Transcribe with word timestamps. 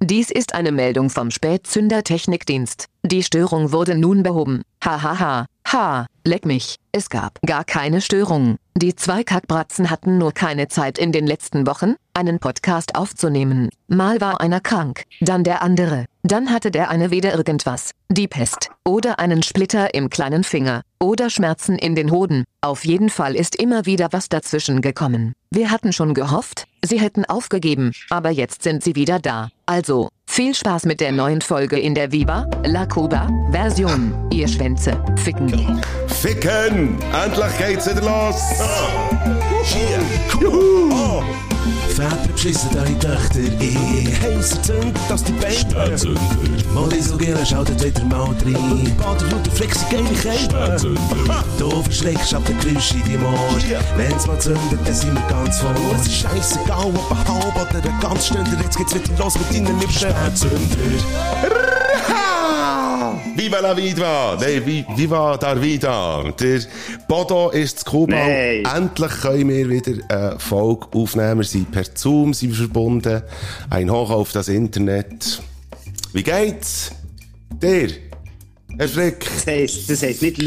Dies 0.00 0.30
ist 0.30 0.54
eine 0.54 0.70
Meldung 0.70 1.10
vom 1.10 1.32
Spätzünder-Technikdienst. 1.32 2.88
Die 3.04 3.22
Störung 3.22 3.72
wurde 3.72 3.96
nun 3.96 4.22
behoben. 4.22 4.62
Hahaha. 4.84 5.18
Ha, 5.18 5.18
ha. 5.18 5.46
ha, 5.72 6.06
leck 6.24 6.44
mich. 6.44 6.76
Es 6.92 7.10
gab 7.10 7.38
gar 7.46 7.64
keine 7.64 8.00
Störung. 8.00 8.56
Die 8.76 8.94
zwei 8.94 9.24
Kackbratzen 9.24 9.90
hatten 9.90 10.18
nur 10.18 10.32
keine 10.32 10.68
Zeit 10.68 10.98
in 10.98 11.12
den 11.12 11.26
letzten 11.26 11.66
Wochen, 11.66 11.94
einen 12.14 12.38
Podcast 12.38 12.94
aufzunehmen. 12.94 13.70
Mal 13.88 14.20
war 14.20 14.40
einer 14.40 14.60
krank, 14.60 15.04
dann 15.20 15.42
der 15.42 15.62
andere, 15.62 16.06
dann 16.22 16.50
hatte 16.50 16.70
der 16.70 16.90
eine 16.90 17.10
wieder 17.10 17.34
irgendwas, 17.34 17.90
die 18.08 18.28
Pest, 18.28 18.70
oder 18.84 19.18
einen 19.18 19.42
Splitter 19.42 19.94
im 19.94 20.10
kleinen 20.10 20.44
Finger, 20.44 20.82
oder 21.00 21.28
Schmerzen 21.28 21.76
in 21.76 21.94
den 21.94 22.10
Hoden. 22.10 22.44
Auf 22.60 22.84
jeden 22.84 23.10
Fall 23.10 23.34
ist 23.34 23.56
immer 23.56 23.84
wieder 23.84 24.08
was 24.12 24.28
dazwischen 24.28 24.80
gekommen. 24.80 25.34
Wir 25.50 25.70
hatten 25.70 25.92
schon 25.92 26.14
gehofft, 26.14 26.66
sie 26.84 27.00
hätten 27.00 27.24
aufgegeben, 27.24 27.92
aber 28.10 28.30
jetzt 28.30 28.62
sind 28.62 28.84
sie 28.84 28.94
wieder 28.94 29.18
da. 29.18 29.50
Also, 29.66 30.08
viel 30.28 30.54
Spaß 30.54 30.84
mit 30.84 31.00
der 31.00 31.10
neuen 31.10 31.40
Folge 31.40 31.78
in 31.78 31.94
der 31.94 32.12
Viva 32.12 32.46
La 32.64 32.86
Cuba 32.86 33.28
Version. 33.50 34.14
Ihr 34.30 34.46
Schwänze, 34.46 35.02
ficken. 35.16 35.48
Ficken! 36.06 36.96
Endlich 37.24 37.58
geht's 37.58 37.90
wieder 37.90 38.02
los! 38.02 38.36
Hier, 39.64 39.98
Juhu! 40.40 40.77
Väter 41.98 42.32
beschissen 42.32 42.70
eure 42.76 42.96
Töchter 43.00 43.40
in 43.40 44.22
heißer 44.22 44.62
Zünd, 44.62 44.96
dass 45.08 45.24
die 45.24 45.32
Beine 45.32 45.52
Spätzünder, 45.52 46.20
Modi 46.72 47.02
so 47.02 47.16
gerne 47.16 47.44
schaltet 47.44 47.84
wieder 47.84 48.04
mal 48.04 48.20
rein. 48.20 48.96
Bader 48.96 49.50
flexi 49.52 49.84
geile 49.90 50.04
Kälte 50.04 50.44
Spätzünder, 50.44 51.44
Du 51.58 51.82
verschreckst 51.82 52.32
ab 52.34 52.44
der 52.46 52.54
Geräusche 52.54 52.94
in 52.98 53.02
die 53.02 53.16
Ohr. 53.16 53.58
Wenn's 53.96 54.28
mal 54.28 54.38
zündet, 54.38 54.78
dann 54.84 54.94
sind 54.94 55.12
wir 55.12 55.22
ganz 55.28 55.58
vor 55.58 55.74
Es 55.96 56.06
ist 56.06 56.14
scheissegal, 56.14 56.86
ob 56.86 57.10
ein 57.10 57.18
halb 57.26 57.56
oder 57.56 57.90
ein 57.90 58.00
ganz 58.00 58.26
Stunde 58.26 58.56
Jetzt 58.62 58.78
geht's 58.78 58.94
wieder 58.94 59.18
los 59.18 59.34
mit 59.36 59.52
deinen 59.52 59.80
Liebsten. 59.80 60.08
Spätzünder. 60.10 60.78
Viva 63.38 63.60
la 63.60 63.72
Vida! 63.72 64.36
Nein, 64.40 64.66
vi, 64.66 64.84
Viva 64.96 65.36
dar 65.36 65.62
Vida! 65.62 66.24
Der 66.40 66.60
Bodo 67.06 67.50
ist 67.50 67.78
zu 67.78 67.84
Kuba. 67.84 68.16
Nein. 68.16 68.64
Endlich 68.64 69.12
können 69.20 69.48
wir 69.48 69.70
wieder 69.70 69.92
eine 70.08 70.40
Folge 70.40 70.88
aufnehmen. 70.92 71.38
Wir 71.38 71.44
sind 71.44 71.70
per 71.70 71.84
Zoom 71.94 72.34
sind 72.34 72.56
verbunden. 72.56 73.22
Ein 73.70 73.92
Hoch 73.92 74.10
auf 74.10 74.32
das 74.32 74.48
Internet. 74.48 75.40
Wie 76.12 76.24
geht's? 76.24 76.90
Dir? 77.62 77.90
Herr 78.76 78.88
Frick? 78.88 79.20
Das 79.20 79.46
heisst, 79.46 79.88
das 79.88 80.02
heisst 80.02 80.22
nicht, 80.22 80.42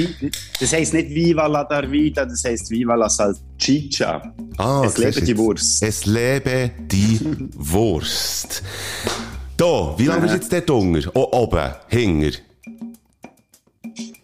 das 0.60 0.74
heisst 0.74 0.94
nicht 0.94 1.12
Viva 1.12 1.48
la 1.48 1.64
Darvida, 1.64 2.26
das 2.26 2.44
heisst 2.44 2.70
Viva 2.72 2.96
la 2.96 3.08
Salchicha. 3.08 4.34
Ah, 4.58 4.84
es 4.86 4.98
lebe 4.98 5.22
die 5.22 5.38
Wurst. 5.38 5.82
Es 5.82 6.06
lebe 6.06 6.72
die 6.78 7.22
Wurst. 7.56 8.64
Da, 9.56 9.96
wie 9.98 10.08
lange 10.08 10.24
bist 10.24 10.34
du 10.34 10.38
jetzt 10.40 10.52
dort 10.52 10.70
unter? 10.72 11.10
Oh, 11.14 11.30
oben, 11.32 11.72
hinger. 11.88 12.32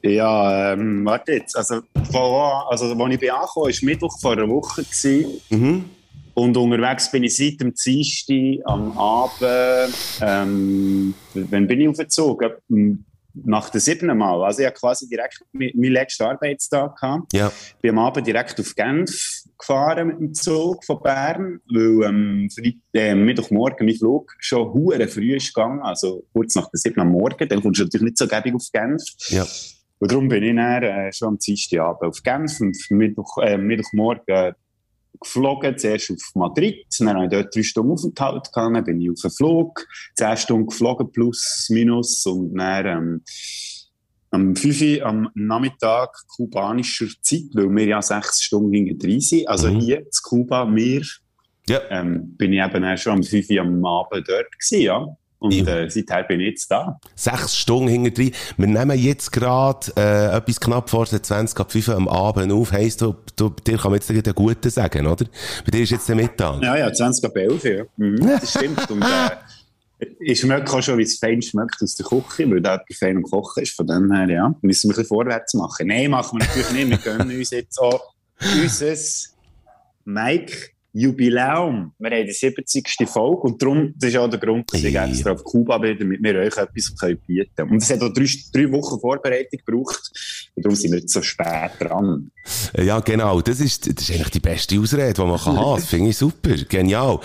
Ja, 0.04 0.74
ähm, 0.74 1.06
warte 1.06 1.34
jetzt. 1.34 1.56
Also, 1.58 1.82
vor, 2.12 2.72
also, 2.72 2.86
als 2.86 3.14
ich 3.14 3.20
bin 3.20 3.30
angekommen, 3.32 3.66
war 3.74 3.74
Mittwoch 3.90 4.20
vor 4.20 4.32
einer 4.34 4.48
Woche. 4.48 4.84
Gewesen. 4.84 5.42
Mhm. 5.50 5.86
Und 6.34 6.56
unterwegs 6.56 7.10
bin 7.12 7.24
ich 7.24 7.36
seit 7.36 7.60
dem 7.60 7.74
Dienstag 7.74 8.60
am 8.66 8.96
Abend, 8.96 9.96
ähm, 10.22 11.14
wann 11.34 11.68
bin 11.68 11.82
ich 11.82 11.90
aufgezogen? 11.90 13.04
Nach 13.44 13.70
dem 13.70 13.82
siebten 13.82 14.16
Mal. 14.18 14.44
Also, 14.44 14.62
ich 14.62 14.68
hatte 14.68 14.80
quasi 14.80 15.08
direkt 15.08 15.42
meinen 15.52 15.92
letzten 15.92 16.24
Arbeitstag 16.24 16.96
gehabt. 17.00 17.34
Ja. 17.34 17.52
bin 17.82 17.92
am 17.92 18.00
Abend 18.00 18.26
direkt 18.28 18.60
auf 18.60 18.74
Genf 18.76 19.44
gefahren 19.60 20.08
mit 20.08 20.20
dem 20.20 20.34
Zug 20.36 20.84
von 20.86 21.02
Bern, 21.02 21.60
weil 21.72 22.04
ähm, 22.08 22.50
Freit- 22.54 22.76
äh, 22.94 23.16
Mittwochmorgen 23.16 23.88
mein 23.88 23.96
Flug 23.96 24.32
schon 24.40 24.72
hure 24.74 25.08
früh 25.08 25.36
ist 25.36 25.54
gegangen, 25.54 25.82
also 25.82 26.24
kurz 26.34 26.54
nach 26.56 26.70
der 26.70 26.80
7 26.80 27.00
am 27.00 27.12
Morgen. 27.12 27.48
Dann 27.50 27.62
kommst 27.62 27.80
du 27.80 27.84
natürlich 27.86 28.06
nicht 28.06 28.18
so 28.20 28.28
gäbig 28.28 28.54
auf 28.54 28.64
Genf. 28.72 29.02
Ja. 29.30 29.46
Und 30.00 30.12
darum 30.12 30.28
bin 30.28 30.44
ich 30.44 30.56
dann, 30.56 30.84
äh, 30.84 31.12
schon 31.12 31.30
am 31.30 31.38
Dienstagabend 31.40 32.04
auf 32.04 32.22
Genf 32.24 32.60
und 32.62 32.78
Mittwoch, 32.92 33.38
äh, 33.40 33.58
Mittwochmorgen 33.58 34.24
äh, 34.28 34.54
geflogen, 35.20 35.78
zuerst 35.78 36.12
auf 36.12 36.22
Madrid, 36.36 36.86
dann 37.00 37.10
habe 37.16 37.24
ich 37.26 37.32
dort 37.32 37.56
drei 37.56 37.64
Stunden 37.64 37.92
Aufenthalt 37.94 38.52
gehabt, 38.54 38.76
dann 38.76 38.84
bin 38.84 39.02
ich 39.02 39.10
auf 39.10 39.22
den 39.22 39.32
Flug, 39.32 39.88
zehn 40.16 40.38
Stunden 40.38 40.68
geflogen, 40.68 41.12
plus, 41.12 41.68
minus, 41.72 42.24
und 42.28 42.56
dann, 42.56 42.86
ähm, 42.86 43.24
am 44.30 44.56
5 44.56 44.82
Uhr 44.82 45.06
am 45.06 45.30
Nachmittag 45.34 46.10
kubanischer 46.36 47.08
Zeit, 47.22 47.46
weil 47.54 47.70
wir 47.76 47.86
ja 47.86 48.02
sechs 48.02 48.44
Stunden 48.44 48.74
hinten 48.74 49.00
drin 49.00 49.22
sind, 49.22 49.48
also 49.48 49.70
Mhm. 49.72 49.80
hier 49.80 50.00
in 50.00 50.08
Kuba, 50.24 50.66
mir, 50.66 51.02
Ja. 51.68 51.82
ähm, 51.90 52.36
bin 52.38 52.54
ich 52.54 52.60
eben 52.62 52.98
schon 52.98 53.14
am 53.14 53.24
5 53.24 53.50
Uhr 53.50 53.62
am 53.62 53.84
Abend 53.86 54.28
dort 54.30 54.52
gewesen, 54.52 54.82
ja. 54.84 55.08
Und 55.40 55.52
Ja. 55.54 55.66
äh, 55.82 55.90
seither 55.90 56.24
bin 56.24 56.40
ich 56.40 56.48
jetzt 56.48 56.72
da. 56.72 57.00
Sechs 57.16 57.56
Stunden 57.56 57.88
hinter 57.90 58.12
drin. 58.12 58.32
Wir 58.58 58.68
nehmen 58.68 58.98
jetzt 58.98 59.32
gerade 59.32 59.92
äh, 59.96 60.36
etwas 60.36 60.60
knapp 60.60 60.90
vor 60.90 61.06
der 61.06 61.22
20 61.22 61.60
ab 61.60 61.72
5 61.72 61.90
am 61.90 62.08
Abend 62.08 62.52
auf. 62.52 62.72
Heisst, 62.72 63.02
du, 63.02 63.16
du, 63.36 63.50
dir 63.50 63.78
kann 63.78 63.92
man 63.92 64.00
jetzt 64.00 64.10
einen 64.10 64.24
guten 64.34 64.70
sagen, 64.70 65.06
oder? 65.06 65.26
Bei 65.64 65.72
dir 65.72 65.84
ist 65.84 65.92
jetzt 65.92 66.10
der 66.10 66.16
Mittag. 66.16 66.64
Ja, 66.64 66.76
ja, 66.78 66.92
20 66.92 67.26
ab 67.26 67.36
11, 67.38 67.64
ja. 67.66 67.84
Mhm, 67.98 68.18
das 68.26 68.50
stimmt. 68.52 68.90
Und 68.90 69.04
äh, 69.04 70.06
ich 70.20 70.40
schmecke 70.40 70.72
auch 70.74 70.82
schon, 70.82 70.98
wie 70.98 71.04
es 71.04 71.18
fein 71.20 71.42
schmeckt 71.42 71.82
aus 71.82 71.96
der 71.96 72.06
Küche, 72.06 72.50
weil 72.50 72.62
da 72.62 72.80
fein 72.98 73.18
am 73.18 73.24
Kochen 73.24 73.62
ist. 73.64 73.76
Von 73.76 73.86
dem 73.88 74.12
her, 74.12 74.28
ja, 74.30 74.56
müssen 74.62 74.90
wir 74.90 74.94
ein 74.94 74.98
bisschen 74.98 75.06
vorwärts 75.08 75.54
machen. 75.54 75.88
Nein, 75.88 76.10
machen 76.12 76.40
wir 76.40 76.46
natürlich 76.48 76.72
nicht. 76.72 76.90
Wir 76.90 76.98
gönnen 76.98 77.38
uns 77.38 77.52
jetzt 77.52 77.80
auch 77.80 78.14
unser 78.40 78.96
Mike 80.06 80.70
Jubiläum. 81.00 81.92
Wir 82.00 82.12
haben 82.12 82.26
die 82.26 82.32
70. 82.34 83.08
Folge 83.08 83.42
und 83.42 83.62
darum, 83.62 83.94
das 83.98 84.10
ist 84.12 84.18
auch 84.18 84.30
der 84.30 84.40
Grund, 84.40 84.72
dass 84.74 84.84
ich 84.84 84.94
Ja. 84.94 85.06
extra 85.06 85.32
auf 85.32 85.44
Kuba 85.44 85.78
bin, 85.78 85.98
damit 86.00 86.22
wir 86.24 86.36
euch 86.36 86.58
etwas 86.58 86.96
können 87.00 87.18
bieten 87.26 87.52
können. 87.56 87.72
Und 87.72 87.84
es 87.84 87.90
hat 87.90 88.02
auch 88.02 88.12
drei, 88.14 88.26
drei 88.54 88.72
Wochen 88.72 89.00
Vorbereitung 89.00 89.60
gebraucht 89.66 90.12
und 90.56 90.66
darum 90.66 90.76
sind 90.76 90.92
wir 90.92 91.00
jetzt 91.00 91.14
so 91.14 91.22
spät 91.22 91.72
dran. 91.80 92.32
Äh, 92.74 92.86
Ja, 92.86 93.00
genau. 93.00 93.42
Das 93.42 93.60
ist, 93.60 93.86
das 93.88 94.04
ist 94.10 94.12
eigentlich 94.16 94.30
die 94.32 94.40
beste 94.40 94.80
Ausrede, 94.80 95.14
die 95.14 95.22
man 95.22 95.38
kann 95.40 95.58
haben. 95.58 95.80
Das 95.80 95.86
finde 95.90 96.10
ich 96.10 96.18
super. 96.18 96.56
Genial. 96.70 97.20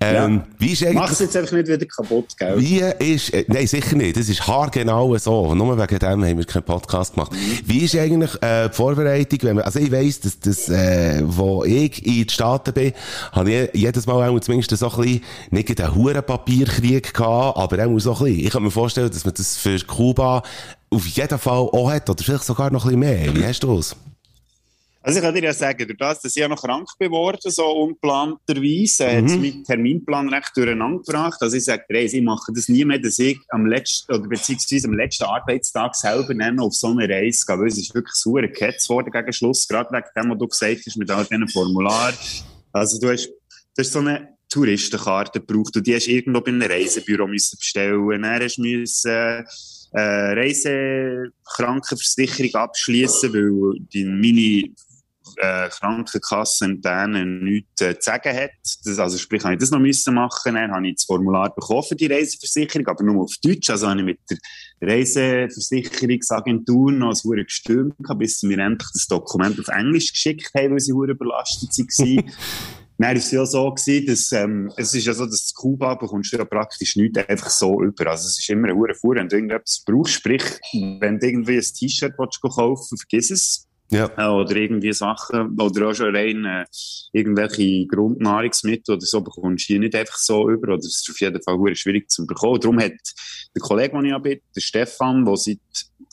Ähm, 0.00 0.14
Ja. 0.36 0.46
Wie 0.58 0.72
ist 0.72 0.84
Mach 0.94 1.10
es 1.10 1.18
jetzt 1.20 1.36
einfach 1.36 1.52
nicht 1.52 1.68
wieder 1.68 1.84
kaputt, 1.86 2.36
gell? 2.38 2.58
wie 2.60 2.80
ist, 3.14 3.32
äh, 3.34 3.44
nein, 3.48 3.66
sicher 3.66 3.96
nicht. 3.96 4.16
Das 4.16 4.28
ist 4.28 4.46
haargenau 4.46 5.16
so. 5.18 5.54
Nur 5.54 5.78
wegen 5.78 5.98
dem 5.98 6.24
haben 6.24 6.38
wir 6.38 6.44
keinen 6.44 6.62
Podcast 6.62 7.14
gemacht. 7.14 7.32
Wie 7.64 7.80
ist 7.84 7.94
eigentlich, 7.96 8.30
äh, 8.42 8.68
die 8.68 8.74
Vorbereitung, 8.74 9.38
wenn 9.42 9.56
man, 9.56 9.64
also 9.64 9.78
ich 9.80 9.90
weiss, 9.92 10.20
dass, 10.20 10.38
dass, 10.40 10.68
äh, 10.68 11.22
wo 11.24 11.64
ich 11.64 12.04
in 12.06 12.22
den 12.22 12.28
Staaten 12.28 12.72
bin, 12.72 12.92
habe 13.32 13.52
ich 13.52 13.70
jedes 13.74 14.06
Mal 14.06 14.28
auch 14.28 14.40
zumindest 14.40 14.76
so 14.76 14.90
ein 14.90 14.96
bisschen, 14.96 15.20
nicht 15.50 15.80
einen 15.80 15.94
huren 15.94 16.22
Papierkrieg 16.22 17.14
gehabt, 17.14 17.58
aber 17.58 17.86
auch 17.86 17.98
so 17.98 18.12
ein 18.14 18.24
bisschen. 18.24 18.46
Ich 18.46 18.50
kann 18.50 18.62
mir 18.62 18.70
vorstellen, 18.70 19.10
dass 19.10 19.24
man 19.24 19.34
das 19.34 19.56
für 19.56 19.78
Kuba 19.80 20.42
auf 20.90 21.06
jeden 21.06 21.38
Fall 21.38 21.68
auch 21.72 21.90
hat, 21.90 22.08
oder 22.08 22.22
vielleicht 22.22 22.44
sogar 22.44 22.70
noch 22.70 22.84
ein 22.84 22.98
bisschen 22.98 23.00
mehr. 23.00 23.34
Wie 23.34 23.44
hast 23.44 23.62
du 23.62 23.76
das? 23.76 23.96
Also 25.08 25.20
ich 25.20 25.24
kann 25.24 25.34
dir 25.34 25.44
ja 25.44 25.54
sagen, 25.54 25.86
durch 25.86 25.96
das, 25.96 26.20
dass 26.20 26.36
ich 26.36 26.40
ja 26.40 26.48
noch 26.48 26.60
krank 26.60 26.86
geworden 26.98 27.38
so 27.50 27.64
unplanterweise, 27.64 29.06
äh, 29.06 29.16
hat 29.16 29.24
es 29.24 29.36
meinen 29.36 29.64
Terminplan 29.64 30.28
recht 30.28 30.50
durcheinander 30.54 31.02
gebracht. 31.02 31.38
Also 31.40 31.56
ich 31.56 31.64
sage, 31.64 31.84
dir, 31.88 31.98
hey, 31.98 32.06
ich 32.06 32.22
mache 32.22 32.52
das 32.52 32.68
nie 32.68 32.84
mehr, 32.84 32.98
dass 32.98 33.18
ich 33.18 33.38
am 33.48 33.64
letzten, 33.64 34.12
oder 34.12 34.28
beziehungsweise 34.28 34.88
am 34.88 34.94
letzten 34.94 35.24
Arbeitstag 35.24 35.94
selber 35.94 36.34
dann 36.34 36.58
auf 36.58 36.74
so 36.74 36.88
eine 36.88 37.08
Reise 37.08 37.46
gehe, 37.46 37.58
weil 37.58 37.68
es 37.68 37.78
ist 37.78 37.94
wirklich 37.94 38.16
sauer 38.16 38.42
gehetzt 38.42 38.88
worden 38.90 39.10
gegen 39.10 39.32
Schluss, 39.32 39.66
gerade 39.66 39.90
wegen 39.92 40.08
dem, 40.14 40.30
was 40.30 40.38
du 40.38 40.48
gesagt 40.48 40.80
hast, 40.84 40.96
mit 40.96 41.10
all 41.10 41.24
diesen 41.24 41.48
Formularen. 41.48 42.14
Also 42.78 43.00
du 43.00 43.10
hast, 43.10 43.26
du 43.26 43.34
hast 43.78 43.92
so 43.92 44.00
eine 44.00 44.36
Touristenkarte 44.48 45.40
gebraucht 45.40 45.76
und 45.76 45.86
die 45.86 45.94
hast 45.94 46.06
du 46.06 46.12
irgendwo 46.12 46.40
bei 46.40 46.48
einem 46.48 46.62
Reisebüro 46.62 47.26
müssen 47.26 47.58
bestellen. 47.58 48.22
Dann 48.22 48.42
hast 48.42 48.56
du 48.56 48.62
müssen, 48.62 49.44
äh, 49.92 50.32
Reisekrankenversicherung 50.32 52.54
abschließen, 52.54 53.30
weil 53.32 53.80
die, 53.92 54.04
meine 54.04 54.64
äh, 55.36 55.68
Krankenkasse 55.68 56.76
denen 56.76 57.44
nichts 57.44 57.80
äh, 57.80 57.98
zu 57.98 58.10
sagen 58.10 58.36
hat. 58.36 58.50
Das, 58.84 58.98
also 58.98 59.16
sprich, 59.18 59.44
habe 59.44 59.54
ich 59.54 59.60
das 59.60 59.70
noch 59.70 59.78
müssen 59.78 60.14
machen. 60.14 60.54
Dann 60.54 60.72
habe 60.72 60.88
ich 60.88 60.96
das 60.96 61.04
Formular 61.04 61.54
bekommen 61.54 61.82
für 61.82 61.96
die 61.96 62.06
Reiseversicherung, 62.06 62.86
aber 62.86 63.04
nur 63.04 63.24
auf 63.24 63.34
Deutsch. 63.42 63.68
Also 63.70 63.88
habe 63.88 64.00
ich 64.00 64.06
mit 64.06 64.18
der 64.30 64.38
Reiseversicherungsagentur 64.80 66.92
noch 66.92 67.20
gestürmt, 67.22 67.96
gehabt, 67.98 68.20
bis 68.20 68.40
sie 68.40 68.46
mir 68.46 68.58
endlich 68.58 68.88
das 68.92 69.06
Dokument 69.06 69.60
auf 69.60 69.68
Englisch 69.68 70.12
geschickt 70.12 70.50
haben, 70.56 70.72
weil 70.72 70.80
sie 70.80 70.92
überlastet 70.92 71.70
waren. 71.70 72.32
Dann 73.00 73.10
war 73.10 73.16
es 73.16 73.30
ja 73.30 73.46
so, 73.46 73.70
gewesen, 73.70 74.06
dass, 74.06 74.32
ähm, 74.32 74.72
es 74.76 74.92
ist 74.92 75.06
ja 75.06 75.14
so, 75.14 75.24
dass 75.24 75.54
Kuba 75.54 75.94
bekommst 75.94 76.32
du 76.32 76.36
ja 76.36 76.44
praktisch 76.44 76.96
nichts 76.96 77.16
einfach 77.28 77.48
so 77.48 77.80
über. 77.80 78.08
Also 78.08 78.26
es 78.26 78.40
ist 78.40 78.50
immer 78.50 78.68
eine 78.68 78.76
hure 78.76 78.94
Fuhr, 78.94 79.14
wenn 79.14 79.28
du 79.28 79.36
irgendetwas 79.36 79.84
brauchst. 79.86 80.14
Sprich, 80.14 80.42
wenn 80.72 81.20
du 81.20 81.28
irgendwie 81.28 81.58
ein 81.58 81.62
T-Shirt 81.62 82.16
kaufen 82.16 82.88
willst, 82.90 83.06
vergiss 83.08 83.30
es. 83.30 83.67
Ja. 83.90 84.10
Äh, 84.16 84.28
Oder 84.28 84.56
irgendwie 84.56 84.92
Sachen, 84.92 85.58
oder 85.58 85.88
auch 85.88 85.94
schon 85.94 86.14
rein 86.14 86.44
äh, 86.44 86.64
irgendwelche 87.12 87.86
Grundnahrungsmittel 87.86 88.96
oder 88.96 89.06
so 89.06 89.20
bekommst 89.22 89.68
du 89.68 89.72
hier 89.72 89.80
nicht 89.80 89.94
einfach 89.94 90.18
so 90.18 90.50
über. 90.50 90.74
Oder 90.74 90.78
es 90.78 91.00
ist 91.00 91.10
auf 91.10 91.20
jeden 91.20 91.42
Fall 91.42 91.74
schwierig 91.74 92.10
zu 92.10 92.26
bekommen. 92.26 92.60
Darum 92.60 92.78
hat 92.80 92.92
der 93.54 93.62
Kollege, 93.62 93.96
den 93.96 94.14
ich 94.14 94.22
bin, 94.22 94.40
der 94.54 94.60
Stefan, 94.60 95.24
der 95.24 95.36
seit 95.36 95.58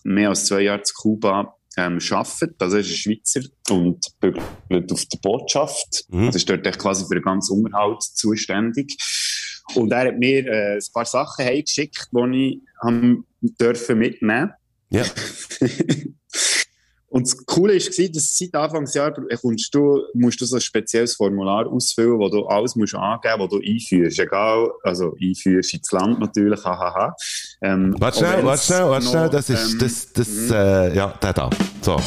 mehr 0.03 0.29
als 0.29 0.45
zwei 0.45 0.61
Jahren 0.61 0.85
zu 0.85 0.93
Kuba 0.93 1.55
ähm, 1.77 1.99
arbeitet, 2.11 2.61
also 2.61 2.77
er 2.77 2.81
ist 2.81 2.89
ein 2.89 2.95
Schweizer 2.95 3.41
und 3.69 4.07
bügelt 4.21 4.91
auf 4.91 5.05
der 5.05 5.17
Botschaft. 5.21 6.05
Mhm. 6.09 6.27
Also 6.27 6.37
ist 6.37 6.49
dort 6.49 6.79
quasi 6.79 7.05
für 7.05 7.15
den 7.15 7.23
ganzen 7.23 7.63
Unterhalt 7.63 8.01
zuständig. 8.01 8.95
Und 9.73 9.91
er 9.91 10.07
hat 10.07 10.17
mir 10.17 10.45
äh, 10.47 10.75
ein 10.75 10.93
paar 10.93 11.05
Sachen 11.05 11.43
heimgeschickt, 11.43 12.09
die 12.13 12.53
ich 12.53 12.61
haben 12.81 13.25
dürfen 13.41 13.99
mitnehmen 13.99 14.51
Ja. 14.89 15.03
Und 17.15 17.27
das 17.27 17.45
Coole 17.45 17.75
war, 17.75 18.09
dass 18.09 18.37
seit 18.37 18.53
Anfangsjahr 18.53 19.13
kommst 19.41 19.73
du, 19.73 20.01
musst 20.15 20.41
du 20.41 20.45
so 20.45 20.57
ein 20.57 20.61
spezielles 20.61 21.15
Formular 21.15 21.65
ausfüllen, 21.65 22.19
wo 22.19 22.27
du 22.27 22.45
alles 22.45 22.75
musst 22.75 22.93
angeben 22.93 23.37
musst, 23.37 23.53
was 23.53 23.61
du 23.61 23.65
einführst. 23.65 24.19
Egal, 24.19 24.69
also 24.83 25.15
einführst 25.21 25.75
ins 25.75 25.89
Land 25.93 26.19
natürlich, 26.19 26.61
hahaha. 26.61 27.15
Ähm, 27.61 27.95
Warte 27.99 28.17
schnell, 28.17 28.43
warte 28.43 28.63
schnell, 28.63 28.89
warte 28.89 29.07
schnell, 29.07 29.29
das 29.29 29.49
ist, 29.49 29.71
ähm, 29.71 29.79
das, 29.79 30.11
das, 30.11 30.27
äh, 30.51 30.93
ja, 30.93 31.07
der 31.07 31.31
da. 31.31 31.49
So. 31.81 31.91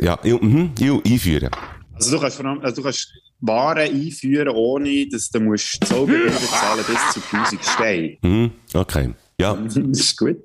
ja, 0.00 0.18
ja, 0.22 0.38
mhm, 0.40 0.72
einführen. 0.80 1.50
Also 1.92 2.12
du 2.12 2.18
kannst, 2.18 2.38
vor 2.38 2.46
allem, 2.46 2.62
also 2.62 2.76
du 2.76 2.82
kannst 2.82 3.12
Waren 3.40 3.78
einführen, 3.78 4.48
ohne 4.48 5.06
dass 5.10 5.28
du 5.28 5.38
musst 5.40 5.84
Zollgebühren 5.84 6.32
zahlen 6.32 6.82
bis 6.86 7.12
zu 7.12 7.20
1000 7.36 7.62
Steine. 7.62 8.16
Mhm, 8.22 8.52
okay. 8.72 9.10
Ja. 9.42 9.54
das 9.64 9.76
ist 9.76 10.16
gut. 10.16 10.38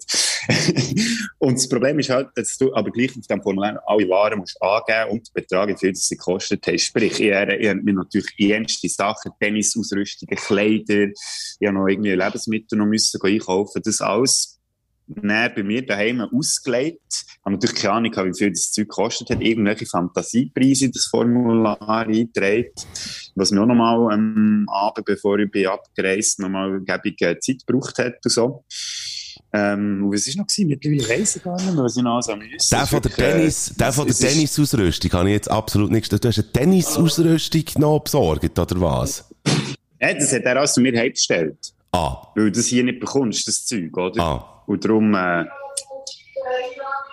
und 1.40 1.56
das 1.56 1.70
Problem 1.70 2.00
ist 2.00 2.10
halt, 2.10 2.30
dass 2.36 2.58
du 2.58 2.74
aber 2.74 2.90
gleich 2.92 3.16
auf 3.18 3.28
dem 3.28 3.42
Formular 3.42 3.82
alle 3.86 4.10
Waren 4.10 4.40
musst 4.40 4.62
angeben 4.62 5.12
und 5.12 5.34
Betrag, 5.34 5.70
wie 5.70 5.78
viel 5.78 5.96
sie 5.96 6.16
gekostet 6.16 6.66
haben. 6.66 6.80
Sprich, 6.80 7.20
ich 7.20 7.32
ich 7.32 7.70
habe 7.70 7.82
mir 7.82 7.94
natürlich 7.94 8.34
ernste 8.40 8.90
Sachen, 8.90 9.32
Tennisausrüstungen, 9.40 10.38
Kleider, 10.38 11.08
ich 11.08 11.68
habe 11.68 11.78
noch 11.78 11.88
irgendwie 11.88 12.12
Lebensmittel 12.12 12.78
noch 12.78 12.86
müssen 12.86 13.22
einkaufen, 13.22 13.82
das 13.84 14.02
alles 14.02 14.57
näher 15.08 15.50
bei 15.50 15.64
mir 15.64 15.86
daheim 15.86 16.22
ausgelegt. 16.22 17.02
Ich 17.10 17.40
habe 17.46 17.56
natürlich 17.56 17.76
keine 17.76 17.94
Ahnung, 17.94 18.12
wie 18.16 18.38
viel 18.38 18.50
das 18.52 18.72
Zeug 18.72 18.90
gekostet 18.90 19.30
hat. 19.30 19.42
Irgendwelche 19.42 19.86
Fantasiepreise 19.86 20.86
in 20.86 20.92
das 20.92 21.06
Formular 21.06 21.80
eingetragen. 21.90 22.72
Was 23.36 23.52
mir 23.52 23.62
auch 23.62 23.66
nochmal 23.66 24.14
am 24.14 24.66
Abend, 24.70 25.06
bevor 25.06 25.40
ich 25.40 25.50
bin 25.50 25.68
abgereist, 25.68 26.40
nochmal 26.40 26.82
gebige 26.82 27.40
Zeit 27.40 27.66
gebraucht 27.66 27.98
hat 28.00 28.16
und 28.24 28.32
so. 28.32 28.64
Ähm, 29.54 30.04
und 30.04 30.14
was 30.14 30.28
war 30.28 30.42
noch? 30.42 30.48
Gewesen? 30.48 30.68
Mittlerweile 30.68 31.10
weiss 31.22 31.36
ich 31.38 31.44
gar 31.44 31.56
nicht 31.56 31.74
mehr, 31.74 31.84
was 31.84 31.96
ich 31.96 32.04
noch 32.04 32.22
so 32.22 32.36
müssen. 32.36 32.70
Der 32.70 32.86
von 32.86 33.02
der 33.02 33.12
Wirklich, 33.12 33.28
äh, 33.28 33.32
Tennis, 33.32 33.74
der 33.78 33.94
von 33.94 34.08
der 34.08 34.16
Tennisausrüstung 34.16 35.12
habe 35.14 35.30
ich 35.30 35.34
jetzt 35.36 35.52
absolut 35.52 35.92
nichts. 35.92 36.10
Du 36.10 36.28
hast 36.28 36.38
eine 36.38 36.52
Tennisausrüstung 36.52 37.64
noch 37.78 38.00
besorgt, 38.00 38.60
oder 38.60 38.82
was? 38.82 39.34
Ja, 40.02 40.14
das 40.14 40.34
hat 40.34 40.44
er 40.44 40.58
also 40.58 40.82
mir 40.82 40.98
heimgestellt. 40.98 41.74
Ah, 41.92 42.28
Weil 42.36 42.46
du 42.46 42.52
das 42.52 42.66
hier 42.66 42.84
nicht 42.84 43.00
bekommst, 43.00 43.48
das 43.48 43.66
Zeug, 43.66 43.96
oder? 43.96 44.22
ah. 44.22 44.57
Und 44.68 44.86
darum, 44.86 45.16
äh, 45.16 45.46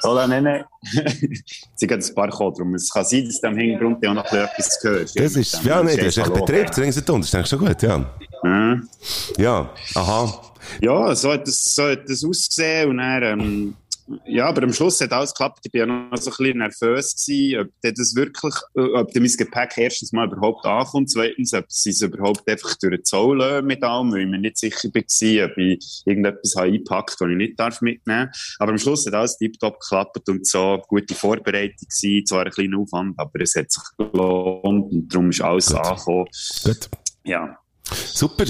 soll 0.01 0.19
er 0.19 0.29
nennen? 0.29 0.65
Sie 1.75 1.87
gehen 1.87 2.03
ein 2.03 2.15
paar 2.15 2.29
kommen, 2.29 2.55
darum. 2.55 2.75
Es 2.75 2.91
kann 2.91 3.05
sein, 3.05 3.25
dass 3.25 3.41
du 3.41 3.47
im 3.49 3.56
Hintergrund 3.56 4.06
auch 4.06 4.15
noch 4.15 4.33
etwas 4.33 4.79
hörst. 4.83 5.19
Das 5.19 5.37
ist, 5.37 5.65
ja, 5.65 5.83
nicht, 5.83 5.99
das 5.99 6.09
ist 6.09 6.19
echt 6.19 6.35
Betrieb, 6.35 6.67
das 6.67 6.79
ist 6.79 7.11
eigentlich 7.11 7.47
schon 7.47 7.59
gut, 7.59 7.83
ja. 7.83 8.05
Ja. 8.43 8.81
Ja, 9.39 9.71
aha. 9.95 10.41
Ja, 10.81 11.15
so 11.15 11.33
hat 11.33 11.47
das, 11.47 11.75
so 11.75 11.85
hat 11.85 12.09
das 12.09 12.25
ausgesehen 12.25 12.91
und 12.91 12.99
dann, 12.99 13.23
ähm, 13.23 13.75
ja, 14.27 14.47
aber 14.47 14.62
am 14.62 14.73
Schluss 14.73 15.01
hat 15.01 15.12
alles 15.12 15.33
geklappt. 15.33 15.61
Ich 15.65 15.73
war 15.73 15.81
ja 15.81 15.87
noch 15.87 16.17
so 16.19 16.31
ein 16.31 16.37
bisschen 16.37 16.59
nervös 16.59 17.17
gewesen, 17.17 17.61
ob 17.61 17.69
das 17.83 18.15
wirklich, 18.15 18.55
ob 18.75 19.15
mein 19.15 19.37
Gepäck 19.37 19.79
erstens 19.79 20.12
mal 20.12 20.31
überhaupt 20.31 20.65
ankommt, 20.65 21.11
zweitens, 21.11 21.55
ob 21.55 21.65
sie 21.69 21.91
es 21.91 22.03
überhaupt 22.03 22.47
einfach 22.49 22.75
durch 22.77 22.97
den 22.97 23.05
Zoll 23.05 23.39
lassen 23.39 23.67
mit 23.67 23.83
allem, 23.83 24.12
weil 24.12 24.23
ich 24.23 24.29
mir 24.29 24.39
nicht 24.39 24.59
sicher 24.59 24.89
war, 24.89 25.51
ob 25.51 25.59
ich 25.59 26.03
irgendetwas 26.05 26.55
habe 26.56 26.67
eingepackt, 26.67 27.17
das 27.19 27.29
ich 27.29 27.37
nicht 27.37 27.59
darf 27.59 27.81
mitnehmen 27.81 28.27
darf. 28.27 28.56
Aber 28.59 28.73
am 28.73 28.79
Schluss 28.79 29.06
hat 29.06 29.15
alles 29.15 29.39
tiptop 29.39 29.81
geklappt 29.81 30.29
und 30.29 30.47
so, 30.47 30.83
gute 30.89 31.15
Vorbereitung 31.15 31.89
gewesen, 31.89 32.27
zwar 32.27 32.45
ein 32.45 32.51
kleiner 32.51 32.79
Aufwand, 32.79 33.19
aber 33.19 33.41
es 33.41 33.55
hat 33.55 33.71
sich 33.71 33.83
gelohnt 33.97 34.93
und 34.93 35.09
darum 35.09 35.31
ist 35.31 35.41
alles 35.41 35.67
Gut. 35.69 35.77
angekommen. 35.79 36.27
Gut. 36.65 36.89
Ja. 37.25 37.59
Super. 37.91 38.45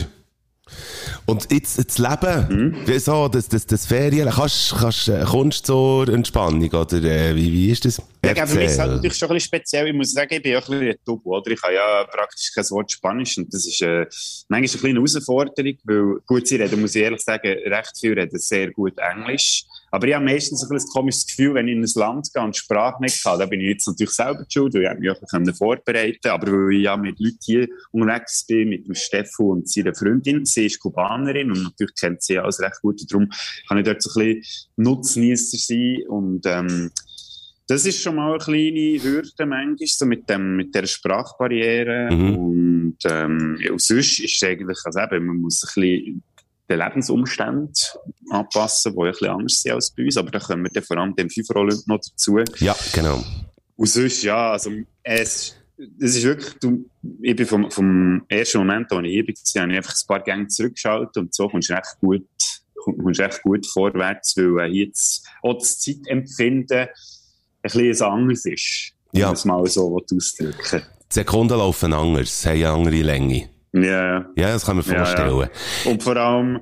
Und 1.26 1.50
jetzt 1.50 1.78
das 1.78 1.98
Leben, 1.98 2.76
wie 2.86 2.98
so, 2.98 3.28
das, 3.28 3.48
das, 3.48 3.66
das 3.66 3.86
Ferien, 3.86 4.28
kannst, 4.28 4.74
kannst, 4.78 5.08
äh, 5.08 5.24
kommst 5.24 5.68
du 5.68 6.04
zur 6.04 6.08
Entspannung, 6.08 6.68
oder 6.68 7.02
äh, 7.02 7.34
wie, 7.34 7.52
wie 7.52 7.70
ist 7.70 7.84
das? 7.84 8.02
Ja, 8.24 8.46
für 8.46 8.56
mich 8.56 8.66
ist 8.66 8.72
es 8.72 8.78
halt 8.78 8.92
natürlich 8.92 9.16
schon 9.16 9.28
ein 9.28 9.34
bisschen 9.34 9.48
speziell. 9.48 9.88
Ich 9.88 9.94
muss 9.94 10.12
sagen, 10.12 10.34
ich 10.34 10.42
bin 10.42 10.52
ja 10.52 10.58
ein 10.58 10.64
bisschen 10.64 10.88
ein 10.88 10.96
Tubu, 11.04 11.36
oder? 11.36 11.50
Ich 11.50 11.60
kann 11.60 11.74
ja 11.74 12.04
praktisch 12.04 12.52
kein 12.54 12.64
Wort 12.70 12.90
Spanisch 12.90 13.38
und 13.38 13.52
das 13.52 13.66
ist 13.66 13.82
äh, 13.82 14.06
manchmal 14.48 14.56
eine 14.58 14.68
kleine 14.68 14.98
Herausforderung, 14.98 15.78
weil 15.84 16.20
gut, 16.26 16.46
sie 16.46 16.56
reden, 16.56 16.80
muss 16.80 16.94
ich 16.94 17.02
ehrlich 17.02 17.20
sagen, 17.20 17.48
recht 17.48 17.98
viel 17.98 18.12
reden 18.18 18.38
sehr 18.38 18.70
gut 18.70 18.94
Englisch. 18.98 19.64
Aber 19.94 20.08
ich 20.08 20.14
habe 20.14 20.24
meistens 20.24 20.68
ein, 20.68 20.76
ein 20.76 20.84
komisches 20.92 21.24
Gefühl, 21.24 21.54
wenn 21.54 21.68
ich 21.68 21.76
in 21.76 21.84
ein 21.84 21.90
Land 21.94 22.28
gehe 22.34 22.42
und 22.42 22.56
Sprache 22.56 23.00
nicht 23.00 23.22
kann. 23.22 23.38
Da 23.38 23.46
bin 23.46 23.60
ich 23.60 23.68
jetzt 23.68 23.86
natürlich 23.86 24.10
selber 24.10 24.44
schuld, 24.48 24.74
weil 24.74 24.92
ich 24.92 24.98
mich 24.98 25.10
auch 25.10 25.56
vorbereiten 25.56 26.30
Aber 26.30 26.48
weil 26.48 26.74
ich 26.74 26.82
ja 26.82 26.96
mit 26.96 27.20
Leuten 27.20 27.38
hier 27.44 27.68
unterwegs 27.92 28.44
bin, 28.44 28.70
mit 28.70 28.88
dem 28.88 28.96
Steffu 28.96 29.52
und 29.52 29.70
seiner 29.70 29.94
Freundin, 29.94 30.44
sie 30.46 30.66
ist 30.66 30.80
Kubanerin 30.80 31.52
und 31.52 31.62
natürlich 31.62 31.94
kennt 31.94 32.24
sie 32.24 32.40
alles 32.40 32.58
recht 32.58 32.80
gut. 32.82 33.02
Und 33.02 33.12
darum 33.12 33.30
kann 33.68 33.78
ich 33.78 33.84
dort 33.84 34.02
so 34.02 34.18
ein 34.18 34.40
bisschen 34.40 34.68
Nutznießer 34.74 35.58
sein 35.58 36.02
und 36.08 36.44
ähm, 36.44 36.90
das 37.68 37.86
ist 37.86 38.02
schon 38.02 38.16
mal 38.16 38.30
eine 38.30 38.38
kleine 38.38 39.00
Hürde 39.00 39.46
manchmal, 39.46 39.86
so 39.86 40.06
mit, 40.06 40.28
dem, 40.28 40.56
mit 40.56 40.74
der 40.74 40.86
Sprachbarriere. 40.86 42.12
Mhm. 42.12 42.36
Und, 42.36 42.98
ähm, 43.08 43.58
ja, 43.60 43.70
und 43.70 43.80
sonst 43.80 44.18
ist 44.18 44.42
es 44.42 44.42
eigentlich, 44.42 44.78
also 44.84 44.98
eben, 44.98 45.26
man 45.26 45.36
muss 45.36 45.62
ein 45.62 45.66
bisschen 45.80 46.22
den 46.68 46.78
Lebensumständen 46.78 47.74
anpassen, 48.30 48.94
die 48.94 49.00
ein 49.00 49.10
bisschen 49.10 49.28
anders 49.28 49.62
sind 49.62 49.72
als 49.72 49.90
bei 49.90 50.04
uns. 50.04 50.16
Aber 50.16 50.30
da 50.30 50.38
kommen 50.38 50.64
wir 50.64 50.70
dann 50.70 50.82
vor 50.82 50.96
allem 50.96 51.14
dem 51.14 51.30
FIFA-Olymp 51.30 51.86
noch 51.86 52.00
dazu. 52.00 52.38
Ja, 52.58 52.76
genau. 52.92 53.22
Und 53.76 53.88
sonst, 53.88 54.22
ja, 54.22 54.52
also, 54.52 54.70
es, 55.02 55.56
es 56.00 56.16
ist 56.16 56.22
wirklich, 56.22 56.54
du, 56.60 56.88
ich 57.20 57.36
bin 57.36 57.46
vom, 57.46 57.70
vom 57.70 58.24
ersten 58.28 58.58
Moment, 58.58 58.92
als 58.92 59.06
ich 59.06 59.12
hier 59.12 59.26
war, 59.26 59.62
habe 59.62 59.72
ich 59.72 59.76
einfach 59.78 59.94
ein 59.94 60.06
paar 60.06 60.20
Gänge 60.22 60.48
zurückgeschaltet 60.48 61.16
und 61.16 61.34
so 61.34 61.48
kommst 61.48 61.70
du 61.70 61.74
recht 61.74 61.96
gut, 62.00 62.26
kommst 62.76 63.20
recht 63.20 63.42
gut 63.42 63.66
vorwärts, 63.66 64.36
weil 64.36 64.70
äh, 64.70 64.72
hier 64.72 64.84
jetzt 64.86 65.26
auch 65.42 65.58
das 65.58 65.80
Zeitempfinden 65.80 66.88
ein 66.88 66.88
bisschen 67.62 68.02
anders 68.02 68.44
ist. 68.44 68.92
Ja. 69.12 69.28
Um 69.28 69.34
es 69.34 69.44
mal 69.44 69.66
so 69.66 69.96
ausdrücken. 69.96 70.82
Die 71.10 71.14
Sekunden 71.14 71.58
laufen 71.58 71.92
anders, 71.92 72.46
haben 72.46 72.52
eine 72.54 72.70
andere 72.70 73.02
Länge. 73.02 73.48
Ja, 73.74 74.26
Ja, 74.36 74.52
das 74.52 74.64
kann 74.64 74.76
man 74.76 74.84
Ja, 74.86 74.92
ja. 74.92 75.04
vorstellen. 75.04 75.50
und 75.86 76.02
vor 76.02 76.16
allem, 76.16 76.60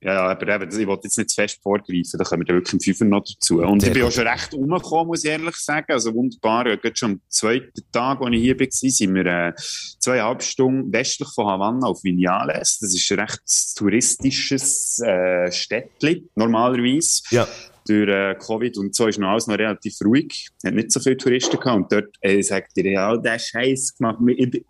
ja, 0.00 0.26
aber 0.26 0.46
eben, 0.62 0.78
ich 0.80 0.86
wollte 0.86 1.04
jetzt 1.06 1.16
nicht 1.16 1.30
zu 1.30 1.36
fest 1.36 1.60
vorgreifen, 1.62 2.18
da 2.18 2.24
kommen 2.24 2.46
wir 2.46 2.54
wirklich 2.56 2.74
im 2.74 2.80
Fünfer 2.80 3.04
noch 3.06 3.24
dazu. 3.24 3.62
Und 3.62 3.80
Sehr 3.80 3.88
ich 3.88 3.94
bin 3.94 4.02
gut. 4.02 4.10
auch 4.10 4.14
schon 4.14 4.26
recht 4.28 4.52
umgekommen, 4.52 5.06
muss 5.06 5.24
ich 5.24 5.30
ehrlich 5.30 5.56
sagen. 5.56 5.86
Also 5.88 6.12
wunderbar, 6.12 6.66
ja, 6.68 6.76
gerade 6.76 6.94
schon 6.96 7.12
am 7.12 7.20
zweiten 7.28 7.72
Tag, 7.90 8.20
als 8.20 8.34
ich 8.34 8.42
hier 8.42 8.60
war, 8.60 8.66
sind 8.70 9.14
wir 9.14 9.26
äh, 9.26 9.52
zweieinhalb 10.00 10.42
Stunden 10.42 10.92
westlich 10.92 11.28
von 11.34 11.46
Havanna 11.46 11.86
auf 11.86 12.04
Vinales. 12.04 12.78
Das 12.80 12.94
ist 12.94 13.10
ein 13.12 13.20
recht 13.20 13.40
touristisches 13.76 15.00
äh, 15.00 15.50
Städtchen, 15.50 16.28
normalerweise. 16.34 17.22
Ja. 17.30 17.48
Durch 17.86 18.08
äh, 18.08 18.34
Covid 18.38 18.78
und 18.78 18.94
so 18.94 19.06
ist 19.08 19.18
noch 19.18 19.28
alles 19.28 19.46
noch 19.46 19.58
relativ 19.58 19.94
ruhig. 20.04 20.48
Hat 20.64 20.72
nicht 20.74 20.90
so 20.90 21.00
viele 21.00 21.16
Touristen 21.18 21.58
gehabt. 21.60 21.76
Und 21.76 21.92
dort 21.92 22.16
äh, 22.22 22.40
sagt 22.42 22.70
ihr, 22.76 22.90
ja, 22.92 23.16
der 23.16 23.38
Scheiß 23.38 23.96
gemacht. 23.98 24.18
Mike, 24.20 24.62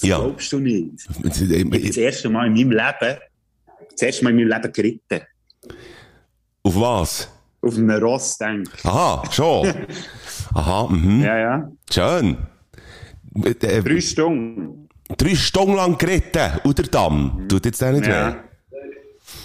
das 0.00 0.02
Ja. 0.08 0.18
glaubst 0.18 0.52
du 0.52 0.58
nicht. 0.58 1.06
Ich 1.24 1.86
das 1.86 1.96
erste 1.96 2.28
Mal 2.28 2.46
in 2.48 2.52
meinem 2.54 2.70
Leben, 2.72 3.18
das 3.90 4.02
erste 4.02 4.24
Mal 4.24 4.30
in 4.30 4.36
meinem 4.36 4.48
Leben 4.48 4.72
geritten. 4.72 5.20
Auf 6.62 6.80
was? 6.80 7.32
Auf 7.62 7.76
einem 7.76 7.90
Ross, 8.02 8.36
denke 8.38 8.70
ich. 8.76 8.84
Aha, 8.84 9.22
schon. 9.32 9.72
Aha, 10.54 10.88
mhm. 10.90 11.22
Ja, 11.22 11.38
ja. 11.38 11.72
Schön. 11.90 12.36
Äh, 13.44 13.54
Drei 13.82 14.00
Stunden. 14.00 14.88
drei 15.16 15.34
Stunden 15.34 15.74
lang 15.74 15.96
geritten, 15.98 16.60
und 16.64 16.76
der 16.78 16.86
Damm. 16.86 17.46
Tut 17.48 17.64
jetzt 17.64 17.80
der 17.80 17.92
nicht 17.92 18.06
Ja. 18.06 18.36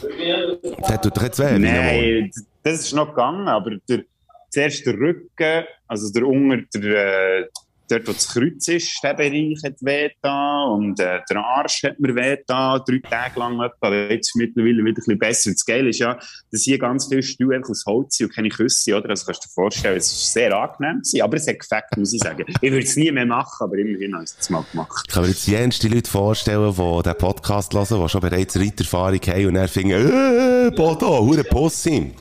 weh? 0.02 0.68
Das 0.82 1.02
tut 1.02 1.16
doch 1.18 1.24
jetzt 1.24 1.40
weh. 1.40 1.58
Nein, 1.58 2.32
das 2.64 2.82
ist 2.82 2.94
noch 2.94 3.10
gegangen, 3.10 3.48
aber 3.48 3.78
der, 3.90 4.04
zuerst 4.50 4.86
der 4.86 4.94
Rücken, 4.96 5.66
also 5.88 6.12
der 6.14 6.28
Unger, 6.28 6.58
der, 6.74 7.40
äh, 7.40 7.48
dort, 7.92 8.08
wo 8.08 8.14
das 8.14 8.28
Kreuz 8.28 8.68
ist, 8.68 9.00
der 9.04 9.14
Bereich 9.14 9.60
hat 9.64 9.76
weh 9.82 10.10
da 10.22 10.64
und 10.64 11.00
äh, 11.00 11.20
der 11.30 11.38
Arsch 11.38 11.84
hat 11.84 12.00
mir 12.00 12.16
weh 12.16 12.38
da, 12.48 12.80
drei 12.80 13.00
Tage 13.00 13.40
lang 13.40 13.62
etwa, 13.62 13.94
jetzt 13.94 14.36
mittlerweile 14.36 14.78
wieder 14.78 14.90
ein 14.90 14.94
bisschen 14.96 15.20
besser. 15.20 15.52
Das 15.52 15.66
Geile 15.66 15.90
ist 15.90 16.00
ja, 16.00 16.18
dass 16.52 16.62
hier 16.62 16.80
ganz 16.80 17.08
viele 17.08 17.24
Stühle 17.24 17.56
einfach 17.56 17.70
aus 17.70 17.86
Holz 17.86 18.18
sind 18.18 18.28
und 18.28 18.36
keine 18.36 18.50
Küsse, 18.50 18.96
oder? 18.96 19.10
Also 19.10 19.26
kannst 19.26 19.44
du 19.44 19.48
dir 19.48 19.54
vorstellen, 19.54 19.98
es 19.98 20.12
ist 20.12 20.34
sehr 20.34 20.56
angenehm 20.56 20.98
gewesen, 20.98 21.22
aber 21.22 21.38
es 21.38 21.48
hat 21.48 21.60
gefällt, 21.60 21.84
muss 21.98 22.14
ich 22.14 22.22
sagen. 22.22 22.46
Ich 22.62 22.72
würde 22.72 22.86
es 22.86 22.96
nie 22.96 23.12
mehr 23.12 23.26
machen, 23.26 23.64
aber 23.64 23.78
immerhin 23.78 24.14
habe 24.14 24.24
ich 24.24 24.32
es 24.40 24.50
mal 24.50 24.66
gemacht. 24.72 25.06
Ich 25.08 25.14
kann 25.14 25.24
mir 25.24 25.30
jetzt 25.30 25.48
jenste 25.48 25.88
Leute 25.88 26.10
vorstellen, 26.10 26.74
die 26.74 27.04
diesen 27.04 27.18
Podcast 27.18 27.74
hören, 27.74 28.02
die 28.02 28.10
schon 28.10 28.22
bereits 28.22 28.60
Reiterfahrung 28.60 29.20
haben 29.28 29.46
und 29.48 29.54
dann 29.56 29.68
finden, 29.68 29.92
äh, 29.92 30.72
Bodo, 30.76 31.20
hure 31.20 31.44
Pussy. 31.44 32.12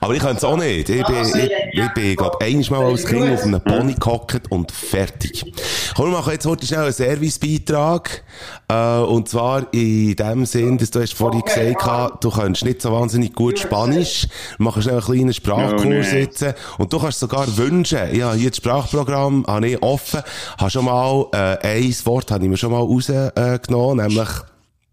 Aber 0.00 0.14
ich 0.14 0.20
kann 0.20 0.36
es 0.36 0.44
auch 0.44 0.56
nicht. 0.56 0.88
Ich 0.88 1.06
bin, 1.06 1.16
ich, 1.16 1.86
Ich 1.86 1.88
bin, 1.94 2.16
glaub, 2.16 2.42
einmal 2.42 2.84
als 2.84 3.04
Kind 3.06 3.30
auf 3.32 3.44
einem 3.44 3.60
Pony 3.60 3.94
gehockt 3.94 4.50
und 4.50 4.72
fertig. 5.06 5.52
Komm, 5.94 6.06
wir 6.06 6.18
machen 6.18 6.32
jetzt 6.32 6.46
heute 6.46 6.66
schnell 6.66 6.80
einen 6.84 6.92
Servicebeitrag. 6.92 8.24
Äh, 8.68 8.98
und 8.98 9.28
zwar 9.28 9.72
in 9.72 10.16
dem 10.16 10.46
Sinn, 10.46 10.78
dass 10.78 10.90
du 10.90 11.00
hast 11.00 11.14
vorhin 11.14 11.42
gesagt, 11.42 12.24
du 12.24 12.30
kannst 12.30 12.64
nicht 12.64 12.82
so 12.82 12.92
wahnsinnig 12.92 13.34
gut 13.34 13.58
Spanisch. 13.58 14.26
Wir 14.58 14.64
machen 14.64 14.82
schnell 14.82 14.96
einen 14.96 15.04
kleinen 15.04 15.32
Sprachkurs 15.32 16.08
Oh, 16.12 16.16
jetzt. 16.16 16.44
Und 16.78 16.92
du 16.92 16.98
kannst 16.98 17.20
sogar 17.20 17.56
wünschen, 17.56 18.14
ja, 18.14 18.32
hier 18.32 18.50
das 18.50 18.58
Sprachprogramm 18.58 19.44
habe 19.46 19.68
ich 19.68 19.82
offen, 19.82 20.20
habe 20.58 20.70
schon 20.70 20.84
mal, 20.84 21.26
äh, 21.32 21.58
ein 21.66 21.94
Wort 22.04 22.30
habe 22.30 22.44
ich 22.44 22.50
mir 22.50 22.56
schon 22.56 22.72
mal 22.72 22.78
rausgenommen, 22.80 24.06
nämlich, 24.06 24.28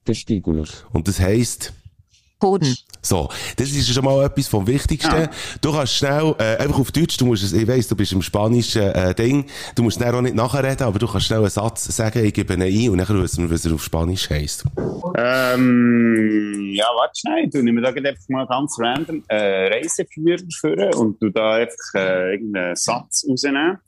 Testículos. 0.05 0.85
und 0.91 1.07
das 1.07 1.19
heisst, 1.19 1.73
Hoden, 2.41 2.75
so, 3.05 3.29
das 3.57 3.69
ist 3.69 3.93
schon 3.93 4.05
mal 4.05 4.25
etwas 4.25 4.47
vom 4.47 4.65
Wichtigsten. 4.65 5.27
Du 5.61 5.73
kannst 5.73 5.95
schnell, 5.95 6.33
äh, 6.39 6.57
einfach 6.57 6.79
auf 6.79 6.91
Deutsch, 6.91 7.17
du 7.17 7.25
musst 7.25 7.53
ich 7.53 7.67
weiss, 7.67 7.87
du 7.87 7.95
bist 7.95 8.13
im 8.13 8.21
spanischen 8.21 8.81
äh, 8.81 9.13
Ding, 9.13 9.45
du 9.75 9.83
musst 9.83 9.99
dann 9.99 10.15
auch 10.15 10.21
nicht 10.21 10.35
nachreden, 10.35 10.87
aber 10.87 10.99
du 10.99 11.07
kannst 11.07 11.27
schnell 11.27 11.39
einen 11.39 11.49
Satz 11.49 11.83
sagen, 11.95 12.23
ich 12.23 12.33
gebe 12.33 12.53
ihn 12.53 12.61
ein 12.61 12.89
und 12.89 12.97
dann 12.97 13.21
wissen 13.21 13.49
wir, 13.49 13.53
was 13.53 13.65
er 13.65 13.73
auf 13.73 13.83
Spanisch 13.83 14.29
heisst. 14.29 14.63
Ähm, 15.17 16.71
ja, 16.73 16.85
warte 16.95 17.19
schnell. 17.19 17.49
Du 17.49 17.61
nimm 17.61 17.81
da 17.81 17.89
einfach 17.89 18.29
mal 18.29 18.47
ganz 18.47 18.77
random 18.79 19.23
äh, 19.27 19.67
Reiseführer 19.67 20.37
führen 20.59 20.93
und 20.93 21.21
du 21.21 21.29
da 21.29 21.55
einfach 21.55 21.93
äh, 21.95 22.31
irgendeinen 22.33 22.75
Satz 22.75 23.25
rausnehmen. 23.29 23.79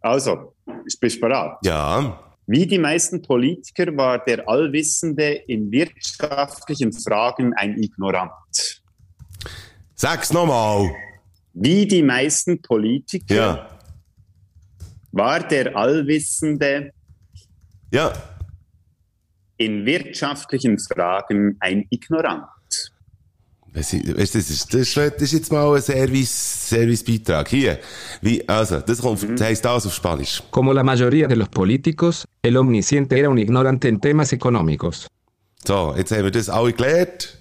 Also, 0.00 0.52
bist 1.00 1.16
du 1.16 1.20
bereit? 1.20 1.56
Ja. 1.64 2.20
Wie 2.48 2.66
die 2.66 2.78
meisten 2.78 3.22
Politiker 3.22 3.96
war 3.96 4.24
der 4.24 4.48
Allwissende 4.48 5.32
in 5.48 5.70
wirtschaftlichen 5.72 6.92
Fragen 6.92 7.52
ein 7.54 7.76
Ignorant. 7.82 8.30
Sag's 9.94 10.32
nochmal. 10.32 10.94
Wie 11.54 11.86
die 11.86 12.02
meisten 12.02 12.60
Politiker 12.62 13.34
Ja. 13.34 13.78
war 15.10 15.40
der 15.48 15.74
Allwissende 15.76 16.92
Ja. 17.90 18.12
in 19.56 19.84
wirtschaftlichen 19.86 20.78
Fragen 20.78 21.56
ein 21.60 21.86
Ignorant. 21.90 22.44
Das 23.76 23.92
ist, 23.92 24.08
das 24.08 24.34
ist, 24.34 24.72
das 24.72 24.80
ist, 24.80 24.96
das 24.96 25.20
ist 25.20 25.32
jetzt 25.32 25.52
mal 25.52 25.76
ein 25.76 25.82
Service, 25.82 26.70
Servicebeitrag. 26.70 27.46
Hier. 27.46 27.78
Wie, 28.22 28.48
also, 28.48 28.80
das 28.80 29.02
kommt, 29.02 29.22
das 29.22 29.46
heisst 29.46 29.66
das 29.66 29.84
auf 29.84 29.92
Spanisch. 29.92 30.42
Como 30.50 30.72
la 30.72 30.82
mayoría 30.82 31.28
de 31.28 31.36
los 31.36 31.50
políticos, 31.50 32.24
el 32.40 32.56
omnisciente 32.56 33.18
era 33.18 33.28
un 33.28 33.36
ignorante 33.36 33.88
en 33.88 34.00
temas 34.00 34.32
económicos. 34.32 35.08
So, 35.66 35.94
jetzt 35.94 36.10
haben 36.10 36.24
wir 36.24 36.30
das 36.30 36.48
alle 36.48 36.72
gelernt. 36.72 37.36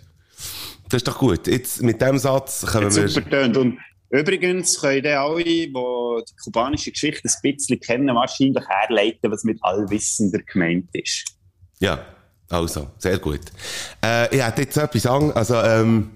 Das 0.89 0.98
ist 0.98 1.08
doch 1.08 1.18
gut. 1.18 1.48
Jetzt, 1.48 1.82
mit 1.82 2.01
dem 2.01 2.18
Satz 2.18 2.65
können 2.65 2.88
Hat 2.88 2.96
wir, 2.98 3.08
super 3.08 3.30
tönt. 3.30 3.56
Und 3.56 3.80
übrigens 4.10 4.82
können 4.82 5.04
dann 5.04 5.18
alle, 5.18 5.42
die 5.42 5.72
die 5.72 6.36
kubanische 6.44 6.92
Geschichte 6.92 7.30
ein 7.30 7.54
bisschen 7.56 7.80
kennen, 7.80 8.13
wahrscheinlich 8.13 8.63
herleiten, 8.68 9.32
was 9.32 9.46
mit 9.46 9.58
Allwissender 9.62 10.39
gemeint 10.39 10.89
ist. 10.92 11.24
Ja, 11.80 12.06
also, 12.50 12.89
sehr 12.98 13.20
gut. 13.20 13.39
Äh, 14.04 14.36
ich 14.36 14.44
hätte 14.44 14.63
jetzt 14.63 14.75
etwas 14.75 15.06
an, 15.06 15.32
also, 15.32 15.56
ähm, 15.56 16.10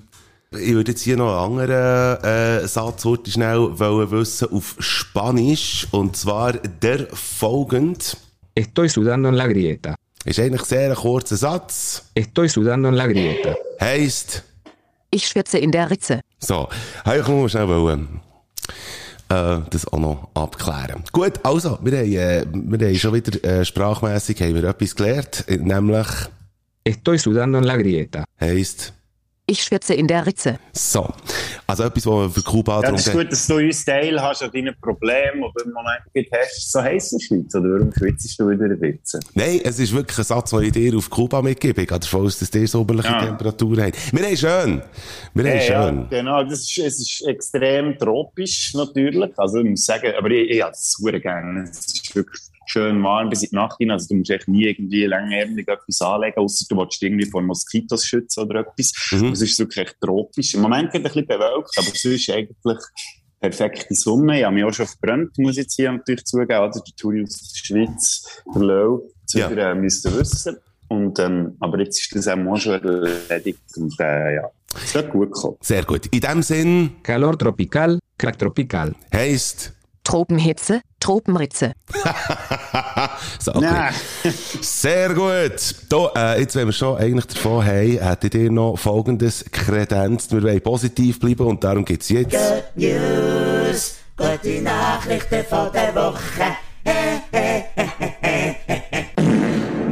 ich 0.51 0.73
würde 0.73 0.91
jetzt 0.91 1.01
hier 1.01 1.15
noch 1.17 1.43
einen 1.43 1.59
anderen 1.59 2.23
äh, 2.23 2.67
Satz 2.67 3.05
heute 3.05 3.29
schnell 3.29 3.77
wollen 3.79 4.11
wissen 4.11 4.51
auf 4.51 4.75
Spanisch, 4.79 5.87
und 5.91 6.15
zwar 6.17 6.53
der 6.53 7.07
folgend. 7.13 8.17
Estoy 8.55 8.89
sudando 8.89 9.29
en 9.29 9.35
la 9.35 9.47
grieta. 9.47 9.95
Ist 10.25 10.39
eigentlich 10.39 10.63
sehr 10.63 10.89
ein 10.89 10.95
kurzer 10.95 11.37
Satz. 11.37 12.03
Estoy 12.15 12.49
sudando 12.49 12.89
en 12.89 12.95
la 12.95 13.07
grieta. 13.07 13.55
Heisst, 13.79 14.43
ich 15.11 15.27
schwitze 15.27 15.59
in 15.59 15.71
der 15.71 15.89
Ritze. 15.89 16.21
so, 16.39 16.67
hey, 17.05 17.21
ich 17.21 17.27
muss 17.27 17.51
schnell 17.51 17.67
wollen, 17.67 18.19
äh, 19.29 19.59
das 19.69 19.87
auch 19.87 19.99
noch 19.99 20.29
abklären. 20.33 21.03
Gut, 21.11 21.33
also, 21.43 21.77
wir 21.81 21.97
haben, 21.99 22.11
äh, 22.11 22.45
wir 22.51 22.87
haben 22.87 22.95
schon 22.95 23.13
wieder 23.13 23.43
äh, 23.43 23.63
sprachmässig 23.63 24.41
haben 24.41 24.55
wir 24.55 24.63
etwas 24.63 24.95
gelernt, 24.95 25.45
nämlich 25.47 26.07
Estoy 26.83 27.17
sudando 27.19 27.59
en 27.59 27.65
la 27.65 27.77
grieta. 27.77 28.25
heisst, 28.41 28.93
Ich 29.49 29.63
schwitze 29.63 29.95
in 29.95 30.07
der 30.07 30.25
Ritze. 30.27 30.59
so. 30.73 31.09
Also 31.65 31.83
etwas, 31.83 32.05
was 32.05 32.13
man 32.13 32.29
für 32.31 32.41
Kuba 32.43 32.81
Ja, 32.81 32.91
das 32.91 33.07
ist 33.07 33.13
gut, 33.13 33.31
dass 33.31 33.47
du 33.47 33.55
uns 33.57 33.83
Teil 33.85 34.19
hast 34.21 34.43
an 34.43 34.51
deinen 34.51 34.75
Problemen, 34.79 35.41
die 35.41 35.51
du 35.55 35.65
im 35.65 35.71
Moment 35.73 36.01
hast. 36.33 36.71
So 36.71 36.81
heisst 36.81 37.13
es 37.13 37.23
Schweiz, 37.23 37.53
oder 37.55 37.69
warum 37.69 37.91
schwitzt 37.93 38.39
du 38.39 38.49
wieder 38.49 38.65
ein 38.65 38.79
bisschen? 38.79 39.19
Nein, 39.33 39.59
es 39.63 39.79
ist 39.79 39.91
wirklich 39.93 40.17
ein 40.19 40.23
Satz, 40.23 40.51
den 40.51 40.61
ich 40.63 40.71
dir 40.71 40.95
auf 40.97 41.09
Kuba 41.09 41.41
mitgebe. 41.41 41.81
Ich 41.81 41.87
gehe 41.87 41.99
davon 41.99 42.25
aus, 42.27 42.37
dass 42.39 42.53
ihr 42.53 42.67
sommerliche 42.67 43.09
Ja. 43.09 43.25
Temperaturen 43.25 43.83
habt. 43.85 44.13
Wir 44.13 44.23
haben 44.25 44.37
schön. 44.37 44.81
Wir 45.33 45.43
haben 45.43 45.57
Ja, 45.59 45.63
ja, 45.63 45.85
schön. 45.87 46.07
genau. 46.09 46.43
Das 46.43 46.59
ist, 46.59 46.77
es 46.77 46.99
ist 46.99 47.27
extrem 47.27 47.97
tropisch, 47.97 48.73
natürlich. 48.75 49.31
Also, 49.37 49.57
ich 49.59 49.69
muss 49.69 49.85
sagen, 49.85 50.11
aber 50.17 50.29
ich, 50.31 50.49
ich 50.49 50.61
habe 50.61 50.71
es 50.73 50.91
super 50.91 51.19
gerne. 51.19 51.63
Es 51.63 51.85
ist 51.87 52.15
wirklich 52.15 52.39
schön 52.69 53.01
warm 53.03 53.29
bis 53.29 53.43
in 53.43 53.49
die 53.51 53.55
Nacht 53.55 53.77
hinein. 53.79 53.93
Also, 53.95 54.07
du 54.09 54.15
musst 54.15 54.29
echt 54.31 54.47
nie 54.47 54.65
irgendwie 54.65 55.05
langärmlich 55.05 55.67
etwas 55.67 56.01
anlegen, 56.01 56.37
außer 56.37 56.65
du 56.69 56.77
willst 56.77 57.01
dich 57.01 57.09
irgendwie 57.09 57.29
vor 57.29 57.41
Moskitos 57.41 58.05
schützen 58.05 58.41
oder 58.43 58.61
etwas. 58.61 58.93
Mhm. 59.11 59.33
Es 59.33 59.41
ist 59.41 59.59
wirklich 59.59 59.85
echt 59.87 59.95
tropisch. 60.01 60.53
Im 60.53 60.61
Moment 60.61 60.89
es 60.89 60.95
ein 60.95 61.03
bisschen 61.03 61.25
bewölkt, 61.25 61.77
aber 61.77 61.87
sonst 61.93 62.29
eigentlich 62.29 62.77
perfekte 63.39 63.95
Sonne. 63.95 64.39
Ich 64.39 64.45
habe 64.45 64.55
mich 64.55 64.63
auch 64.63 64.73
schon 64.73 64.87
verbrannt, 64.87 65.37
muss 65.37 65.51
ich 65.51 65.63
jetzt 65.63 65.75
hier 65.75 65.91
natürlich 65.91 66.25
zugeben. 66.25 66.59
Oder? 66.59 66.69
Der 66.71 66.95
Touri 66.97 67.23
aus 67.23 67.53
der 67.53 67.57
Schweiz, 67.65 68.41
der 68.53 68.61
Lau, 68.61 69.01
Ja. 69.33 69.47
Zürcher, 69.47 69.71
äh, 69.71 69.75
müsst 69.75 70.05
ihr 70.05 70.17
wissen. 70.19 70.57
Und, 70.89 71.19
ähm, 71.19 71.55
aber 71.59 71.79
jetzt 71.79 71.99
ist 71.99 72.15
das 72.15 72.27
auch 72.27 72.57
schon 72.57 72.73
erledigt. 72.83 73.59
Und 73.77 73.93
äh, 73.99 74.35
ja, 74.35 74.49
es 74.75 74.93
wird 74.95 75.11
gut 75.11 75.31
gekommen. 75.31 75.57
Sehr 75.61 75.83
gut. 75.85 76.07
In 76.07 76.19
dem 76.19 76.41
Sinn 76.41 76.91
Calor 77.03 77.37
tropical, 77.37 77.99
crack 78.17 78.39
tropical. 78.39 78.95
heisst, 79.13 79.73
Tropenhitze, 80.03 80.81
Tropenritze. 80.99 81.73
so, 83.39 83.53
okay. 83.55 83.89
Sehr 84.61 85.13
gut. 85.13 85.75
Da, 85.89 86.33
äh, 86.33 86.41
jetzt, 86.41 86.55
wenn 86.55 86.67
wir 86.67 86.73
schon 86.73 86.97
eigentlich 86.97 87.27
davon 87.27 87.65
haben, 87.65 87.99
hättet 87.99 88.35
ihr 88.35 88.51
noch 88.51 88.77
folgendes 88.77 89.45
Kredenz. 89.51 90.31
Wir 90.31 90.43
wollen 90.43 90.61
positiv 90.61 91.19
bleiben 91.19 91.45
und 91.45 91.63
darum 91.63 91.85
geht's 91.85 92.09
jetzt. 92.09 92.37
News, 92.75 93.95
gute 94.17 94.61
Nachrichten 94.61 95.43
von 95.45 95.71
der 95.71 95.95
Woche. 95.95 96.57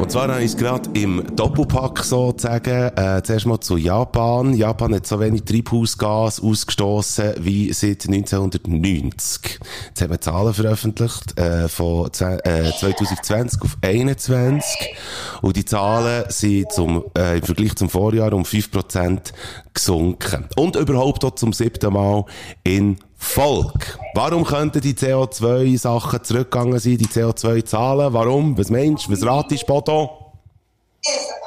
Und 0.08 0.12
zwar 0.12 0.30
habe 0.30 0.40
ich 0.40 0.54
es 0.54 0.58
gerade 0.58 0.90
im 0.94 1.22
Doppelpack 1.36 2.02
sozusagen, 2.02 2.96
äh, 2.96 3.22
zuerst 3.24 3.46
mal 3.46 3.60
zu 3.60 3.76
Japan. 3.76 4.54
Japan 4.54 4.96
hat 4.96 5.06
so 5.06 5.20
wenig 5.20 5.44
Treibhausgas 5.44 6.40
ausgestoßen 6.40 7.34
wie 7.40 7.74
seit 7.74 8.08
1990. 8.08 9.60
Jetzt 9.90 10.02
haben 10.02 10.12
wir 10.12 10.22
Zahlen 10.22 10.54
veröffentlicht, 10.54 11.38
äh, 11.38 11.68
von 11.68 12.06
äh, 12.08 12.72
2020 12.80 13.62
auf 13.62 13.78
21. 13.82 14.96
Und 15.42 15.58
die 15.58 15.66
Zahlen 15.66 16.24
sind 16.30 16.72
zum, 16.72 17.04
äh, 17.18 17.40
im 17.40 17.44
Vergleich 17.44 17.76
zum 17.76 17.90
Vorjahr 17.90 18.32
um 18.32 18.46
5% 18.46 19.34
gesunken. 19.77 20.48
Und 20.55 20.75
überhaupt 20.75 21.24
auch 21.24 21.36
zum 21.36 21.53
siebten 21.53 21.93
Mal 21.93 22.25
in 22.63 22.98
Volk. 23.15 23.98
Warum 24.13 24.43
könnten 24.43 24.81
die 24.81 24.93
CO2-Sachen 24.93 26.24
zurückgegangen 26.24 26.79
sein, 26.79 26.98
die 26.98 27.05
CO2-Zahlen? 27.07 28.13
Warum? 28.13 28.57
Was 28.57 28.69
meinst 28.69 29.07
du? 29.07 29.12
Was 29.12 29.25
ratest 29.25 29.63
du, 29.63 29.67
Bodo? 29.67 30.34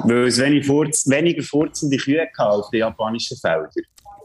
Weil 0.03 0.27
es 0.27 0.39
weniger 0.39 1.43
furzende 1.43 1.97
Kühe 1.97 2.27
auf 2.37 2.69
den 2.71 2.79
japanischen 2.79 3.37
Feldern. 3.37 3.69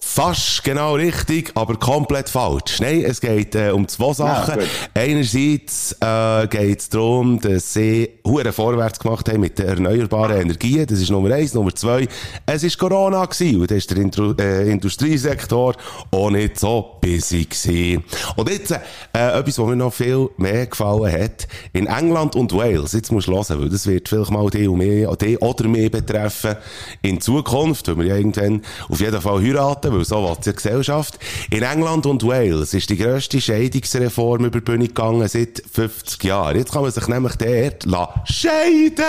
Fast 0.00 0.64
genau 0.64 0.94
richtig, 0.94 1.52
aber 1.54 1.76
komplett 1.76 2.28
falsch. 2.28 2.80
Nein, 2.80 3.04
es 3.04 3.20
geht 3.20 3.54
äh, 3.54 3.70
um 3.70 3.86
zwei 3.88 4.12
Sachen. 4.12 4.54
gut. 4.54 4.68
Einerseits 4.94 5.92
äh, 6.00 6.46
geht 6.48 6.80
es 6.80 6.88
darum, 6.88 7.40
dass 7.40 7.74
sie 7.74 8.10
hure 8.26 8.52
vorwärts 8.52 8.98
gemacht 8.98 9.28
haben 9.28 9.40
mit 9.40 9.58
den 9.58 9.68
erneuerbaren 9.68 10.40
Energien. 10.40 10.86
Das 10.86 11.00
ist 11.00 11.10
Nummer 11.10 11.34
eins. 11.34 11.54
Nummer 11.54 11.74
zwei, 11.74 12.08
es 12.46 12.62
ist 12.62 12.78
Corona 12.78 13.24
gewesen 13.24 13.60
und 13.60 13.70
da 13.70 13.74
ist 13.74 13.90
der 13.90 13.98
Indru 13.98 14.32
äh, 14.38 14.70
Industriesektor 14.70 15.74
auch 16.10 16.30
nicht 16.30 16.58
so 16.58 16.98
busy 17.00 17.44
gewesen. 17.44 18.04
Und 18.36 18.50
jetzt 18.50 18.70
äh, 18.70 18.78
etwas, 19.12 19.58
was 19.58 19.66
mir 19.66 19.76
noch 19.76 19.92
viel 19.92 20.28
mehr 20.36 20.66
gefallen 20.66 21.12
hat. 21.12 21.46
In 21.72 21.86
England 21.86 22.36
und 22.36 22.52
Wales, 22.52 22.92
jetzt 22.92 23.12
musst 23.12 23.28
du 23.28 23.32
hören, 23.32 23.60
weil 23.60 23.68
das 23.68 23.86
wird 23.86 24.08
vielleicht 24.08 24.30
mal 24.30 24.48
die, 24.50 24.68
und 24.68 24.78
mehr, 24.78 25.14
die 25.16 25.38
oder 25.38 25.68
mehr 25.68 25.90
betreffen 25.90 26.56
in 27.02 27.20
Zukunft, 27.20 27.88
weil 27.88 27.98
wir 27.98 28.04
ja 28.06 28.16
irgendwann 28.16 28.62
auf 28.88 29.00
jeden 29.00 29.20
Fall 29.20 29.42
heiraten, 29.42 29.85
weil 29.92 30.04
so 30.04 30.22
will 30.22 30.36
die 30.44 30.52
Gesellschaft. 30.52 31.18
In 31.50 31.62
England 31.62 32.06
und 32.06 32.22
Wales 32.24 32.74
ist 32.74 32.90
die 32.90 32.96
grösste 32.96 33.40
Scheidungsreform 33.40 34.44
über 34.44 34.60
die 34.60 34.64
Bühne 34.64 34.88
gegangen 34.88 35.26
seit 35.28 35.62
50 35.72 36.24
Jahren. 36.24 36.56
Jetzt 36.56 36.72
kann 36.72 36.82
man 36.82 36.90
sich 36.90 37.08
nämlich 37.08 37.34
dort 37.36 37.86
scheiden, 38.24 39.04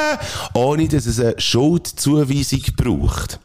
ohne 0.53 0.87
dass 0.87 1.05
es 1.05 1.19
eine 1.19 1.39
Schuldzuweisung 1.39 2.61
braucht. 2.75 3.39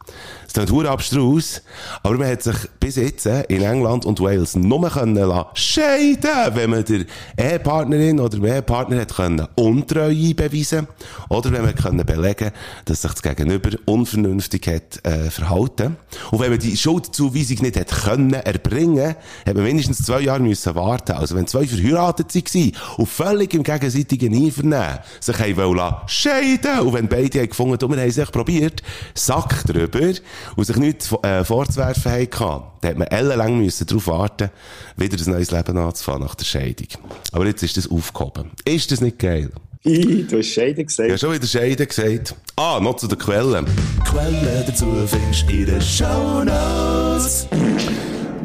Es 0.52 0.54
klingt 0.54 0.71
hure 0.71 0.90
abstrus, 0.90 1.62
aber 2.02 2.18
man 2.18 2.28
hat 2.28 2.42
sich 2.42 2.56
bis 2.78 2.97
jetzt 2.97 3.25
äh, 3.25 3.42
in 3.44 3.62
England 3.62 4.04
und 4.04 4.21
Wales 4.21 4.54
nur 4.54 4.87
können 4.90 5.14
lassen 5.14 5.47
scheiden, 5.54 6.28
wenn 6.52 6.68
man 6.68 6.85
der 6.85 7.06
Ehepartnerin 7.38 8.21
oder 8.21 8.37
dem 8.37 8.44
Ehepartner 8.44 9.00
hat 9.00 9.14
können 9.16 9.49
Untreue 9.54 10.35
beweisen 10.35 10.88
oder 11.30 11.52
wenn 11.52 11.62
man 11.62 11.75
können 11.75 12.04
belegen, 12.04 12.50
dass 12.85 13.00
sich 13.00 13.12
das 13.12 13.23
Gegenüber 13.23 13.71
unvernünftig 13.87 14.66
hat 14.66 15.06
äh, 15.06 15.30
verhalten. 15.30 15.97
Und 16.30 16.40
wenn 16.40 16.50
man 16.50 16.59
die 16.59 16.76
Schuldzuweisung 16.76 17.62
nicht 17.62 17.78
hat 17.78 17.88
können 17.88 18.35
erbringen, 18.35 19.16
hat 19.47 19.54
man 19.54 19.64
mindestens 19.64 20.02
zwei 20.04 20.21
Jahre 20.21 20.40
müssen 20.40 20.75
warten. 20.75 21.12
Also 21.12 21.35
wenn 21.35 21.47
zwei 21.47 21.66
verheiratet 21.66 22.35
waren 22.35 22.73
und 22.99 23.09
völlig 23.09 23.54
im 23.54 23.62
gegenseitigen 23.62 24.35
Einvernehmen 24.35 24.99
sich 25.18 25.38
haben 25.38 25.56
wollen 25.56 25.94
scheiden 26.09 26.80
und 26.80 26.92
wenn 26.92 27.09
beide 27.09 27.38
haben 27.38 27.49
gefunden, 27.49 27.82
und 27.82 27.97
wir 27.97 28.02
haben 28.02 28.11
sich 28.11 28.30
probiert, 28.30 28.82
Sack 29.14 29.64
drüber 29.64 30.12
und 30.56 30.64
sich 30.64 30.76
nichts 30.76 31.12
äh, 31.22 31.44
vorzuwerfen 31.44 32.12
haben, 32.12 32.64
dann 32.80 32.90
hat 32.90 32.99
man 32.99 33.08
ellenlang 33.08 33.58
müssen 33.58 33.87
darauf 33.87 34.06
warten, 34.06 34.50
wieder 34.96 35.18
ein 35.18 35.32
neues 35.32 35.50
Leben 35.50 35.76
anzufangen 35.76 36.22
nach 36.22 36.34
der 36.34 36.44
Scheidung. 36.44 36.88
Aber 37.32 37.46
jetzt 37.46 37.62
ist 37.62 37.76
das 37.76 37.90
aufgehoben. 37.90 38.50
Ist 38.64 38.90
das 38.90 39.00
nicht 39.00 39.18
geil? 39.18 39.50
Du 39.84 40.38
hast 40.38 40.46
Scheiden 40.46 40.87
gesagt. 40.87 41.11
Ja, 41.11 41.18
schon 41.18 41.32
wieder 41.32 41.46
Scheiden 41.46 41.88
gesagt. 41.88 42.37
Ah, 42.54 42.78
noch 42.80 42.96
zu 42.96 43.08
den 43.08 43.18
Quellen. 43.18 43.66
Quellen 44.08 44.64
dazu 44.64 44.87
findest 45.06 45.49
du 45.49 45.52
in 45.52 45.66
den 45.66 45.80
Shownotes. 45.80 47.49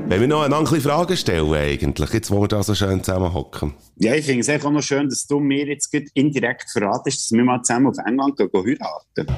Wenn 0.10 0.22
wir 0.22 0.28
noch 0.28 0.42
eine 0.42 0.56
andere 0.56 0.80
Frage 0.80 1.18
stellen, 1.18 1.54
eigentlich, 1.54 2.14
jetzt, 2.14 2.32
wo 2.32 2.42
wir 2.42 2.48
da 2.48 2.64
so 2.64 2.74
schön 2.74 3.04
zusammenhocken. 3.04 3.74
Ja, 3.98 4.16
ich 4.16 4.26
finde 4.26 4.40
es 4.40 4.50
einfach 4.50 4.70
auch 4.70 4.74
noch 4.74 4.82
schön, 4.82 5.10
dass 5.10 5.28
du 5.28 5.40
mir 5.40 5.68
jetzt 5.68 5.94
indirekt 6.14 6.72
verratest, 6.72 7.20
dass 7.20 7.32
wir 7.32 7.44
mal 7.44 7.62
zusammen 7.62 7.88
auf 7.88 7.98
England 8.04 8.38
gehen, 8.38 8.50
gehen 8.50 8.80
heiraten. 8.82 9.36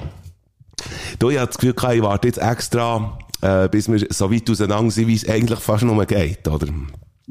Du, 1.20 1.30
ich 1.30 1.38
habe 1.38 1.48
das 1.48 1.58
Gefühl, 1.58 1.74
gehabt, 1.74 1.96
ich 1.96 2.02
warte 2.02 2.28
jetzt 2.28 2.38
extra, 2.40 3.18
äh, 3.42 3.68
bis 3.70 3.90
wir 3.92 4.06
so 4.10 4.32
weit 4.32 4.50
auseinander 4.50 4.92
sind, 4.92 5.08
wie 5.08 5.16
es 5.16 5.28
eigentlich 5.28 5.60
fast 5.60 5.84
nur 5.84 6.06
geht, 6.06 6.48
oder? 6.48 6.68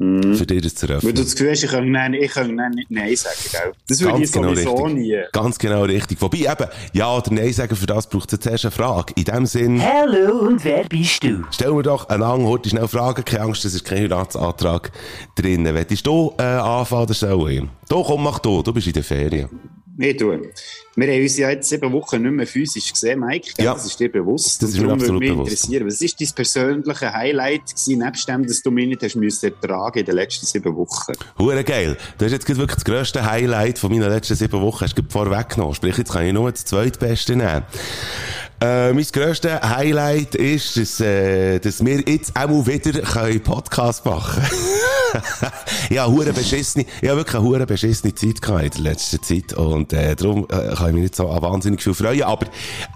Für 0.01 0.45
dich 0.45 0.61
das 0.61 0.75
zu 0.75 0.87
Weil 0.87 0.91
eröffnen. 0.91 1.13
du 1.13 1.23
das 1.23 1.35
Gefühl 1.35 1.51
hast, 1.51 1.61
ich 1.61 1.69
kann 1.71 1.91
nein, 1.91 2.13
ich 2.13 2.31
kann 2.31 2.55
nein, 2.55 2.71
nicht 2.71 2.89
Nein 2.89 3.13
sagen, 3.17 3.35
gell? 3.51 3.73
Das 3.85 3.99
würde 3.99 4.23
ich 4.23 4.31
sowieso 4.31 4.75
richtig. 4.75 4.93
nie. 4.97 5.17
Ganz 5.33 5.59
genau 5.59 5.83
richtig. 5.83 6.21
Wobei 6.21 6.37
eben, 6.37 6.69
ja 6.93 7.13
oder 7.17 7.33
nein 7.33 7.51
sagen, 7.51 7.75
für 7.75 7.85
das 7.85 8.07
braucht 8.07 8.31
es 8.31 8.37
jetzt 8.37 8.47
erst 8.47 8.63
eine 8.63 8.71
Frage. 8.71 9.13
In 9.17 9.25
dem 9.25 9.45
Sinn, 9.45 9.81
Hallo 9.83 10.39
und 10.47 10.63
wer 10.63 10.85
bist 10.85 11.21
du? 11.25 11.43
stellen 11.51 11.75
wir 11.75 11.83
doch 11.83 12.07
eine 12.07 12.19
lange, 12.23 12.45
heute 12.45 12.69
schnell 12.69 12.87
Fragen. 12.87 13.25
Keine 13.25 13.43
Angst, 13.43 13.65
es 13.65 13.73
ist 13.73 13.83
kein 13.83 13.97
Heiratsantrag 14.03 14.89
drin. 15.35 15.65
Willst 15.65 16.07
du 16.07 16.33
äh, 16.39 16.43
anfangen 16.43 17.01
oder 17.03 17.13
soll 17.13 17.51
ich? 17.51 17.63
Du, 17.89 18.01
komm, 18.01 18.23
mach 18.23 18.39
du. 18.39 18.63
Du 18.63 18.71
bist 18.71 18.87
in 18.87 18.93
der 18.93 19.03
Ferien. 19.03 19.49
Nee, 19.99 20.13
du. 20.13 20.31
Wir 20.95 21.07
haben 21.13 21.21
uns 21.21 21.37
ja 21.37 21.49
jetzt 21.49 21.67
sieben 21.67 21.91
Wochen 21.91 22.21
nicht 22.21 22.31
mehr 22.31 22.47
physisch 22.47 22.93
gesehen, 22.93 23.19
Mike. 23.19 23.51
Ja. 23.57 23.73
Das 23.73 23.85
ist 23.85 23.99
dir 23.99 24.09
bewusst. 24.09 24.63
Das 24.63 24.69
ist 24.69 24.79
mir 24.79 24.93
absolut 24.93 25.19
mich 25.19 25.31
bewusst. 25.31 25.51
interessieren, 25.51 25.87
was 25.87 25.99
ist 25.99 26.21
dein 26.21 26.29
persönliche 26.33 27.13
Highlight 27.13 27.65
gewesen, 27.67 27.99
nebst 27.99 28.29
dem, 28.29 28.47
dass 28.47 28.61
du 28.61 28.71
mich 28.71 28.87
nicht 28.87 29.03
hast 29.03 29.17
müssen 29.17 29.53
ertragen 29.53 29.99
in 29.99 30.05
den 30.05 30.15
letzten 30.15 30.45
sieben 30.45 30.73
Wochen? 30.77 31.11
Hure 31.37 31.65
geil. 31.65 31.97
Du 32.17 32.23
hast 32.23 32.31
jetzt 32.31 32.47
wirklich 32.47 32.75
das 32.75 32.85
grösste 32.85 33.29
Highlight 33.29 33.77
von 33.77 33.91
meinen 33.91 34.09
letzten 34.09 34.35
sieben 34.35 34.61
Wochen 34.61 34.85
hast 34.85 34.97
du 34.97 35.03
gerade 35.03 35.11
vorweggenommen. 35.11 35.75
Sprich, 35.75 35.97
jetzt 35.97 36.13
kann 36.13 36.25
ich 36.25 36.31
nur 36.31 36.49
das 36.49 36.63
zweitbeste 36.63 37.35
nehmen. 37.35 37.63
Äh, 38.61 38.91
mein 38.91 39.05
grösstes 39.05 39.61
Highlight 39.61 40.35
ist, 40.35 40.75
dass, 40.75 40.99
äh, 40.99 41.59
dass 41.59 41.83
wir 41.85 42.01
jetzt 42.01 42.35
auch 42.35 42.67
wieder 42.67 42.99
können 43.01 43.41
Podcast 43.41 44.05
machen 44.05 44.43
Ja, 45.89 46.07
hure 46.07 46.33
beschissene, 46.33 46.85
habe 47.09 47.19
wirklich 47.19 47.35
eine 47.35 47.45
hure 47.45 47.65
beschissene 47.65 48.13
Zeit 48.13 48.41
gehabt 48.41 48.63
in 48.63 48.83
der 48.83 48.91
letzten 48.91 49.23
Zeit 49.23 49.53
und 49.53 49.93
äh, 49.93 50.13
darum 50.15 50.45
äh, 50.49 50.75
kann 50.75 50.89
ich 50.89 50.93
mich 50.93 51.03
nicht 51.03 51.15
so 51.15 51.29
an 51.29 51.41
wahnsinnig 51.41 51.81
viel 51.81 51.93
freuen, 51.93 52.23
aber 52.23 52.47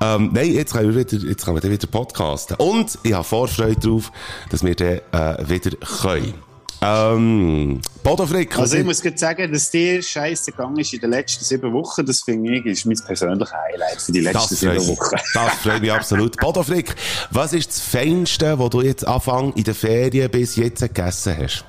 ähm, 0.02 0.32
nein, 0.34 0.54
jetzt 0.54 0.74
können 0.74 0.94
wir 0.94 1.00
wieder, 1.00 1.26
jetzt 1.26 1.46
können 1.46 1.64
wir 1.64 1.72
wieder 1.72 1.88
podcasten 1.88 2.58
und 2.58 3.00
ich 3.04 3.14
habe 3.14 3.24
Vorfreude 3.24 3.80
darauf, 3.80 4.12
dass 4.50 4.64
wir 4.64 4.76
dann 4.76 5.00
äh, 5.12 5.50
wieder 5.50 5.72
können. 5.78 6.53
Ähm, 6.86 7.80
Bodo 8.04 8.26
Frick, 8.28 8.58
Also, 8.58 8.76
ich 8.76 8.84
muss 8.84 9.02
gerade 9.02 9.18
sagen, 9.18 9.52
dass 9.54 9.72
dir 9.72 10.02
scheiße 10.02 10.52
gegangen 10.52 10.78
ist 10.80 10.94
in 10.94 11.00
den 11.00 11.12
letzten 11.12 11.46
sieben 11.46 11.72
Wochen. 11.72 12.06
Das 12.06 12.22
finde 12.22 12.58
ich, 12.58 12.66
ist 12.66 12.86
mein 12.86 12.98
persönliches 12.98 13.54
Highlight 13.54 14.02
für 14.02 14.12
die 14.12 14.20
letzten 14.20 14.40
Das 14.50 14.60
sieben. 14.60 14.88
Wochen. 14.88 15.16
das 15.34 15.54
freut 15.56 15.82
mich 15.82 15.92
absolut. 15.92 16.38
Bodo 16.38 16.62
Frick, 16.62 16.94
was 17.32 17.54
ist 17.54 17.70
das 17.70 17.80
Feinste, 17.80 18.60
was 18.60 18.70
du 18.72 18.82
jetzt 18.82 19.08
Anfang 19.08 19.54
in 19.54 19.64
der 19.64 19.76
Ferien 19.76 20.30
bis 20.30 20.58
jetzt 20.58 20.82
gegessen 20.82 21.38
hast? 21.42 21.64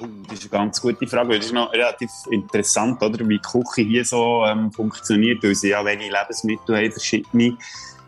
Oh, 0.00 0.06
Das 0.28 0.38
ist 0.38 0.44
eine 0.44 0.50
ganz 0.64 0.80
gute 0.80 1.06
Frage. 1.08 1.36
Das 1.36 1.46
ist 1.46 1.52
noch 1.52 1.72
relativ 1.72 2.10
interessant, 2.30 3.02
oder? 3.02 3.18
wie 3.28 3.38
die 3.38 3.42
Küche 3.42 3.82
hier 3.88 4.04
so 4.04 4.44
ähm, 4.46 4.70
funktioniert. 4.70 5.42
Weil 5.42 5.56
sie 5.56 5.70
ja 5.70 5.84
wenig 5.84 6.12
Lebensmittel 6.12 6.76
haben, 6.76 6.92
verschiedene. 6.92 7.56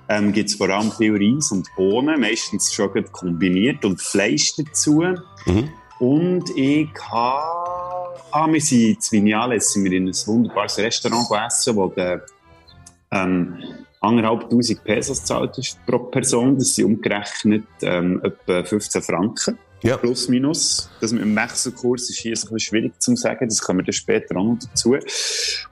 Ähm, 0.08 0.32
gibt 0.32 0.50
es 0.50 0.56
vor 0.56 0.68
allem 0.68 0.90
viel 0.92 1.16
Reis 1.16 1.52
und 1.52 1.68
Bohnen, 1.76 2.20
meistens 2.20 2.72
schon 2.72 2.92
gut 2.92 3.12
kombiniert 3.12 3.84
und 3.84 4.00
Fleisch 4.00 4.54
dazu. 4.56 5.02
Mhm. 5.46 5.68
Und 5.98 6.50
ich 6.56 6.88
habe... 7.10 8.18
Ah, 8.34 8.50
wir 8.50 8.60
sind 8.60 9.12
in 9.12 9.24
Vinales, 9.24 9.72
sind 9.72 9.84
wir 9.84 9.92
in 9.92 10.08
ein 10.08 10.14
wunderbares 10.26 10.78
Restaurant 10.78 11.28
gegessen, 11.28 11.76
wo 11.76 11.88
der 11.88 12.24
ähm, 13.10 13.58
anderthalb 14.00 14.50
Tausend 14.50 14.82
Pesos 14.84 15.20
gezahlt 15.20 15.58
ist 15.58 15.78
pro 15.86 15.98
Person. 15.98 16.56
Das 16.58 16.74
sind 16.74 16.86
umgerechnet 16.86 17.64
ähm, 17.82 18.20
etwa 18.24 18.64
15 18.64 19.02
Franken. 19.02 19.58
Ja. 19.82 19.96
Plus, 19.96 20.28
minus. 20.28 20.88
Das 21.00 21.12
mit 21.12 21.22
dem 21.22 21.34
Wechselkurs 21.34 22.08
ist 22.08 22.20
hier 22.20 22.30
ein 22.30 22.40
bisschen 22.40 22.58
schwierig 22.60 23.02
zu 23.02 23.16
sagen. 23.16 23.48
Das 23.48 23.60
kommen 23.60 23.80
wir 23.80 23.84
dann 23.84 23.92
später 23.92 24.36
auch 24.36 24.44
noch 24.44 24.58
dazu. 24.60 24.96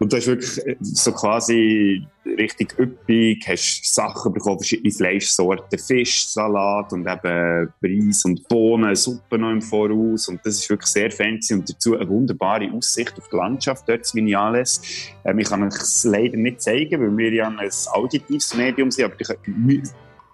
Und 0.00 0.12
du 0.12 0.16
hast 0.16 0.26
wirklich 0.26 0.66
äh, 0.66 0.76
so 0.80 1.12
quasi 1.12 2.04
richtig 2.24 2.76
üppig, 2.76 3.46
hast 3.46 3.94
Sachen 3.94 4.32
bekommen, 4.32 4.58
verschiedene 4.58 4.90
Fleischsorten, 4.90 5.78
Fisch, 5.78 6.26
Salat 6.26 6.92
und 6.92 7.06
eben 7.06 7.72
Reis 7.82 8.24
und 8.24 8.46
Bohnen, 8.48 8.96
Suppe 8.96 9.38
noch 9.38 9.52
im 9.52 9.62
Voraus. 9.62 10.26
Und 10.28 10.40
das 10.44 10.56
ist 10.56 10.68
wirklich 10.68 10.90
sehr 10.90 11.10
fancy 11.12 11.54
und 11.54 11.70
dazu 11.70 11.96
eine 11.96 12.08
wunderbare 12.08 12.68
Aussicht 12.72 13.16
auf 13.16 13.28
die 13.28 13.36
Landschaft 13.36 13.88
dort 13.88 14.12
in 14.12 14.26
Vinales. 14.26 14.82
Ähm, 15.24 15.38
ich 15.38 15.48
kann 15.48 15.62
euch 15.62 15.80
es 15.80 16.02
leider 16.02 16.36
nicht 16.36 16.60
zeigen, 16.60 17.00
weil 17.00 17.16
wir 17.16 17.32
ja 17.32 17.46
ein 17.46 17.70
auditives 17.92 18.56
Medium 18.56 18.90
sind, 18.90 19.04
aber 19.04 19.14
ich, 19.20 19.28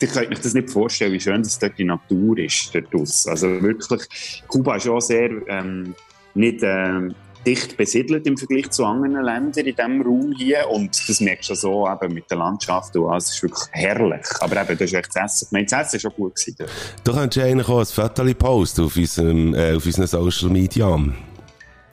ihr 0.00 0.08
könnt 0.08 0.30
euch 0.30 0.40
das 0.40 0.54
nicht 0.54 0.70
vorstellen, 0.70 1.12
wie 1.12 1.20
schön 1.20 1.42
das 1.42 1.58
dort 1.58 1.78
die 1.78 1.84
Natur 1.84 2.38
ist, 2.38 2.74
dort. 2.74 2.94
Also 3.26 3.62
wirklich, 3.62 4.42
Kuba 4.48 4.76
ist 4.76 4.84
schon 4.84 5.00
sehr 5.00 5.30
ähm, 5.48 5.94
nicht 6.34 6.60
ähm, 6.62 7.14
dicht 7.46 7.76
besiedelt 7.76 8.26
im 8.26 8.36
Vergleich 8.36 8.70
zu 8.70 8.84
anderen 8.84 9.22
Ländern 9.24 9.64
in 9.64 9.76
diesem 9.76 10.02
Raum 10.02 10.34
hier 10.36 10.68
und 10.68 10.90
das 11.08 11.20
merkst 11.20 11.50
du 11.50 11.54
so 11.54 11.88
eben 11.88 12.12
mit 12.12 12.28
der 12.30 12.38
Landschaft 12.38 12.96
und 12.96 13.08
alles, 13.08 13.28
es 13.28 13.36
ist 13.36 13.42
wirklich 13.44 13.64
herrlich. 13.70 14.26
Aber 14.40 14.60
eben, 14.60 14.78
das 14.78 14.90
ist 14.90 14.94
echt 14.94 15.10
das 15.14 15.42
Essen. 15.42 15.56
Ich 15.56 15.70
das 15.70 15.94
Essen 15.94 16.04
war 16.04 16.10
schon 16.10 16.16
gut. 16.16 16.34
Gewesen. 16.34 16.56
Du 17.04 17.12
könntest 17.12 17.46
eigentlich 17.46 17.68
auch 17.68 17.78
ein 17.78 17.86
Foto 17.86 18.34
posten 18.34 18.84
auf 18.84 18.96
unserem, 18.96 19.54
äh, 19.54 19.76
auf 19.76 19.86
unseren 19.86 20.06
Social 20.06 20.50
Media. 20.50 20.86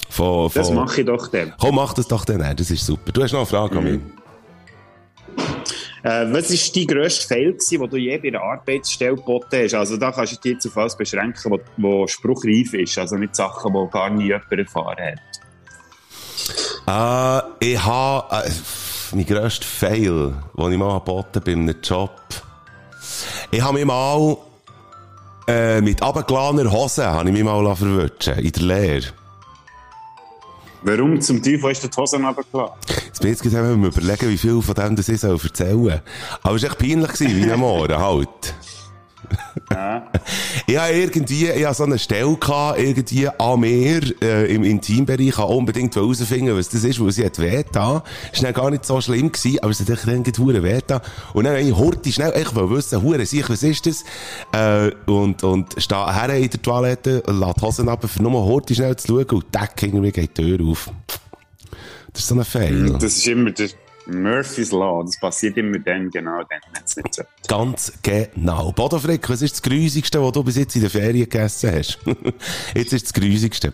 Von, 0.09 0.49
von, 0.49 0.51
Das 0.53 0.71
mache 0.71 1.01
ich 1.01 1.07
doch 1.07 1.27
dann. 1.27 1.53
Komm, 1.59 1.75
mach 1.75 1.93
das 1.93 2.07
doch 2.07 2.25
dann, 2.25 2.55
das 2.55 2.71
ist 2.71 2.85
super. 2.85 3.11
Du 3.11 3.23
hast 3.23 3.31
noch 3.31 3.39
eine 3.39 3.47
Frage 3.47 3.77
an 3.77 3.83
mich. 3.83 3.99
Äh, 6.03 6.33
was 6.33 6.51
war 6.51 6.85
dein 6.85 7.09
Fail, 7.09 7.53
gewesen, 7.53 7.79
den 7.79 7.89
du 7.89 7.97
je 7.97 8.17
bei 8.17 8.27
einer 8.27 8.41
Arbeitsstelle 8.41 9.15
geboten 9.15 9.63
hast? 9.63 9.73
Also 9.73 9.95
da 9.95 10.11
kannst 10.11 10.33
du 10.33 10.41
dich 10.41 10.53
jetzt 10.53 10.67
auf 10.67 10.77
alles 10.77 10.97
beschränken, 10.97 11.51
wo, 11.51 11.59
wo 11.77 12.07
spruchreif 12.07 12.73
ist. 12.73 12.97
Also 12.97 13.15
nicht 13.15 13.35
Sachen, 13.35 13.73
die 13.73 13.89
gar 13.89 14.09
nie 14.09 14.25
jemand 14.25 14.51
erfahren 14.51 14.97
hat. 14.99 15.19
Äh, 16.85 17.71
ich 17.71 17.83
habe, 17.83 18.35
äh, 18.35 18.51
mein 19.13 19.25
grösster 19.25 19.65
Fail, 19.65 20.33
den 20.57 20.71
ich 20.71 20.77
mal 20.77 20.99
geboten 20.99 21.41
bei 21.45 21.53
einem 21.53 21.75
Job. 21.81 22.19
Ich 23.51 23.61
habe 23.61 23.75
mich 23.75 23.85
mal, 23.85 24.37
äh, 25.47 25.79
mit 25.79 26.01
abgeladener 26.01 26.69
Hose, 26.69 27.05
habe 27.05 27.29
ich 27.29 27.33
mich 27.33 27.43
mal 27.43 27.75
verwirrt 27.75 28.27
in 28.27 28.51
der 28.51 28.63
Lehre. 28.63 29.22
Warum 30.85 31.21
zum 31.21 31.41
Teufel 31.41 31.73
du 31.73 31.87
die 31.87 31.97
Hosen 31.97 32.25
runtergelassen? 32.25 32.75
Jetzt 33.05 33.21
bin 33.21 33.31
ich 33.31 33.39
jetzt 33.39 33.43
gerade 33.43 33.73
am 33.73 33.85
überlegen, 33.85 34.29
wie 34.29 34.37
viel 34.37 34.61
von 34.61 34.75
dem 34.75 34.95
das 34.97 35.07
ich 35.07 35.19
soll 35.21 35.39
erzählen 35.41 35.81
soll. 35.81 36.01
Aber 36.41 36.55
es 36.55 36.63
war 36.63 36.69
echt 36.69 36.79
peinlich, 36.79 37.11
gewesen, 37.13 37.37
wie 37.37 37.51
ein 37.51 37.59
Morgen 37.59 37.97
halt. 37.97 38.55
Ja. 39.71 40.11
Ich 40.65 40.77
habe 40.77 40.93
irgendwie, 40.93 41.49
ich 41.49 41.65
habe 41.65 41.75
so 41.75 41.83
eine 41.83 41.99
Stelle 41.99 42.35
gehabt, 42.37 42.79
irgendwie 42.79 43.27
an 43.27 43.59
mir, 43.59 44.01
äh, 44.21 44.53
im 44.53 44.63
Intimbereich, 44.63 45.27
ich 45.27 45.37
unbedingt 45.37 45.95
herausfinden, 45.95 46.55
was 46.55 46.69
das 46.69 46.83
ist, 46.83 47.03
weil 47.03 47.11
sie 47.11 47.25
hat 47.25 47.39
weh 47.39 47.63
war 47.73 48.03
dann 48.41 48.53
gar 48.53 48.71
nicht 48.71 48.85
so 48.85 49.01
schlimm 49.01 49.31
gewesen, 49.31 49.59
aber 49.61 49.71
es 49.71 49.81
hat 49.81 49.89
echt 49.89 50.07
irgendwie 50.07 50.41
hure 50.41 50.63
weh 50.63 50.79
da. 50.85 51.01
Und 51.33 51.45
dann 51.45 51.53
habe 51.53 51.63
ich 51.63 51.75
hurti 51.75 52.11
schnell, 52.11 52.33
ich 52.39 52.55
will 52.55 52.69
wissen, 52.69 53.01
hure 53.01 53.25
sich, 53.25 53.49
was 53.49 53.63
ist 53.63 53.85
das? 53.85 54.03
Äh, 54.53 54.91
und, 55.05 55.43
und 55.43 55.75
stehe 55.77 56.13
her 56.13 56.33
in 56.35 56.49
der 56.49 56.61
Toilette, 56.61 57.23
lasse 57.27 57.53
die 57.59 57.61
Hosen 57.61 57.89
ab, 57.89 58.05
für 58.07 58.23
nur 58.23 58.45
hurti 58.45 58.75
schnell 58.75 58.95
zu 58.95 59.07
schauen 59.07 59.29
und 59.31 59.51
tack, 59.51 59.81
irgendwie 59.83 60.11
geht 60.11 60.37
die 60.37 60.43
Tür 60.57 60.65
auf. 60.65 60.89
Das 62.13 62.21
ist 62.21 62.27
so 62.29 62.35
ein 62.35 62.45
Fail. 62.45 62.91
Das 62.93 63.17
ist 63.17 63.27
immer 63.27 63.51
der 63.51 63.69
Murphy's 64.07 64.71
Law. 64.71 65.03
Das 65.03 65.19
passiert 65.19 65.57
immer 65.57 65.79
dann, 65.79 66.09
genau 66.09 66.39
dann, 66.43 66.59
wenn 66.73 66.83
es 66.83 66.95
nicht 66.97 67.13
so. 67.13 67.23
Ganz 67.47 67.93
genau. 68.01 68.71
Bodo 68.71 68.99
Frick, 68.99 69.29
was 69.29 69.41
ist 69.41 69.53
das 69.53 69.61
Grusigste, 69.61 70.21
was 70.21 70.31
du 70.31 70.43
bis 70.43 70.57
jetzt 70.57 70.75
in 70.75 70.81
der 70.81 70.89
Ferien 70.89 71.29
gegessen 71.29 71.71
hast? 71.75 71.99
jetzt 72.75 72.93
ist 72.93 73.05
das 73.05 73.13
Grusigste. 73.13 73.73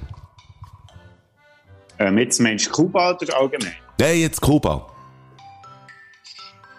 Ähm, 2.00 2.18
jetzt 2.18 2.40
meinst 2.40 2.68
du 2.68 2.72
Kuba 2.72 3.12
oder 3.12 3.38
allgemein? 3.38 3.74
Nein, 4.00 4.20
jetzt 4.20 4.40
Kuba. 4.40 4.88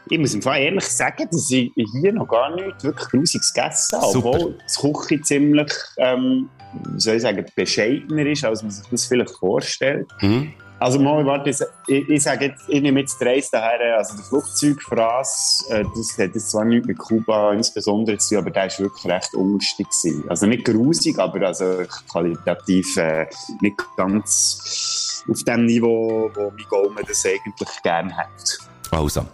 Ich 0.09 0.19
muss 0.19 0.35
im 0.35 0.43
Fall 0.43 0.61
ehrlich 0.63 0.85
sagen, 0.85 1.29
dass 1.31 1.51
ich 1.51 1.71
hier 1.75 2.13
noch 2.13 2.27
gar 2.27 2.55
nicht 2.55 2.83
wirklich 2.83 3.09
Grusiges 3.09 3.53
gegessen 3.53 4.01
habe. 4.01 4.13
Super. 4.13 4.29
Obwohl 4.31 4.59
das 4.65 4.79
Küche 4.79 5.23
ziemlich, 5.23 5.73
ähm, 5.99 6.49
soll 6.97 7.17
ich 7.17 7.23
sagen, 7.23 7.45
bescheidener 7.55 8.27
ist, 8.27 8.45
als 8.45 8.63
man 8.63 8.73
sich 8.73 8.87
das 8.91 9.05
vielleicht 9.05 9.31
vorstellt. 9.31 10.09
Mhm. 10.21 10.53
Also 10.81 10.99
mal, 10.99 11.27
warte, 11.27 11.51
ich, 11.51 12.09
ich, 12.09 12.23
sage 12.23 12.47
jetzt, 12.47 12.65
ich 12.67 12.81
nehme 12.81 13.01
jetzt 13.01 13.21
die 13.21 13.25
Reise 13.25 13.51
daher, 13.53 13.99
also 13.99 14.17
der 14.17 14.25
Flugzeugfraß, 14.25 15.67
äh, 15.69 15.85
das 15.95 16.13
hat 16.19 16.35
jetzt 16.35 16.51
zwar 16.51 16.65
nichts 16.65 16.89
mit 16.89 16.97
Kuba 16.97 17.53
insbesondere 17.53 18.17
zu 18.17 18.31
tun, 18.31 18.39
aber 18.39 18.51
der 18.51 18.67
ist 18.67 18.81
wirklich 18.81 19.13
recht 19.13 19.35
ungünstig 19.35 19.87
gewesen. 19.87 20.25
Also 20.31 20.47
nicht 20.47 20.65
grusig, 20.65 21.19
aber 21.19 21.49
also 21.49 21.83
qualitativ 22.11 22.97
äh, 22.97 23.27
nicht 23.61 23.77
ganz 23.99 25.23
auf 25.29 25.45
dem 25.45 25.67
Niveau, 25.67 26.31
wo 26.35 26.51
mein 26.51 26.67
Gaumen 26.71 27.05
das 27.07 27.27
eigentlich 27.27 27.83
gerne 27.83 28.17
hat. 28.17 28.59
Also. 28.91 29.27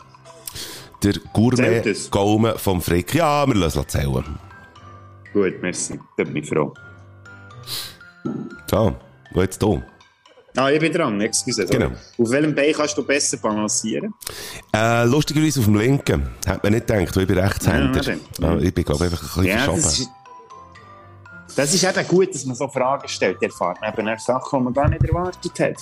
Der 1.04 1.12
Zählt 1.12 1.32
Gourmet 1.32 1.86
es? 1.86 2.10
Gaumen 2.10 2.58
vom 2.58 2.82
Frick. 2.82 3.14
Ja, 3.14 3.46
wir 3.46 3.54
lassen 3.54 3.84
es 3.86 3.86
zählen. 3.86 4.24
Gut, 5.32 5.62
merci, 5.62 6.00
da 6.16 6.24
bin 6.24 6.36
ich 6.36 6.48
froh. 6.48 6.74
So, 8.68 8.96
wo 9.32 9.42
jetzt 9.42 9.62
du? 9.62 9.80
Ah, 10.56 10.70
ich 10.70 10.80
bin 10.80 10.92
dran, 10.92 11.20
excuse. 11.20 11.66
Genau. 11.66 11.86
Auf 12.18 12.30
welchem 12.30 12.54
Bein 12.54 12.72
kannst 12.72 12.96
du 12.96 13.04
besser 13.04 13.36
balancieren? 13.36 14.14
Äh, 14.74 15.04
lustigerweise 15.04 15.60
auf 15.60 15.66
dem 15.66 15.76
linken. 15.76 16.28
Hat 16.46 16.62
man 16.62 16.72
nicht 16.72 16.86
gedacht, 16.86 17.14
weil 17.14 17.22
ich 17.22 17.28
bin 17.28 17.38
Rechtshänder. 17.38 18.02
Ja, 18.02 18.12
Ja, 18.40 18.52
ja. 18.54 18.58
ich 18.60 18.74
bin, 18.74 18.84
glaube 18.84 19.06
ich, 19.06 19.12
einfach 19.12 19.36
ein 19.36 19.42
bisschen 19.42 19.58
Ja, 19.58 19.64
verschoben. 19.64 19.82
das 19.82 19.98
ist, 20.00 20.10
das 21.56 21.74
ist 21.74 21.84
eben 21.84 22.08
gut, 22.08 22.34
dass 22.34 22.44
man 22.46 22.56
so 22.56 22.68
Fragen 22.68 23.06
stellt. 23.08 23.40
Der 23.42 23.48
erfahrt 23.50 23.80
man 23.82 24.06
eben 24.08 24.18
Sachen, 24.18 24.58
die 24.58 24.64
man 24.64 24.72
gar 24.74 24.88
nicht 24.88 25.04
erwartet 25.04 25.60
hat. 25.60 25.76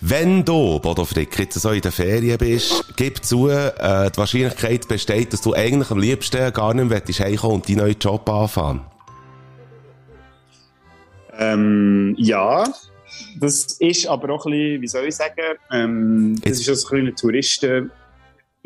Wenn 0.00 0.44
du, 0.44 0.78
Bodo 0.78 1.04
Frick, 1.04 1.38
jetzt 1.38 1.58
so 1.58 1.70
in 1.70 1.80
der 1.80 1.90
Ferien 1.92 2.38
bist, 2.38 2.84
gib 2.96 3.24
zu, 3.24 3.48
äh, 3.48 4.10
die 4.10 4.16
Wahrscheinlichkeit 4.16 4.86
besteht, 4.86 5.32
dass 5.32 5.40
du 5.40 5.54
eigentlich 5.54 5.90
am 5.90 5.98
liebsten 5.98 6.52
gar 6.52 6.74
nicht 6.74 6.88
mehr 6.88 7.26
heimkommen 7.26 7.56
und 7.56 7.68
deinen 7.68 7.78
neuen 7.78 7.96
Job 7.98 8.28
anfangen. 8.28 8.82
Ähm, 11.38 12.14
ja, 12.18 12.64
das 13.38 13.76
ist 13.78 14.06
aber 14.06 14.34
auch 14.34 14.46
ein 14.46 14.52
bisschen, 14.52 14.82
wie 14.82 14.86
soll 14.88 15.06
ich 15.06 15.16
sagen, 15.16 15.58
ähm, 15.70 16.36
das 16.42 16.60
ist 16.60 16.70
auch 16.70 16.74
so 16.74 16.96
ein 16.96 17.06
ein 17.06 17.16
Touristen 17.16 17.90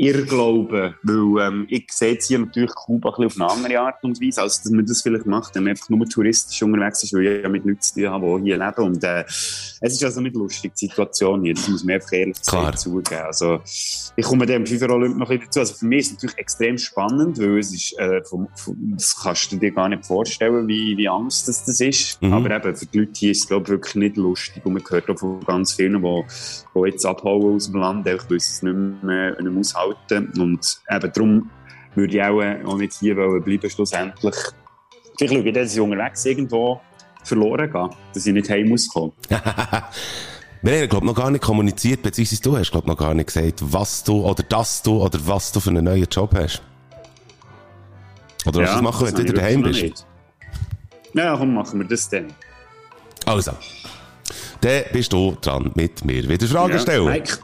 Irrglaube, 0.03 0.95
weil 1.03 1.47
ähm, 1.47 1.67
ich 1.69 1.87
sehe 1.93 2.13
jetzt 2.15 2.27
hier 2.27 2.39
natürlich 2.41 2.75
Kuba 2.75 3.11
ein 3.11 3.27
bisschen 3.29 3.43
auf 3.43 3.53
eine 3.53 3.67
andere 3.67 3.81
Art 3.81 4.03
und 4.03 4.21
Weise, 4.21 4.43
als 4.43 4.63
dass 4.63 4.73
man 4.73 4.85
das 4.85 5.03
vielleicht 5.03 5.27
macht, 5.27 5.55
wenn 5.55 5.63
man 5.65 5.71
einfach 5.71 5.89
nur 5.89 6.09
touristisch 6.09 6.63
unterwegs 6.63 7.03
ist, 7.05 7.13
weil 7.15 7.27
ich 7.27 7.43
ja 7.43 7.49
mit 7.49 7.65
Leuten 7.65 7.81
zu 7.81 7.95
tun 7.95 8.11
habe, 8.11 8.41
die 8.41 8.45
hier 8.47 8.59
leben. 8.59 8.83
Und 8.83 9.05
äh, 9.05 9.25
es 9.29 9.79
ist 9.81 10.05
also 10.05 10.21
nicht 10.21 10.35
lustig, 10.35 10.73
die 10.75 10.87
Situation 10.89 11.43
hier, 11.45 11.55
das 11.55 11.69
muss 11.69 11.85
man 11.85 11.95
einfach 11.95 12.13
ehrlich 12.13 12.43
Klar. 12.43 12.75
zugeben. 12.77 13.23
Also 13.23 13.61
ich 14.17 14.25
komme 14.27 14.47
dem 14.47 14.67
FIFA 14.67 14.91
Olymp 14.91 15.17
noch 15.19 15.31
ein 15.31 15.39
bisschen 15.39 15.47
dazu, 15.47 15.61
also 15.61 15.75
für 15.75 15.87
mich 15.87 16.01
ist 16.01 16.07
es 16.07 16.13
natürlich 16.15 16.39
extrem 16.39 16.79
spannend, 16.79 17.39
weil 17.39 17.59
es 17.59 17.73
ist, 17.73 17.99
äh, 17.99 18.23
vom, 18.25 18.49
vom, 18.57 18.77
das 18.97 19.17
kannst 19.23 19.53
du 19.53 19.57
dir 19.57 19.71
gar 19.71 19.89
nicht 19.89 20.05
vorstellen, 20.05 20.67
wie, 20.67 20.97
wie 20.97 21.09
Angst 21.09 21.47
das, 21.49 21.65
das 21.65 21.81
ist, 21.81 22.21
Mhm. 22.23 22.33
aber 22.33 22.51
eben 22.57 22.75
für 22.75 22.87
die 22.87 22.99
Leute 22.99 23.13
hier 23.15 23.31
ist 23.33 23.43
es 23.43 23.49
glaube 23.49 23.65
ich 23.65 23.71
wirklich 23.71 23.95
nicht 23.95 24.17
lustig. 24.17 24.65
Und 24.67 24.75
man 24.75 24.83
hört 24.89 25.09
auch 25.11 25.19
von 25.19 25.41
ganz 25.45 25.75
vielen, 25.75 26.03
die, 26.03 26.23
die 26.75 26.81
jetzt 26.89 27.07
abhauen 27.07 27.55
aus 27.57 27.71
dem 27.71 27.81
Land, 27.81 28.07
einfach 28.09 28.29
weil 28.31 28.41
sie 28.41 28.51
es 28.51 28.63
nicht 28.63 29.03
mehr, 29.03 29.31
nicht 29.31 29.43
mehr 29.43 29.61
aushalten 29.61 29.92
und 30.11 30.79
eben 30.91 31.13
darum 31.13 31.51
würde 31.95 32.17
ich 32.17 32.23
auch, 32.23 32.41
äh, 32.41 32.63
auch 32.65 32.77
nicht 32.77 32.95
hier 32.95 33.15
bleiben 33.15 33.71
schlussendlich. 33.71 34.35
Vielleicht 35.17 35.35
schaue 35.35 35.49
ich, 35.49 35.55
dass 35.55 35.75
ich 35.75 35.81
unterwegs 35.81 36.25
irgendwo 36.25 36.81
verloren 37.25 37.71
gehe, 37.71 37.91
dass 38.15 38.27
ich 38.27 38.33
nicht 38.33 38.51
heim 38.51 38.69
muss 38.69 38.89
kommen. 38.89 39.13
Wir 40.65 40.79
haben, 40.81 40.89
glaube 40.89 41.07
noch 41.07 41.15
gar 41.17 41.31
nicht 41.31 41.43
kommuniziert, 41.43 42.03
beziehungsweise 42.03 42.41
du 42.43 42.57
hast, 42.57 42.71
glaube 42.71 42.87
noch 42.89 42.97
gar 42.97 43.15
nicht 43.15 43.27
gesagt, 43.27 43.61
was 43.61 44.05
du, 44.05 44.25
oder 44.25 44.45
dass 44.45 44.81
du, 44.83 45.03
oder 45.03 45.19
was 45.27 45.51
du 45.51 45.59
für 45.59 45.71
einen 45.71 45.85
neuen 45.85 46.07
Job 46.09 46.33
hast. 46.37 46.63
Oder 48.47 48.63
was 48.63 48.77
du 48.77 48.83
machen, 48.83 49.07
wenn 49.09 49.15
du 49.15 49.23
wieder 49.25 49.33
daheim 49.35 49.63
bist. 49.63 49.83
nicht. 49.83 50.07
Ja, 51.15 51.37
komm, 51.37 51.55
machen 51.55 51.81
wir 51.81 51.89
das 51.89 52.09
dann. 52.09 52.33
Also. 53.27 53.53
Dann 54.61 54.85
bist 54.93 55.13
du 55.13 55.37
dran 55.41 55.73
mit 55.75 56.05
mir. 56.05 56.29
Wieder 56.29 56.47
Fragen 56.47 56.75
Ja, 56.75 56.79
stellen. 56.79 57.07
Mike, 57.07 57.39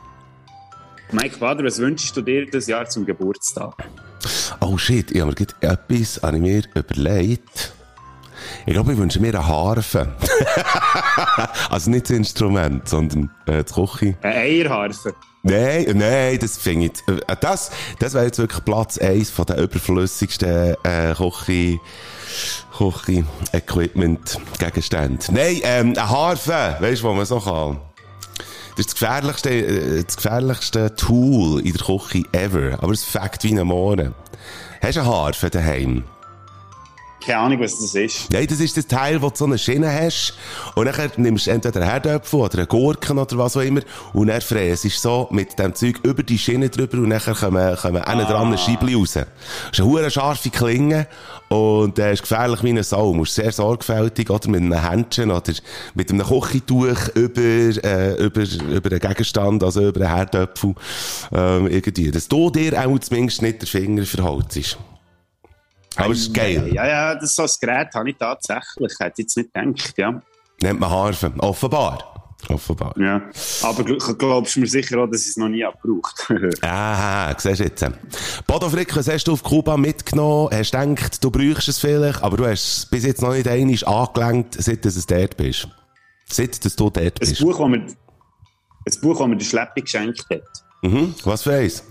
Mike 1.13 1.39
Bader, 1.39 1.65
was 1.65 1.79
wünschst 1.79 2.17
du 2.17 2.23
dir 2.23 2.51
das 2.51 2.67
Jahr 2.67 2.87
zum 2.87 3.07
Geburtstag? 3.07 3.89
Oh 4.61 4.77
shit, 4.77 5.11
ich 5.11 5.23
habe 5.23 5.33
mir 5.33 5.47
etwas 5.61 6.21
ich 6.23 6.41
mir 6.41 6.63
überlegt. 6.75 7.73
Ich 8.67 8.75
glaube, 8.75 8.93
ich 8.93 8.99
wünsche 8.99 9.19
mir 9.21 9.29
eine 9.29 9.47
Harfe. 9.47 10.15
also 11.71 11.91
nicht 11.91 12.11
das 12.11 12.17
Instrument, 12.17 12.89
sondern 12.89 13.31
äh, 13.47 13.63
die 13.65 13.73
Küche. 13.73 14.17
Eine 14.23 14.35
Eierharfe. 14.35 15.15
Nein, 15.43 15.87
nein, 15.95 16.39
das 16.39 16.59
finde 16.59 16.87
ich. 16.87 16.93
Äh, 17.09 17.21
das 17.41 17.71
das 17.99 18.13
wäre 18.13 18.27
jetzt 18.27 18.39
wirklich 18.39 18.63
Platz 18.65 18.99
1 18.99 19.31
von 19.31 19.47
den 19.47 19.57
überflüssigsten 19.59 20.77
äh, 20.83 21.15
Küche, 21.15 21.81
Küche-Equipment-Gegenständen. 22.77 25.35
Nein, 25.35 25.61
ähm, 25.63 25.95
eine 25.97 26.07
Harfe, 26.09 26.77
weißt 26.81 27.03
du, 27.03 27.09
wo 27.09 27.15
man 27.15 27.25
so 27.25 27.41
kann. 27.41 27.81
Das 28.79 28.87
ist 28.87 28.93
das 28.93 29.01
gefährlichste, 29.01 29.51
äh, 29.51 30.05
das 30.05 30.17
gefährlichste 30.17 30.95
Tool 30.95 31.67
in 31.67 31.73
der 31.73 31.85
Küche 31.85 32.23
ever. 32.31 32.81
Aber 32.81 32.93
es 32.93 33.03
fängt 33.03 33.43
wie 33.43 33.59
ein 33.59 33.67
Mohren. 33.67 34.15
Hast 34.81 34.97
du 34.97 35.01
eine 35.01 35.11
Harfe 35.11 35.51
daheim? 35.51 36.05
Keine 37.25 37.39
Ahnung, 37.39 37.61
was 37.61 37.79
das 37.79 37.95
ist. 37.95 38.31
Nein, 38.33 38.47
das 38.47 38.61
ist 38.61 38.77
das 38.77 38.87
Teil, 38.87 39.21
wo 39.21 39.29
du 39.29 39.37
so 39.37 39.45
eine 39.45 39.59
Schiene 39.59 39.93
hast. 39.93 40.35
Und 40.77 40.87
dann 40.87 41.11
nimmst 41.17 41.47
du 41.47 41.51
entweder 41.51 41.81
einen 41.81 41.91
Herdöpfel 41.91 42.41
oder 42.41 42.59
einen 42.59 42.69
Gurken 42.69 43.19
oder 43.19 43.39
was 43.39 43.57
auch 43.57 43.61
immer. 43.61 43.81
Und 44.13 44.29
dann 44.29 44.41
fräst 44.41 44.85
du 44.85 44.89
so 44.89 45.29
mit 45.31 45.59
dem 45.59 45.75
Zeug 45.75 45.99
über 46.05 46.23
die 46.23 46.39
Schiene 46.39 46.71
drüber 46.71 46.99
und 46.99 47.11
dann 47.11 47.21
kommen, 47.21 47.77
kommen 47.77 48.03
ah. 48.03 48.25
dran 48.25 48.53
ein 48.53 48.59
Scheibli 48.59 48.95
raus. 48.95 49.15
Das 49.15 49.27
ist 49.73 49.81
eine 49.81 50.11
scharfe 50.11 50.51
Klinge. 50.51 51.09
Und 51.49 51.99
der 51.99 52.13
ist 52.13 52.23
gefährlich 52.23 52.63
wie 52.63 52.71
eine 52.71 52.85
Sau. 52.85 53.13
Du 53.13 53.19
musst 53.19 53.35
sehr 53.35 53.51
sorgfältig, 53.53 54.31
oder 54.31 54.49
mit 54.49 54.61
einem 54.61 54.81
Händchen 54.81 55.31
oder 55.31 55.53
mit 55.95 56.11
einem 56.11 56.27
Küchentuch 56.27 57.09
über, 57.15 57.41
äh, 57.41 58.15
über, 58.23 58.43
über 58.43 58.91
einen 58.91 59.01
Gegenstand, 59.01 59.65
also 59.65 59.89
über 59.89 60.01
einen 60.03 60.15
Herdöpfel, 60.15 60.75
ähm, 61.33 61.67
irgendwie. 61.67 62.11
Dass 62.11 62.29
du 62.29 62.51
dir 62.51 62.79
auch 62.87 62.99
zumindest 62.99 63.43
nicht 63.43 63.63
den 63.63 63.67
Finger 63.67 64.05
verholzt. 64.05 64.79
Aber 65.97 66.13
es 66.13 66.21
ist 66.21 66.35
geil. 66.35 66.71
Ja, 66.73 66.87
ja, 66.87 67.15
das 67.15 67.35
so 67.35 67.43
ein 67.43 67.49
Gerät 67.61 67.89
habe 67.95 68.11
ich 68.11 68.17
tatsächlich. 68.17 68.93
Ich 68.93 68.99
hätte 69.01 69.23
jetzt 69.23 69.37
nicht 69.37 69.53
gedacht, 69.53 69.95
ja. 69.97 70.23
Nennt 70.61 70.81
man 70.81 70.91
Harfe. 70.91 71.33
Offenbar. 71.39 72.15
Offenbar. 72.49 72.95
ja. 72.99 73.21
Aber 73.63 73.83
gl- 73.83 74.15
glaubst 74.15 74.55
du 74.55 74.61
mir 74.61 74.69
sicher 74.69 74.99
auch, 74.99 75.09
dass 75.09 75.23
ich 75.23 75.31
es 75.31 75.37
noch 75.37 75.49
nie 75.49 75.65
habe 75.65 75.77
gebraucht 75.83 76.33
Aha, 76.63 77.35
siehst 77.37 77.59
du 77.61 77.65
jetzt. 77.65 77.85
Bodo 78.47 78.69
Frick, 78.71 78.95
was 78.95 79.09
hast 79.09 79.25
du 79.25 79.33
auf 79.33 79.43
Kuba 79.43 79.77
mitgenommen? 79.77 80.49
Hast 80.53 80.73
du 80.73 80.79
gedacht, 80.79 81.23
du 81.25 81.31
bräuchst 81.33 81.67
es 81.69 81.81
vielleicht, 81.81 82.23
aber 82.23 82.37
du 82.37 82.47
hast 82.47 82.63
es 82.79 82.87
bis 82.87 83.05
jetzt 83.05 83.23
noch 83.23 83.33
nicht 83.33 83.49
einmal 83.49 83.77
angelenkt, 83.85 84.55
seit 84.63 84.85
du 84.85 84.91
dort 85.09 85.37
bist. 85.37 85.69
Seit 86.31 86.65
dass 86.65 86.77
du 86.77 86.91
dort 86.91 86.97
Ein 87.07 87.13
bist. 87.19 87.41
Buch, 87.41 87.59
das 87.59 87.69
mir, 87.69 87.77
ein 87.87 89.01
Buch, 89.03 89.19
das 89.19 89.27
mir 89.27 89.37
der 89.37 89.45
Schleppi 89.45 89.81
geschenkt 89.83 90.25
hat. 90.31 90.43
Mhm. 90.83 91.15
Was 91.25 91.43
für 91.43 91.55
eins? 91.55 91.83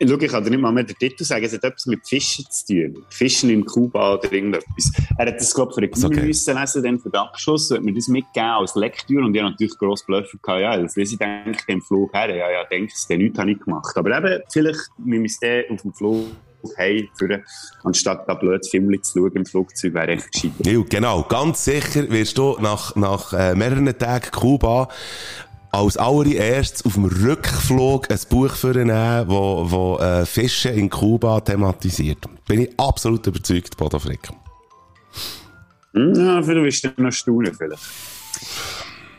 Schau, 0.00 0.16
ich 0.16 0.30
kann 0.30 0.44
dir 0.44 0.50
nicht 0.50 0.60
mal 0.60 0.70
mehr 0.70 0.84
den 0.84 0.96
Titel 0.96 1.24
sagen, 1.24 1.44
es 1.44 1.52
hat 1.52 1.64
etwas 1.64 1.86
mit 1.86 2.06
Fischen 2.06 2.44
zu 2.48 2.66
tun. 2.66 3.04
Fischen 3.08 3.50
in 3.50 3.64
Kuba 3.64 4.14
oder 4.14 4.32
irgendetwas. 4.32 4.92
Er 5.16 5.26
hat 5.26 5.40
das, 5.40 5.52
glaube 5.52 5.70
ich, 5.70 5.74
für 5.74 5.80
den 5.80 5.90
Ist 5.90 6.04
okay. 6.04 6.26
Müssen 6.26 6.56
lesen, 6.56 6.82
dann 6.84 6.98
für 7.00 7.10
den 7.10 7.20
Abschluss, 7.20 7.66
so 7.66 7.74
hat 7.74 7.82
mir 7.82 7.92
das 7.92 8.06
mitgegeben 8.06 8.50
als 8.50 8.76
Lektüre 8.76 9.24
und 9.24 9.34
ich 9.34 9.42
habe 9.42 9.50
natürlich 9.50 9.76
gross 9.76 10.06
Blöffer 10.06 10.38
gehabt, 10.40 10.60
ja, 10.60 10.76
das 10.76 10.94
lese 10.94 11.14
ich 11.14 11.18
denke 11.18 11.58
ich 11.60 11.68
im 11.68 11.82
Flug 11.82 12.14
her, 12.14 12.34
ja, 12.34 12.48
ja, 12.48 12.64
denke 12.70 12.92
ich, 12.96 13.06
den 13.08 13.18
nichts 13.18 13.38
habe 13.38 13.50
ich 13.50 13.58
gemacht. 13.58 13.96
Aber 13.96 14.16
eben, 14.16 14.42
vielleicht 14.52 14.88
müssen 14.98 15.22
wir 15.22 15.26
es 15.26 15.40
dann 15.40 15.74
auf 15.74 15.82
dem 15.82 15.92
Flug 15.92 16.26
hey, 16.76 17.08
für, 17.16 17.42
anstatt 17.84 18.28
da 18.28 18.34
blöd 18.34 18.66
Film 18.68 19.02
zu 19.02 19.18
schauen 19.18 19.32
im 19.32 19.46
Flugzeug, 19.46 19.94
wäre 19.94 20.08
echt 20.08 20.32
gescheiter. 20.32 20.70
Ja, 20.70 20.82
genau. 20.88 21.22
Ganz 21.22 21.64
sicher 21.64 22.08
wirst 22.10 22.38
du 22.38 22.56
nach, 22.60 22.96
nach 22.96 23.32
äh, 23.32 23.54
mehreren 23.54 23.96
Tagen 23.96 24.30
Kuba 24.30 24.88
als 25.70 25.96
allererstes 25.96 26.84
auf 26.84 26.94
dem 26.94 27.04
Rückflug 27.04 28.10
ein 28.10 28.18
Buch 28.30 28.54
vornehmen, 28.54 29.24
wo, 29.28 29.70
wo 29.70 29.98
äh, 29.98 30.24
Fische 30.24 30.70
in 30.70 30.88
Kuba 30.88 31.40
thematisiert. 31.40 32.18
Bin 32.46 32.62
ich 32.62 32.70
absolut 32.78 33.26
überzeugt, 33.26 33.76
Bodo 33.76 33.98
Frick. 33.98 34.28
Hm, 35.92 36.14
Ja, 36.14 36.42
vielleicht 36.42 36.82
wirst 36.82 36.84
du 36.98 37.02
noch 37.02 37.12
staunen, 37.12 37.54
vielleicht. 37.54 37.82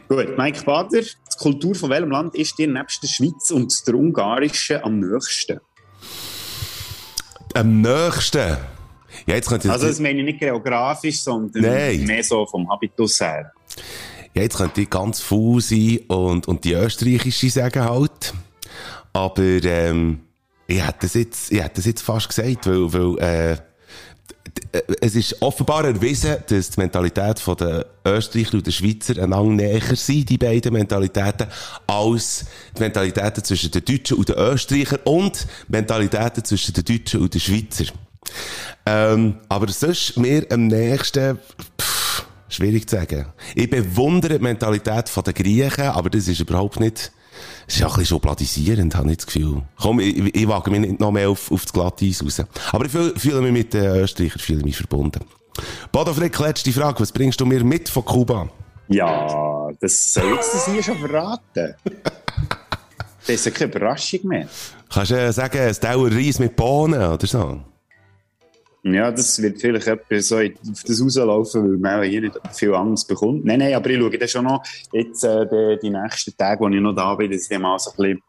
Gut, 0.07 0.37
Mike 0.37 0.63
Bader, 0.63 1.01
die 1.01 1.37
Kultur 1.37 1.75
von 1.75 1.89
welchem 1.91 2.09
Land 2.09 2.35
ist 2.35 2.57
dir 2.57 2.67
nebst 2.67 3.03
der 3.03 3.07
Schweiz 3.07 3.51
und 3.51 3.71
der 3.87 3.93
ungarischen 3.93 4.83
am 4.83 4.99
nächsten? 4.99 5.59
Am 7.53 7.81
nächsten. 7.81 8.57
Ja, 9.27 9.35
jetzt 9.35 9.49
könnte 9.49 9.71
Also 9.71 9.87
das 9.87 9.99
meine 9.99 10.19
ich 10.19 10.25
nicht 10.25 10.39
geografisch, 10.39 11.21
sondern 11.21 11.61
Nein. 11.61 12.05
mehr 12.05 12.23
so 12.23 12.45
vom 12.45 12.67
Habitus 12.69 13.19
her. 13.19 13.51
Ja, 14.33 14.43
jetzt 14.43 14.57
könnte 14.57 14.81
ich 14.81 14.89
ganz 14.89 15.21
faul 15.21 15.61
sein 15.61 15.99
und, 16.07 16.47
und 16.47 16.63
die 16.63 16.73
österreichische 16.73 17.49
sagen 17.49 17.83
halt. 17.83 18.33
Aber, 19.13 19.43
ähm, 19.43 20.19
ich 20.67 20.85
hätte 20.85 20.99
das 21.01 21.15
jetzt, 21.15 21.51
ich 21.51 21.61
hätte 21.61 21.77
das 21.77 21.85
jetzt 21.85 22.03
fast 22.03 22.29
gesagt, 22.29 22.67
weil, 22.67 22.93
weil, 22.93 23.19
äh, 23.19 23.57
äh, 24.71 24.81
es 25.01 25.15
ist 25.15 25.41
offenbar 25.41 25.85
erwiesen, 25.85 26.37
dass 26.47 26.69
die 26.69 26.79
Mentalität 26.79 27.41
der 27.59 27.85
Österreicher 28.05 28.53
und 28.53 28.67
der 28.67 28.71
Schweizer 28.71 29.21
einander 29.21 29.63
näher 29.63 29.95
sind, 29.95 30.29
die 30.29 30.37
beiden 30.37 30.73
Mentalitäten, 30.73 31.47
als 31.87 32.45
die 32.77 32.81
Mentalitäten 32.81 33.43
zwischen 33.43 33.71
den 33.71 33.85
Deutschen 33.85 34.17
und 34.17 34.29
den 34.29 34.35
Österreichern 34.35 34.99
und 35.05 35.47
Mentalitäten 35.67 36.43
zwischen 36.45 36.73
den 36.73 36.85
Deutschen 36.85 37.21
und 37.21 37.33
den 37.33 37.41
Schweizer. 37.41 37.85
Ähm, 38.85 39.37
aber 39.47 39.69
sonst 39.69 40.17
mir 40.17 40.45
am 40.51 40.67
nächsten, 40.67 41.39
pff, 41.81 41.98
schwierig 42.49 42.89
zu 42.89 42.97
sagen. 42.97 43.27
Ich 43.55 43.69
bewundere 43.69 44.37
die 44.37 44.43
Mentalität 44.43 45.11
der 45.25 45.33
Griechen, 45.33 45.85
aber 45.85 46.09
das 46.09 46.27
ist 46.27 46.39
überhaupt 46.39 46.79
nicht, 46.79 47.11
das 47.65 47.75
ist 47.75 47.79
ja 47.79 47.87
ein 47.87 47.93
bisschen 47.93 48.05
schubladisierend, 48.07 48.95
habe 48.95 49.11
ich 49.11 49.17
das 49.17 49.27
Gefühl. 49.27 49.61
Komm, 49.79 49.99
ich, 49.99 50.35
ich 50.35 50.47
wage 50.47 50.71
mich 50.71 50.81
nicht 50.81 50.99
noch 50.99 51.11
mehr 51.11 51.29
auf, 51.29 51.51
auf 51.51 51.63
das 51.63 51.73
Glatteis 51.73 52.23
raus. 52.23 52.43
Aber 52.71 52.85
ich 52.85 52.91
fühle, 52.91 53.13
fühle 53.17 53.41
mich 53.41 53.53
mit 53.53 53.73
den 53.73 53.85
Österreichern 53.85 54.39
fühle 54.39 54.63
mich 54.63 54.77
verbunden. 54.77 55.23
Bodo 55.91 56.13
Frick, 56.13 56.37
letzte 56.39 56.71
Frage. 56.71 56.99
Was 57.01 57.11
bringst 57.11 57.39
du 57.39 57.45
mir 57.45 57.63
mit 57.63 57.89
von 57.89 58.05
Kuba? 58.05 58.49
Ja, 58.87 59.69
das 59.79 60.13
soll 60.13 60.33
jetzt 60.33 60.53
das 60.53 60.65
hier 60.65 60.81
schon 60.81 60.97
verraten. 60.97 61.75
das 61.83 63.29
ist 63.29 63.45
ja 63.45 63.51
keine 63.51 63.71
Überraschung 63.71 64.21
mehr. 64.23 64.47
Kannst 64.91 65.11
du 65.11 65.31
sagen, 65.33 65.57
es 65.59 65.79
dauert 65.79 66.13
Reis 66.13 66.39
mit 66.39 66.55
Bohnen 66.55 67.01
oder 67.01 67.27
so? 67.27 67.61
Ja, 68.83 69.11
das 69.11 69.41
wird 69.41 69.59
vielleicht 69.59 69.87
etwas 69.87 70.27
so 70.29 70.37
auf 70.37 70.83
das 70.85 71.01
rauslaufen, 71.01 71.81
weil 71.83 71.99
man 71.99 72.09
hier 72.09 72.21
nicht 72.21 72.39
viel 72.53 72.73
Angst 72.73 73.07
bekommt. 73.07 73.43
Nein, 73.43 73.59
nein, 73.59 73.73
aber 73.73 73.89
ich 73.89 73.99
schaue 73.99 74.17
dann 74.17 74.27
schon 74.27 74.45
noch 74.45 74.63
jetzt 74.93 75.23
äh, 75.23 75.45
die, 75.47 75.79
die 75.83 75.89
nächsten 75.89 76.35
Tage, 76.37 76.61
wo 76.61 76.69
ich 76.69 76.79
noch 76.79 76.95
da 76.95 77.13
bin, 77.15 77.29
dass 77.29 77.49
ich 77.51 77.59
mal 77.59 77.77
so 77.77 77.91
ein 77.91 77.97
bisschen 77.97 78.21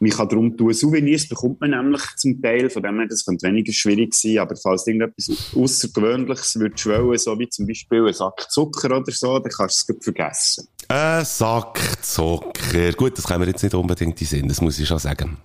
mich 0.00 0.16
darum 0.16 0.56
tun. 0.56 0.72
Souvenirs 0.72 1.28
bekommt 1.28 1.60
man 1.60 1.70
nämlich 1.70 2.02
zum 2.16 2.40
Teil, 2.40 2.70
von 2.70 2.82
dem 2.82 2.98
her, 2.98 3.06
das 3.08 3.24
könnte 3.24 3.46
weniger 3.46 3.72
schwierig 3.72 4.14
sein, 4.14 4.38
aber 4.38 4.56
falls 4.56 4.86
irgendetwas 4.86 5.52
Außergewöhnliches 5.54 6.58
würdest 6.58 6.86
wollen, 6.86 7.18
so 7.18 7.38
wie 7.38 7.48
zum 7.48 7.66
Beispiel 7.66 8.06
ein 8.06 8.14
Sack 8.14 8.50
Zucker 8.50 8.96
oder 8.96 9.12
so, 9.12 9.38
dann 9.38 9.52
kannst 9.52 9.88
du 9.88 9.94
es 9.94 10.04
vergessen. 10.04 10.68
Ein 10.88 11.24
Sack 11.24 11.80
Zucker. 12.02 12.92
Gut, 12.96 13.18
das 13.18 13.26
kann 13.26 13.40
mir 13.40 13.46
jetzt 13.48 13.62
nicht 13.62 13.74
unbedingt 13.74 14.20
in 14.20 14.26
Sinn, 14.26 14.48
das 14.48 14.60
muss 14.60 14.78
ich 14.78 14.88
schon 14.88 14.98
sagen. 14.98 15.36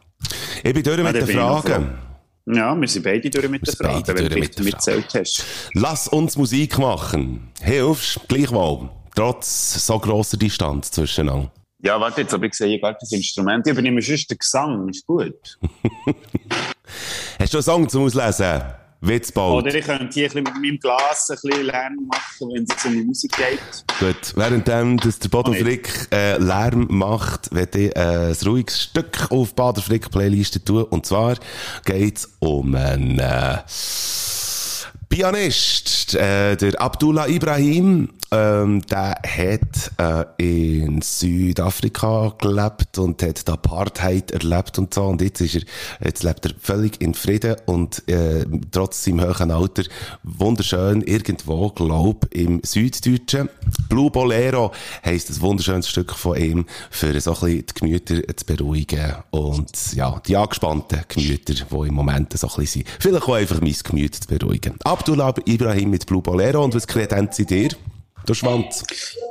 Ich 0.63 0.73
bin 0.73 0.83
durch 0.83 0.97
mit 0.97 1.05
ja, 1.07 1.25
den 1.25 1.27
Fragen. 1.27 2.14
Ja, 2.47 2.75
wir 2.79 2.87
sind 2.87 3.03
beide 3.03 3.29
durch 3.29 3.49
mit 3.49 3.65
der 3.65 3.73
Frage, 3.73 4.15
wenn 4.15 4.29
du 4.29 4.37
mit 4.37 4.59
mitzählt 4.59 5.13
hast. 5.15 5.43
Lass 5.73 6.07
uns 6.07 6.37
Musik 6.37 6.77
machen. 6.77 7.51
Hilfst, 7.59 8.19
gleichwohl. 8.27 8.89
Trotz 9.15 9.85
so 9.85 9.97
grosser 9.97 10.37
Distanz 10.37 10.91
zwischeneinander. 10.91 11.51
Ja, 11.81 11.99
warte 11.99 12.21
jetzt, 12.21 12.33
aber 12.33 12.45
ich 12.45 12.53
sehe 12.53 12.79
gar 12.79 12.93
das 12.93 13.11
Instrument. 13.11 13.65
Ich 13.65 13.73
übernehme 13.73 14.01
sonst 14.01 14.29
den 14.29 14.37
Gesang, 14.37 14.89
ist 14.89 15.05
gut. 15.07 15.33
hast 17.39 17.53
du 17.53 17.57
einen 17.57 17.63
Song 17.63 17.89
zum 17.89 18.03
Auslesen? 18.03 18.61
Witzbold. 19.07 19.65
Oder 19.65 19.75
ich 19.75 19.85
könnte 19.85 20.13
hier 20.13 20.29
mit 20.33 20.45
meinem 20.45 20.79
Glas 20.79 21.29
ein 21.29 21.37
bisschen 21.41 21.65
Lärm 21.65 22.07
machen, 22.07 22.49
wenn 22.53 22.63
es 22.63 22.85
um 22.85 22.93
die 22.93 23.03
Musik 23.03 23.31
geht. 23.37 23.59
Gut, 23.99 24.35
währenddem, 24.35 24.97
dass 24.97 25.19
der 25.19 25.29
Bodo 25.29 25.53
Frick 25.53 26.07
äh, 26.11 26.37
Lärm 26.37 26.87
macht, 26.89 27.53
werde 27.53 27.79
ich 27.79 27.95
äh, 27.95 27.99
ein 27.99 28.37
ruhiges 28.45 28.83
Stück 28.83 29.31
auf 29.31 29.53
Bader 29.55 29.81
Frick 29.81 30.09
Playliste 30.11 30.63
tun. 30.63 30.83
Und 30.83 31.05
zwar 31.05 31.35
geht 31.85 32.17
es 32.17 32.35
um 32.39 32.75
einen 32.75 33.19
äh, 33.19 33.57
Pianist, 35.09 36.15
äh, 36.15 36.55
der 36.55 36.81
Abdullah 36.81 37.27
Ibrahim, 37.27 38.09
ähm, 38.31 38.81
der 38.87 39.19
hat 39.23 39.91
äh, 40.37 40.75
in 40.83 41.01
Südafrika 41.01 42.33
gelebt 42.39 42.97
und 42.97 43.21
hat 43.21 43.47
Apartheid 43.49 44.31
erlebt 44.31 44.77
und 44.79 44.93
so. 44.93 45.03
Und 45.05 45.21
jetzt 45.21 45.41
ist 45.41 45.55
er, 45.55 45.61
jetzt 46.05 46.23
lebt 46.23 46.45
er 46.45 46.51
völlig 46.59 47.01
in 47.01 47.13
Frieden 47.13 47.55
und 47.65 48.07
äh, 48.09 48.45
trotz 48.71 49.03
seinem 49.03 49.21
hohen 49.21 49.51
Alter 49.51 49.83
wunderschön 50.23 51.01
irgendwo, 51.01 51.69
glaub, 51.69 52.27
im 52.33 52.61
Süddeutschen. 52.63 53.49
Blue 53.89 54.11
Bolero 54.11 54.71
heisst 55.03 55.29
ein 55.29 55.41
wunderschönes 55.41 55.89
Stück 55.89 56.11
von 56.11 56.37
ihm, 56.37 56.65
für 56.89 57.19
so 57.21 57.33
ein 57.33 57.39
bisschen 57.39 57.65
die 57.65 57.73
Gemüter 57.73 58.35
zu 58.35 58.45
beruhigen 58.45 59.15
und 59.31 59.93
ja, 59.93 60.21
die 60.25 60.35
angespannten 60.35 61.01
Gemüter, 61.07 61.53
die 61.53 61.87
im 61.87 61.93
Moment 61.93 62.37
so 62.37 62.47
ein 62.47 62.55
bisschen 62.55 62.83
sind. 62.83 62.87
Vielleicht 62.99 63.23
auch 63.23 63.33
einfach 63.33 63.61
mein 63.61 63.75
Gemüt 63.83 64.15
zu 64.15 64.27
beruhigen. 64.27 64.75
Abdullah 64.83 65.33
Ibrahim 65.45 65.91
mit 65.91 66.05
Blue 66.05 66.21
Bolero 66.21 66.63
und 66.63 66.75
was 66.75 66.87
kredenzt 66.87 67.35
sie 67.35 67.45
dir? 67.45 67.69
Der 68.27 68.33
Schwanz. 68.33 68.83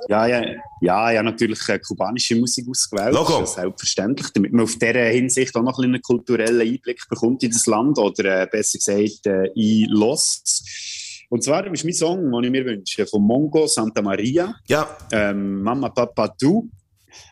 Ja, 0.08 0.26
ja, 0.26 0.44
ja, 0.80 1.10
ja, 1.10 1.22
natürlich 1.22 1.68
äh, 1.68 1.78
kubanische 1.78 2.36
Musik 2.36 2.66
ausgewählt. 2.68 3.14
Logo. 3.14 3.44
Selbstverständlich, 3.44 4.28
damit 4.34 4.52
man 4.52 4.64
auf 4.64 4.76
dieser 4.76 5.04
Hinsicht 5.04 5.54
auch 5.56 5.62
noch 5.62 5.78
ein 5.78 5.84
einen 5.84 6.02
kulturellen 6.02 6.60
Einblick 6.60 7.00
bekommt 7.08 7.42
in 7.42 7.50
das 7.50 7.66
Land 7.66 7.98
oder 7.98 8.42
äh, 8.42 8.46
besser 8.46 8.78
gesagt 8.78 9.26
äh, 9.26 9.46
in 9.54 9.88
Los. 9.90 11.24
Und 11.30 11.42
zwar 11.42 11.66
ist 11.72 11.84
mein 11.84 11.92
Song, 11.92 12.30
den 12.30 12.44
ich 12.44 12.50
mir 12.50 12.64
wünsche, 12.64 13.06
von 13.06 13.22
Mongo 13.22 13.66
Santa 13.66 14.02
Maria. 14.02 14.54
Ja. 14.68 14.96
Ähm, 15.10 15.62
Mama 15.62 15.88
Papa 15.88 16.28
Du. 16.40 16.70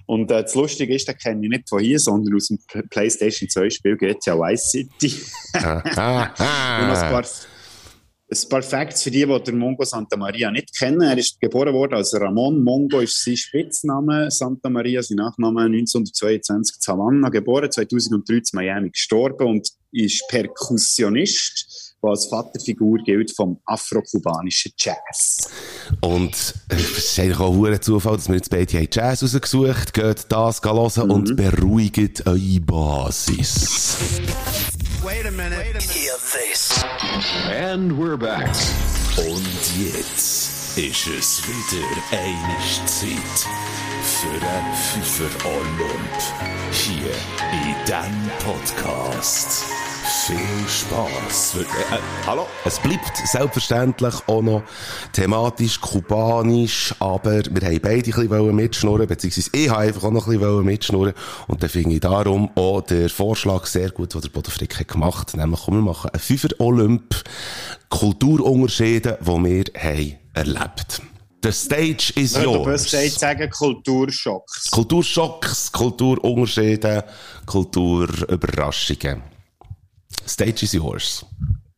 Und 0.06 0.30
äh, 0.30 0.42
das 0.42 0.54
Lustige 0.54 0.94
ist, 0.94 1.08
den 1.08 1.16
kenne 1.16 1.44
ich 1.44 1.50
nicht 1.50 1.68
von 1.68 1.80
hier, 1.80 1.98
sondern 1.98 2.34
aus 2.34 2.48
dem 2.48 2.58
PlayStation 2.90 3.48
2 3.48 3.70
Spiel 3.70 3.96
GTA 3.96 4.36
Vice 4.36 4.70
City. 4.70 5.14
ah, 5.54 5.82
ah, 5.96 6.30
ah. 6.38 7.02
Ein 7.04 7.10
paar 7.10 7.24
ein 8.32 8.48
paar 8.48 8.62
Facts 8.62 9.02
für 9.02 9.10
die, 9.10 9.26
die 9.26 9.42
den 9.42 9.58
Mongo 9.58 9.84
Santa 9.84 10.16
Maria 10.16 10.50
nicht 10.50 10.76
kennen. 10.76 11.02
Er 11.02 11.18
ist 11.18 11.38
geboren 11.40 11.74
worden 11.74 11.94
als 11.94 12.18
Ramon. 12.18 12.64
Mongo 12.64 13.00
ist 13.00 13.22
sein 13.22 13.36
Spitzname. 13.36 14.30
Santa 14.30 14.70
Maria, 14.70 15.02
sein 15.02 15.16
Nachname 15.16 15.62
1922 15.62 16.76
in 16.76 16.92
Havanna 16.92 17.28
geboren, 17.28 17.70
2003 17.70 18.34
in 18.34 18.42
Miami 18.54 18.90
gestorben 18.90 19.46
und 19.46 19.68
ist 19.92 20.26
Perkussionist, 20.28 21.96
der 22.02 22.10
als 22.10 22.26
Vaterfigur 22.26 22.98
gilt 23.04 23.36
vom 23.36 23.60
afro-kubanischen 23.66 24.72
Jazz. 24.78 25.50
Und 26.00 26.32
es 26.68 26.98
ist 26.98 27.18
eigentlich 27.20 27.38
auch 27.38 27.64
ein 27.64 27.82
Zufall, 27.82 28.16
dass 28.16 28.28
wir 28.28 28.36
jetzt 28.36 28.50
beide 28.50 28.88
Jazz 28.90 29.22
rausgesucht 29.22 29.98
haben. 29.98 30.14
Geht 30.14 30.24
das 30.30 30.62
hören 30.62 31.06
mhm. 31.06 31.10
und 31.10 31.36
beruhigt 31.36 32.26
eure 32.26 32.60
Basis. 32.60 33.98
Wait 35.04 35.26
a 35.26 35.30
minute. 35.30 35.80
Hear 35.80 36.16
this. 36.32 36.82
And 37.50 37.98
we're 37.98 38.16
back. 38.16 38.48
Und 39.18 39.76
jetzt 39.76 40.78
ist 40.78 41.06
es 41.06 41.42
wieder 41.46 41.86
eine 42.10 42.86
Zeit 42.86 43.46
für 44.02 44.46
ein 44.46 44.74
Pfeffer 44.74 45.46
Olymp. 45.46 46.22
Hier 46.70 47.12
in 47.52 47.84
diesem 47.84 48.30
Podcast. 48.38 49.81
Viel 50.04 50.36
Spaß. 50.68 51.56
Äh, 51.58 51.60
äh, 51.60 51.98
hallo? 52.26 52.46
Es 52.64 52.80
bleibt 52.80 53.16
selbstverständlich 53.24 54.14
auch 54.26 54.42
noch 54.42 54.64
thematisch 55.12 55.80
kubanisch, 55.80 56.92
aber 56.98 57.42
wir 57.50 57.68
haben 57.68 57.80
beide 57.80 58.10
ein 58.10 58.28
bisschen 58.28 58.56
mitschnurren, 58.56 59.06
beziehungsweise 59.06 59.50
ich 59.52 59.70
habe 59.70 59.82
einfach 59.82 60.04
auch 60.04 60.10
noch 60.10 60.26
ein 60.26 60.38
bisschen 60.38 60.64
mitschnurren 60.64 61.14
und 61.46 61.62
dann 61.62 61.70
finde 61.70 61.94
ich 61.94 62.00
darum 62.00 62.50
auch 62.56 62.80
den 62.80 63.08
Vorschlag 63.08 63.66
sehr 63.66 63.90
gut, 63.90 64.14
den 64.14 64.20
der 64.20 64.28
Bodo 64.28 64.50
Frick 64.50 64.88
gemacht 64.88 65.28
hat, 65.28 65.36
nämlich 65.36 65.60
komm, 65.64 65.74
wir 65.74 65.82
machen 65.82 66.10
einen 66.10 66.20
Fünfer 66.20 66.48
Olymp 66.58 67.22
Kulturunterschiede, 67.88 69.18
die 69.20 69.26
wir 69.26 69.64
haben 69.80 70.18
erlebt 70.34 71.02
The 71.44 71.50
stage 71.50 72.12
is 72.14 72.34
ja, 72.34 72.42
yours. 72.42 72.88
Du 72.88 72.96
musst 72.96 73.18
sagen 73.18 73.50
Kulturschocks. 73.50 74.70
Kulturschocks, 74.70 75.72
Kulturunterschiede, 75.72 77.04
Kulturüberraschungen. 77.46 79.31
Stage 80.26 80.64
is 80.64 80.72
yours, 80.72 81.24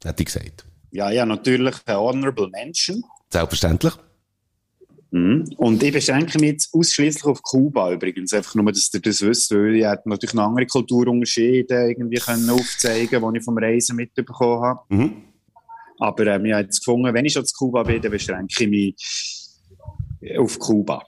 hat 0.05 0.21
ich 0.21 0.27
gesagt. 0.27 0.65
Ja, 0.91 1.11
ja, 1.11 1.27
natürlich 1.27 1.75
ein 1.87 1.97
Honorable 1.97 2.49
Mention. 2.51 3.03
Selbstverständlich. 3.31 3.95
Mhm. 5.11 5.45
Und 5.59 5.83
ich 5.83 5.93
beschränke 5.93 6.39
mich 6.41 6.51
jetzt 6.51 6.75
ausschließlich 6.75 7.25
auf 7.25 7.41
Kuba 7.43 7.93
übrigens. 7.93 8.33
Einfach 8.33 8.57
nur, 8.57 8.73
dass 8.73 8.91
ihr 8.93 9.01
das 9.01 9.23
wisst, 9.23 9.51
weil 9.53 9.77
ich 9.77 9.85
natürlich 10.05 10.35
noch 10.35 10.49
andere 10.49 10.67
Kulturunterschiede 10.67 11.89
irgendwie 11.89 12.19
können 12.19 12.51
aufzeigen 12.51 13.21
können, 13.21 13.33
die 13.33 13.39
ich 13.39 13.45
vom 13.45 13.57
Reisen 13.57 13.97
mitbekommen 13.97 14.63
habe. 14.63 14.81
Mhm. 14.89 15.13
Aber 15.99 16.27
ähm, 16.27 16.45
ich 16.47 16.53
habe 16.53 16.65
jetzt 16.65 16.85
gefunden, 16.85 17.15
wenn 17.15 17.25
ich 17.25 17.33
schon 17.33 17.47
zu 17.47 17.55
Kuba 17.57 17.85
bin, 17.85 18.03
dann 18.03 18.11
beschränke 18.11 18.65
ich 18.65 18.69
mich 18.69 20.39
auf 20.39 20.59
Kuba. 20.59 21.05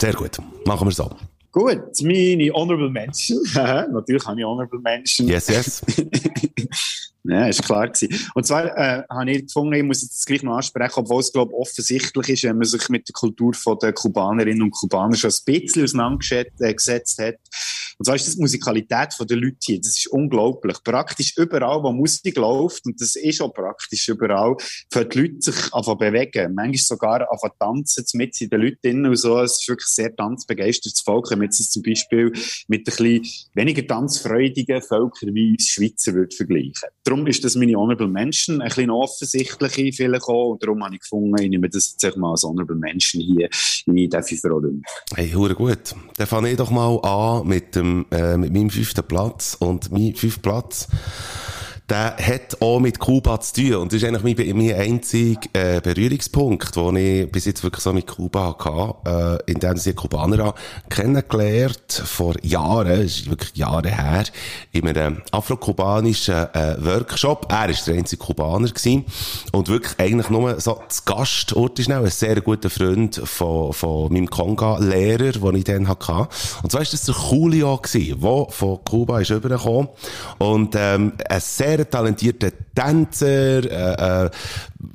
Sehr 0.00 0.14
gut. 0.14 0.38
Machen 0.64 0.86
wir 0.86 0.92
so. 0.92 1.10
Gut, 1.58 2.02
meine 2.02 2.54
Honorable 2.54 2.88
Mention. 2.88 3.42
Natürlich 3.92 4.24
habe 4.24 4.38
ich 4.38 4.46
Honorable 4.46 4.78
Mention. 4.78 5.26
Yes, 5.26 5.48
yes. 5.48 5.82
Ja, 7.28 7.46
ist 7.46 7.62
klar 7.62 7.88
gewesen. 7.88 8.08
Und 8.34 8.46
zwar 8.46 8.74
äh, 8.74 9.02
habe 9.10 9.30
ich 9.30 9.46
gefunden, 9.46 9.74
ich 9.74 9.82
muss 9.82 10.00
jetzt 10.00 10.26
gleich 10.26 10.42
noch 10.42 10.56
ansprechen, 10.56 10.94
obwohl 10.96 11.20
es, 11.20 11.30
glaube 11.30 11.52
ich, 11.52 11.58
offensichtlich 11.58 12.28
ist, 12.30 12.44
wenn 12.44 12.56
man 12.56 12.64
sich 12.64 12.88
mit 12.88 13.06
der 13.06 13.12
Kultur 13.12 13.52
der 13.82 13.92
Kubanerinnen 13.92 14.62
und 14.62 14.70
Kubaner 14.70 15.14
schon 15.14 15.30
ein 15.30 15.44
bisschen 15.44 15.84
auseinandergesetzt 15.84 17.18
hat. 17.18 17.36
Und 17.98 18.04
zwar 18.04 18.14
ist 18.14 18.28
das 18.28 18.36
die 18.36 18.40
Musikalität 18.40 19.08
der 19.28 19.36
Leute 19.36 19.56
hier. 19.60 19.78
Das 19.78 19.96
ist 19.96 20.06
unglaublich. 20.06 20.76
Praktisch 20.84 21.36
überall, 21.36 21.82
wo 21.82 21.92
Musik 21.92 22.36
läuft, 22.36 22.86
und 22.86 22.98
das 23.00 23.16
ist 23.16 23.42
auch 23.42 23.52
praktisch 23.52 24.08
überall, 24.08 24.56
für 24.90 25.04
die 25.04 25.18
Leute 25.18 25.36
sich 25.40 25.74
einfach 25.74 25.98
bewegen. 25.98 26.54
Manchmal 26.54 26.78
sogar 26.78 27.30
einfach 27.30 27.50
tanzen 27.58 28.04
mit 28.14 28.40
in 28.40 28.48
den 28.50 28.60
Leuten 28.60 29.04
und 29.04 29.16
so. 29.16 29.40
Es 29.40 29.60
ist 29.60 29.68
wirklich 29.68 29.88
sehr 29.88 30.14
tanzbegeistertes 30.14 31.00
Volk. 31.00 31.30
Wenn 31.30 31.40
man 31.40 31.46
jetzt 31.46 31.72
zum 31.72 31.82
Beispiel 31.82 32.32
mit 32.68 32.80
ein 32.80 32.84
bisschen 32.84 33.26
weniger 33.54 33.86
tanzfreudigen 33.86 34.80
Völkern 34.80 35.34
wie 35.34 35.50
uns 35.50 35.66
Schweizer 35.68 36.14
würde 36.14 36.34
vergleichen. 36.34 36.88
Darum 37.02 37.17
darum 37.18 37.26
ist 37.26 37.44
das 37.44 37.54
meine 37.56 37.76
Honorable 37.76 38.08
Mention 38.08 38.60
ein 38.60 38.68
bisschen 38.68 38.90
offensichtliche 38.90 39.92
vielleicht 39.92 40.24
auch. 40.24 40.52
Und 40.52 40.62
darum 40.62 40.84
habe 40.84 40.94
ich 40.94 41.00
gefunden, 41.00 41.34
ich 41.42 41.50
nehme 41.50 41.68
das 41.68 41.96
jetzt 42.00 42.16
mal 42.16 42.30
als 42.30 42.44
Honorable 42.44 42.76
Mention 42.76 43.20
hier 43.20 43.48
in 43.86 44.08
den 44.08 44.52
Olymp. 44.52 44.84
Hey, 45.14 45.30
hure 45.30 45.54
gut. 45.54 45.94
Dann 46.16 46.26
fange 46.26 46.50
ich 46.50 46.56
doch 46.56 46.70
mal 46.70 46.98
an 47.00 47.46
mit 47.46 47.74
dem, 47.74 48.06
äh, 48.10 48.36
mit 48.36 48.52
meinem 48.52 48.70
fünften 48.70 49.04
Platz. 49.04 49.56
Und 49.58 49.90
mein 49.90 50.14
fünfter 50.14 50.40
Platz, 50.40 50.88
der 51.88 52.16
hat 52.18 52.60
auch 52.60 52.80
mit 52.80 52.98
Kuba 52.98 53.40
zu 53.40 53.62
tun. 53.62 53.74
Und 53.76 53.92
das 53.92 54.02
ist 54.02 54.08
eigentlich 54.08 54.36
mein, 54.36 54.56
mein 54.56 54.74
einziger 54.74 55.40
äh, 55.54 55.80
Berührungspunkt, 55.80 56.76
den 56.76 56.96
ich 56.96 57.32
bis 57.32 57.46
jetzt 57.46 57.62
wirklich 57.62 57.82
so 57.82 57.92
mit 57.92 58.06
Kuba 58.06 58.56
hatte, 58.58 59.40
äh, 59.46 59.50
in 59.50 59.58
dem 59.58 59.76
sie 59.78 59.94
Kubaner 59.94 60.54
kennengelernt, 60.90 62.02
vor 62.04 62.34
Jahren, 62.42 62.88
das 62.88 63.18
ist 63.20 63.30
wirklich 63.30 63.56
Jahre 63.56 63.88
her, 63.88 64.24
in 64.72 64.86
einem 64.86 65.22
afro-kubanischen 65.32 66.34
äh, 66.52 66.76
Workshop. 66.80 67.46
Er 67.48 67.60
war 67.60 67.68
der 67.68 67.94
einzige 67.94 68.22
Kubaner 68.22 68.68
gewesen. 68.68 69.06
Und 69.52 69.68
wirklich 69.68 69.98
eigentlich 69.98 70.28
nur 70.28 70.60
so 70.60 70.80
das 70.86 71.04
Gastort 71.04 71.78
ist 71.78 71.88
ein 72.04 72.10
sehr 72.10 72.40
guter 72.42 72.68
Freund 72.68 73.20
von, 73.24 73.72
von 73.72 74.12
meinem 74.12 74.28
Konga-Lehrer, 74.28 75.32
den 75.32 75.54
ich 75.56 75.64
dann 75.64 75.88
hatte. 75.88 76.28
Und 76.62 76.70
zwar 76.70 76.82
war 76.82 76.88
das 76.90 77.02
der 77.04 77.14
Julio 77.30 77.80
der 77.94 78.46
von 78.50 78.78
Kuba 78.84 79.20
ist 79.20 79.30
rübergekommen. 79.30 79.88
Und 80.38 80.74
ähm, 80.76 81.12
ein 81.28 81.40
sehr 81.40 81.77
sehr 81.78 81.90
talentierter 81.90 82.50
Tänzer, 82.74 83.64
äh, 83.64 84.26
äh, 84.26 84.30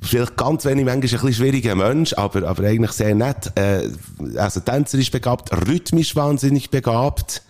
vielleicht 0.02 0.36
ganz 0.36 0.64
wenig, 0.64 0.84
manchmal 0.84 0.94
ein 0.94 1.00
bisschen 1.00 1.32
schwieriger 1.32 1.74
Mensch, 1.74 2.12
aber, 2.14 2.46
aber 2.46 2.64
eigentlich 2.64 2.92
sehr 2.92 3.14
nett. 3.14 3.52
Äh, 3.56 3.88
also 4.36 4.60
Tänzer 4.60 4.98
ist 4.98 5.10
begabt, 5.12 5.50
rhythmisch 5.66 6.14
wahnsinnig 6.14 6.70
begabt. 6.70 7.42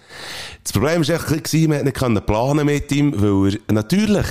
Das 0.63 0.73
Problem 0.73 1.07
war 1.07 1.15
echt, 1.15 1.69
man 1.69 1.93
konnte 1.93 2.11
nicht 2.13 2.27
planen 2.27 2.67
mit 2.67 2.93
ihm, 2.93 3.21
weil 3.21 3.59
er 3.67 3.75
natürlich, 3.75 4.27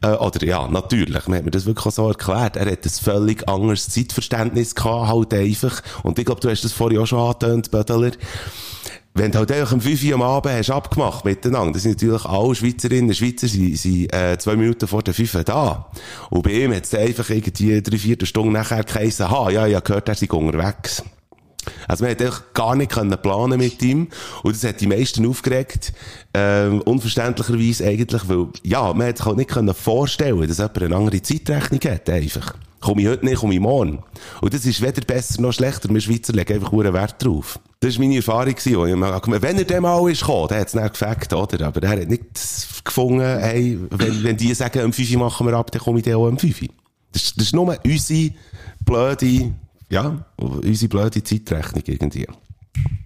äh, 0.00 0.12
oder 0.12 0.44
ja, 0.44 0.66
natürlich, 0.68 1.28
man 1.28 1.38
hat 1.38 1.44
mir 1.44 1.50
das 1.50 1.66
wirklich 1.66 1.94
so 1.94 2.08
erklärt, 2.08 2.56
er 2.56 2.70
hat 2.70 2.84
ein 2.84 2.90
völlig 2.90 3.46
anderes 3.46 3.90
Zeitverständnis 3.90 4.74
gehabt, 4.74 5.08
halt 5.08 5.34
einfach. 5.34 5.82
Und 6.02 6.18
ich 6.18 6.24
glaube, 6.24 6.40
du 6.40 6.48
hast 6.48 6.64
das 6.64 6.72
vorhin 6.72 6.98
auch 6.98 7.06
schon 7.06 7.20
angetönt, 7.20 7.70
Bödeler 7.70 8.12
wenn 9.18 9.32
du 9.32 9.38
halt 9.38 9.52
einfach 9.52 9.72
um 9.72 9.80
5 9.80 10.04
Uhr 10.04 10.14
am 10.14 10.22
Abend 10.22 10.54
hast 10.54 10.70
abgemacht 10.70 11.24
miteinander, 11.24 11.72
das 11.72 11.82
sind 11.82 12.00
natürlich 12.00 12.24
alle 12.24 12.54
Schweizerinnen 12.54 13.10
und 13.10 13.16
Schweizer, 13.16 13.48
sind, 13.48 13.76
sind 13.76 14.14
äh, 14.14 14.38
zwei 14.38 14.56
Minuten 14.56 14.86
vor 14.86 15.02
der 15.02 15.12
5 15.12 15.34
Uhr 15.34 15.44
da. 15.44 15.90
Und 16.30 16.42
bei 16.42 16.52
ihm 16.52 16.72
hat 16.72 16.84
es 16.84 16.94
einfach 16.94 17.28
irgendwie 17.28 17.82
drei, 17.82 17.98
vier 17.98 18.16
Stunden 18.24 18.52
nachher 18.52 18.84
geheißen, 18.84 19.30
ha, 19.30 19.50
ja, 19.50 19.66
ja, 19.66 19.80
gehört, 19.80 20.08
er 20.08 20.14
sei 20.14 20.28
unterwegs. 20.30 21.02
Also 21.86 22.04
man 22.04 22.10
hätte 22.10 22.32
gar 22.54 22.76
nicht 22.76 22.92
können 22.92 23.16
planen 23.20 23.58
mit 23.58 23.82
ihm 23.82 24.08
und 24.42 24.54
das 24.54 24.64
hat 24.64 24.80
die 24.80 24.86
meisten 24.86 25.26
aufgeregt, 25.26 25.92
äh, 26.32 26.68
unverständlicherweise 26.68 27.86
eigentlich, 27.86 28.28
weil, 28.28 28.46
ja, 28.62 28.92
man 28.92 29.06
hätte 29.06 29.18
sich 29.18 29.26
halt 29.26 29.36
nicht 29.36 29.50
können 29.50 29.74
vorstellen 29.74 30.46
dass 30.46 30.58
jemand 30.58 30.82
eine 30.82 30.96
andere 30.96 31.20
Zeitrechnung 31.20 31.80
hat, 31.92 32.08
einfach. 32.08 32.54
Komme 32.80 33.02
ich 33.02 33.08
heute 33.08 33.24
nicht, 33.26 33.40
komme 33.40 33.54
ich 33.54 33.60
morgen. 33.60 34.04
Und 34.40 34.54
das 34.54 34.64
ist 34.64 34.80
weder 34.80 35.00
besser 35.00 35.42
noch 35.42 35.52
schlechter. 35.52 35.88
Wir 35.92 36.00
Schweizer 36.00 36.32
legen 36.32 36.54
einfach 36.54 36.70
hohen 36.70 36.94
Wert 36.94 37.16
drauf. 37.22 37.58
Das 37.80 37.94
war 37.94 38.04
meine 38.04 38.16
Erfahrung. 38.16 38.54
Gewesen. 38.54 39.42
Wenn 39.42 39.58
er 39.58 39.64
dem 39.64 39.82
mal 39.82 40.10
ist 40.10 40.20
gekommen, 40.20 40.48
dann 40.48 40.60
hat 40.60 40.68
es 40.68 40.74
nicht 40.74 40.92
gefällt, 40.92 41.32
oder? 41.32 41.66
Aber 41.66 41.82
er 41.82 41.90
hat 41.90 42.08
nicht 42.08 42.24
gefunden, 42.84 43.20
hey, 43.20 43.78
wenn, 43.90 44.24
wenn 44.24 44.36
die 44.36 44.52
sagen, 44.54 44.84
um 44.84 44.92
5 44.92 45.16
machen 45.16 45.46
wir 45.46 45.54
ab, 45.54 45.70
dann 45.70 45.80
komme 45.80 45.98
ich 46.00 46.04
dann 46.04 46.14
auch 46.14 46.26
um 46.26 46.38
5 46.38 46.68
das, 47.12 47.34
das 47.34 47.46
ist 47.46 47.54
nur 47.54 47.76
unsere 47.84 48.34
blöde, 48.84 49.54
ja, 49.88 50.24
unsere 50.36 50.88
blöde 50.88 51.22
Zeitrechnung 51.22 51.82
irgendwie. 51.86 52.26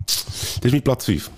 Das 0.07 0.65
ist 0.65 0.73
mein 0.73 0.83
Platz 0.83 1.05
5. 1.05 1.31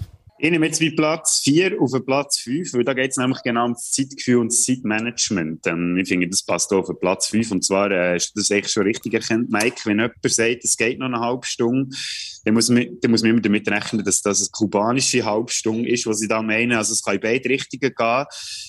Ich 0.45 0.51
nehme 0.51 0.67
jetzt 0.67 0.81
wie 0.81 0.91
Platz 0.91 1.41
4 1.43 1.81
auf 1.81 1.93
Platz 2.05 2.41
5, 2.41 2.75
weil 2.75 2.85
da 2.85 2.93
geht 2.93 3.13
es 3.13 3.17
nämlich 3.17 3.41
genau 3.43 3.65
um 3.65 3.73
das 3.73 3.93
Zeitgefühl 3.93 4.37
und 4.37 4.53
das 4.53 4.63
Zeitmanagement. 4.63 5.67
Ähm, 5.67 5.97
ich 5.97 6.07
finde, 6.07 6.29
das 6.29 6.43
passt 6.43 6.71
auch 6.75 6.87
auf 6.87 7.01
Platz 7.01 7.29
5. 7.29 7.51
Und 7.51 7.65
zwar 7.65 7.91
äh, 7.91 8.17
ist 8.17 8.37
das 8.37 8.51
echt 8.51 8.71
schon 8.71 8.83
richtig 8.83 9.15
erkannt, 9.15 9.49
Mike. 9.49 9.77
Wenn 9.87 10.01
jemand 10.01 10.13
sagt, 10.23 10.63
es 10.63 10.77
geht 10.77 10.99
noch 10.99 11.07
eine 11.07 11.19
halbe 11.19 11.47
Stunde, 11.47 11.97
dann 12.45 12.53
muss 12.53 12.69
man, 12.69 12.87
dann 13.01 13.11
muss 13.11 13.23
man 13.23 13.31
immer 13.31 13.41
damit 13.41 13.67
rechnen, 13.69 14.05
dass 14.05 14.21
das 14.21 14.43
eine 14.43 14.49
kubanische 14.53 15.25
halbe 15.25 15.51
Stunde 15.51 15.89
ist, 15.89 16.07
was 16.07 16.19
sie 16.19 16.29
da 16.29 16.43
meinen. 16.43 16.73
Also 16.73 16.93
es 16.93 17.03
kann 17.03 17.15
in 17.15 17.23
beide 17.23 17.49
Richtungen 17.49 17.95
gehen. 17.97 18.25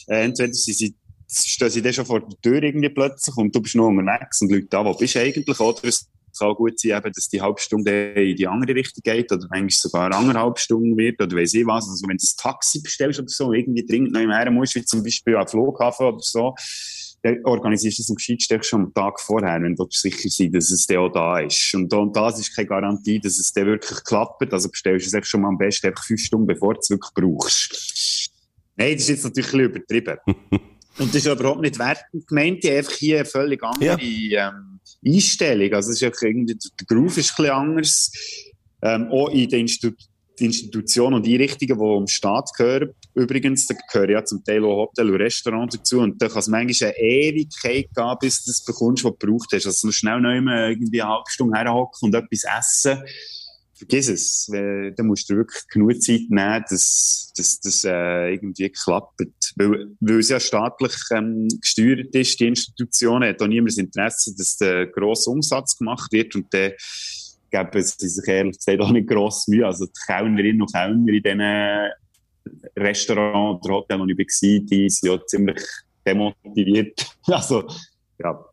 Äh, 0.08 0.24
entweder 0.24 0.54
sie, 0.54 0.72
sie 0.72 0.96
stehen 1.30 1.70
sie 1.70 1.82
dann 1.82 1.92
schon 1.92 2.06
vor 2.06 2.22
der 2.22 2.40
Tür 2.40 2.64
irgendwie 2.64 2.88
plötzlich 2.88 3.36
und 3.36 3.54
du 3.54 3.62
bist 3.62 3.76
noch 3.76 3.88
unterwegs 3.88 4.40
und 4.40 4.50
Leute 4.50 4.68
da, 4.70 4.86
wo 4.86 4.94
bist 4.94 5.16
du 5.16 5.20
eigentlich? 5.20 5.60
Oder 5.60 5.84
es 5.84 6.08
kann 6.38 6.54
gut 6.56 6.80
sein, 6.80 6.98
eben, 6.98 7.12
dass 7.12 7.28
die 7.28 7.42
Halbstunde 7.42 8.12
in 8.14 8.36
die 8.36 8.48
andere 8.48 8.76
Richtung 8.76 9.02
geht 9.04 9.32
oder 9.32 9.48
manchmal 9.50 9.70
sogar 9.70 10.06
eine 10.06 10.16
anderthalb 10.16 10.60
Stunden 10.60 10.98
wird 10.98 11.22
oder 11.22 11.36
weiss 11.36 11.54
ich 11.54 11.66
was. 11.66 11.88
Also 11.90 12.08
wenn 12.08 12.18
du 12.18 12.24
ein 12.24 12.38
Taxi 12.38 12.82
bestellst 12.82 13.20
oder 13.20 13.30
so, 13.30 13.54
irgendwie 13.54 13.86
dringend 13.86 14.12
noch 14.12 14.26
mehr 14.26 14.52
musst, 14.52 14.76
wie 14.76 14.86
zum 14.86 15.04
Beispiel 15.04 15.36
am 15.36 15.48
Flughafen 15.48 16.08
oder 16.08 16.20
so, 16.22 16.54
dann 17.26 17.44
organisierst 17.44 17.98
du 17.98 18.04
das 18.04 18.10
am 18.12 18.16
gescheitsten 18.16 18.64
schon 18.64 18.82
am 18.84 18.94
Tag 18.94 19.20
vorher, 19.20 19.62
wenn 19.62 19.76
du 19.76 19.88
sicher 19.90 20.30
sein 20.30 20.52
dass 20.52 20.70
es 20.70 20.86
dann 20.86 20.98
auch 20.98 21.10
da 21.10 21.40
ist. 21.40 21.74
Und, 21.74 21.92
und 21.92 22.16
das 22.16 22.40
ist 22.40 22.56
keine 22.56 22.68
Garantie, 22.68 23.20
dass 23.20 23.40
es 23.40 23.52
dann 23.52 23.66
wirklich 23.66 24.04
klappt. 24.04 24.54
Also 24.54 24.70
bestellst 24.70 25.12
du 25.12 25.18
es 25.18 25.28
schon 25.28 25.42
mal 25.42 25.50
am 25.50 25.58
besten 25.58 25.88
einfach 25.88 26.04
fünf 26.04 26.22
Stunden, 26.22 26.46
bevor 26.46 26.76
du 26.76 26.80
es 26.82 26.90
wirklich 26.90 27.12
brauchst. 27.16 28.32
Nein, 28.76 28.94
das 28.94 29.04
ist 29.04 29.10
jetzt 29.10 29.24
natürlich 29.24 29.54
ein 29.54 29.72
bisschen 29.72 30.00
übertrieben. 30.02 30.18
Und 30.98 31.10
das 31.10 31.26
ist 31.26 31.28
überhaupt 31.28 31.62
nicht 31.62 31.78
wertend 31.78 32.28
gemeint, 32.28 32.64
die 32.64 32.72
einfach 32.72 32.94
hier 32.94 33.18
eine 33.18 33.26
völlig 33.26 33.62
andere 33.64 34.02
ja. 34.02 34.50
ähm, 34.50 34.80
Einstellung. 35.06 35.74
Also 35.74 35.92
es 35.92 35.98
ist 35.98 36.04
einfach 36.04 36.22
irgendwie, 36.22 36.56
der 36.56 36.88
Groove 36.88 37.18
ist 37.18 37.32
ein 37.32 37.36
bisschen 37.36 37.52
anders. 37.52 38.12
Ähm, 38.82 39.08
auch 39.12 39.30
in 39.30 39.50
den 39.50 39.62
Institu 39.62 39.96
Institutionen 40.38 41.16
und 41.16 41.28
Einrichtungen, 41.28 41.80
die 41.80 41.98
im 41.98 42.08
Staat 42.08 42.50
gehören. 42.58 42.90
Übrigens, 43.14 43.68
da 43.68 43.76
gehören 43.90 44.10
ja 44.12 44.26
zum 44.26 44.44
Teil 44.44 44.66
auch 44.66 44.88
Hotel 44.88 45.10
und 45.10 45.16
Restaurant 45.16 45.74
dazu. 45.74 46.00
Und 46.00 46.22
da 46.22 46.28
kann 46.28 46.40
es 46.40 46.48
manchmal 46.48 46.90
eine 46.90 47.00
Ewigkeit 47.00 47.88
gehen, 47.96 48.16
bis 48.20 48.44
du 48.44 48.52
das 48.52 48.66
bekommst, 48.66 49.06
was 49.06 49.14
du 49.14 49.18
gebraucht 49.18 49.50
hast. 49.54 49.66
Also 49.66 49.92
schnell 49.94 50.20
noch 50.20 50.36
immer 50.36 50.68
irgendwie 50.68 51.02
eine 51.02 51.12
halbe 51.12 51.30
Stunde 51.30 51.58
herhocken 51.58 52.08
und 52.08 52.16
etwas 52.16 52.44
essen 52.60 53.02
vergiss 53.86 54.10
es. 54.10 54.52
Da 54.96 55.04
musst 55.04 55.30
du 55.30 55.38
wirklich 55.38 55.68
genug 55.70 56.02
Zeit 56.02 56.30
nehmen, 56.30 56.64
dass 56.70 57.32
das 57.36 57.84
äh, 57.84 58.34
irgendwie 58.34 58.70
klappt. 58.70 59.22
Weil, 59.56 59.88
weil 60.00 60.20
es 60.20 60.30
ja 60.30 60.40
staatlich 60.40 60.94
ähm, 61.12 61.48
gesteuert 61.62 62.14
ist, 62.16 62.40
die 62.40 62.48
Institution 62.48 63.24
hat 63.24 63.42
auch 63.42 63.48
niemand 63.48 63.72
das 63.72 63.78
Interesse, 63.78 64.36
dass 64.38 64.58
der 64.58 64.88
grosse 64.88 65.30
Umsatz 65.30 65.78
gemacht 65.78 66.12
wird 66.12 66.36
und 66.36 66.54
dann 66.54 66.72
geben 67.52 67.84
sie 67.84 68.10
sich 68.10 68.28
ehrlich 68.28 68.58
gesagt 68.58 68.82
auch 68.82 68.92
nicht 68.92 69.08
gross 69.08 69.48
Mühe. 69.48 69.66
Also 69.66 69.86
die 69.86 69.92
Kellnerinnen 70.08 70.62
und 70.62 70.72
Kellner 70.74 71.08
in 71.08 71.22
diesen 71.24 71.92
Restaurants 72.78 73.66
oder 73.66 73.76
Hotels, 73.76 74.02
wo 74.02 74.06
ich 74.06 74.18
war, 74.18 74.66
die 74.66 74.90
sind 74.90 75.10
ja 75.10 75.26
ziemlich 75.26 75.62
demotiviert. 76.06 77.06
Also, 77.28 77.68
ja. 78.20 78.46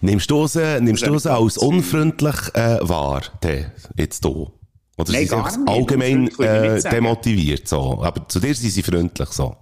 Nimmst 0.00 0.30
du 0.30 0.44
es, 0.44 0.54
nimmst 0.54 1.06
du 1.06 1.14
es 1.14 1.26
als 1.26 1.56
unfreundlich 1.56 2.36
äh, 2.54 2.78
wahr, 2.82 3.22
de, 3.42 3.66
jetzt 3.96 4.24
hier? 4.24 4.52
Oder 4.98 5.12
Nein, 5.12 5.26
sind 5.26 5.50
sie 5.50 5.66
allgemein 5.66 6.28
äh, 6.38 6.80
demotiviert? 6.82 7.66
So? 7.66 8.02
Aber 8.02 8.28
zu 8.28 8.40
dir 8.40 8.54
sind 8.54 8.70
sie 8.70 8.82
freundlich 8.82 9.28
so? 9.30 9.56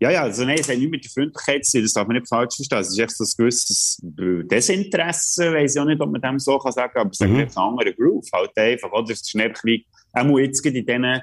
Ja, 0.00 0.10
ja, 0.12 0.22
also 0.22 0.44
nein, 0.44 0.58
es 0.60 0.68
hat 0.68 0.78
nicht 0.78 0.90
mit 0.90 1.04
der 1.04 1.10
Freundlichkeit 1.10 1.64
zu 1.64 1.78
tun, 1.78 1.82
das 1.82 1.92
darf 1.92 2.06
man 2.06 2.16
nicht 2.16 2.28
falsch 2.28 2.54
verstehen. 2.54 2.78
Es 2.78 2.90
ist 2.90 2.98
echt 2.98 3.16
so 3.16 3.24
ein 3.24 3.30
gewisses 3.36 3.98
Desinteresse, 4.02 5.52
weiß 5.52 5.74
ich 5.74 5.80
auch 5.80 5.86
nicht, 5.86 6.00
ob 6.00 6.12
man 6.12 6.20
dem 6.20 6.38
so 6.38 6.56
kann 6.58 6.70
sagen 6.70 6.92
kann, 6.92 7.00
aber 7.02 7.10
es 7.10 7.20
ist 7.20 7.26
mhm. 7.26 7.36
ein 7.36 7.56
anderer 7.56 7.92
Groove, 7.92 8.28
halt 8.32 8.56
einfach, 8.56 8.92
oder? 8.92 9.12
Es 9.12 9.22
ist 9.22 9.34
nicht 9.34 9.64
wie, 9.64 9.84
auch 10.12 10.38
jetzt 10.38 10.64
in 10.64 10.74
diesen 10.74 11.20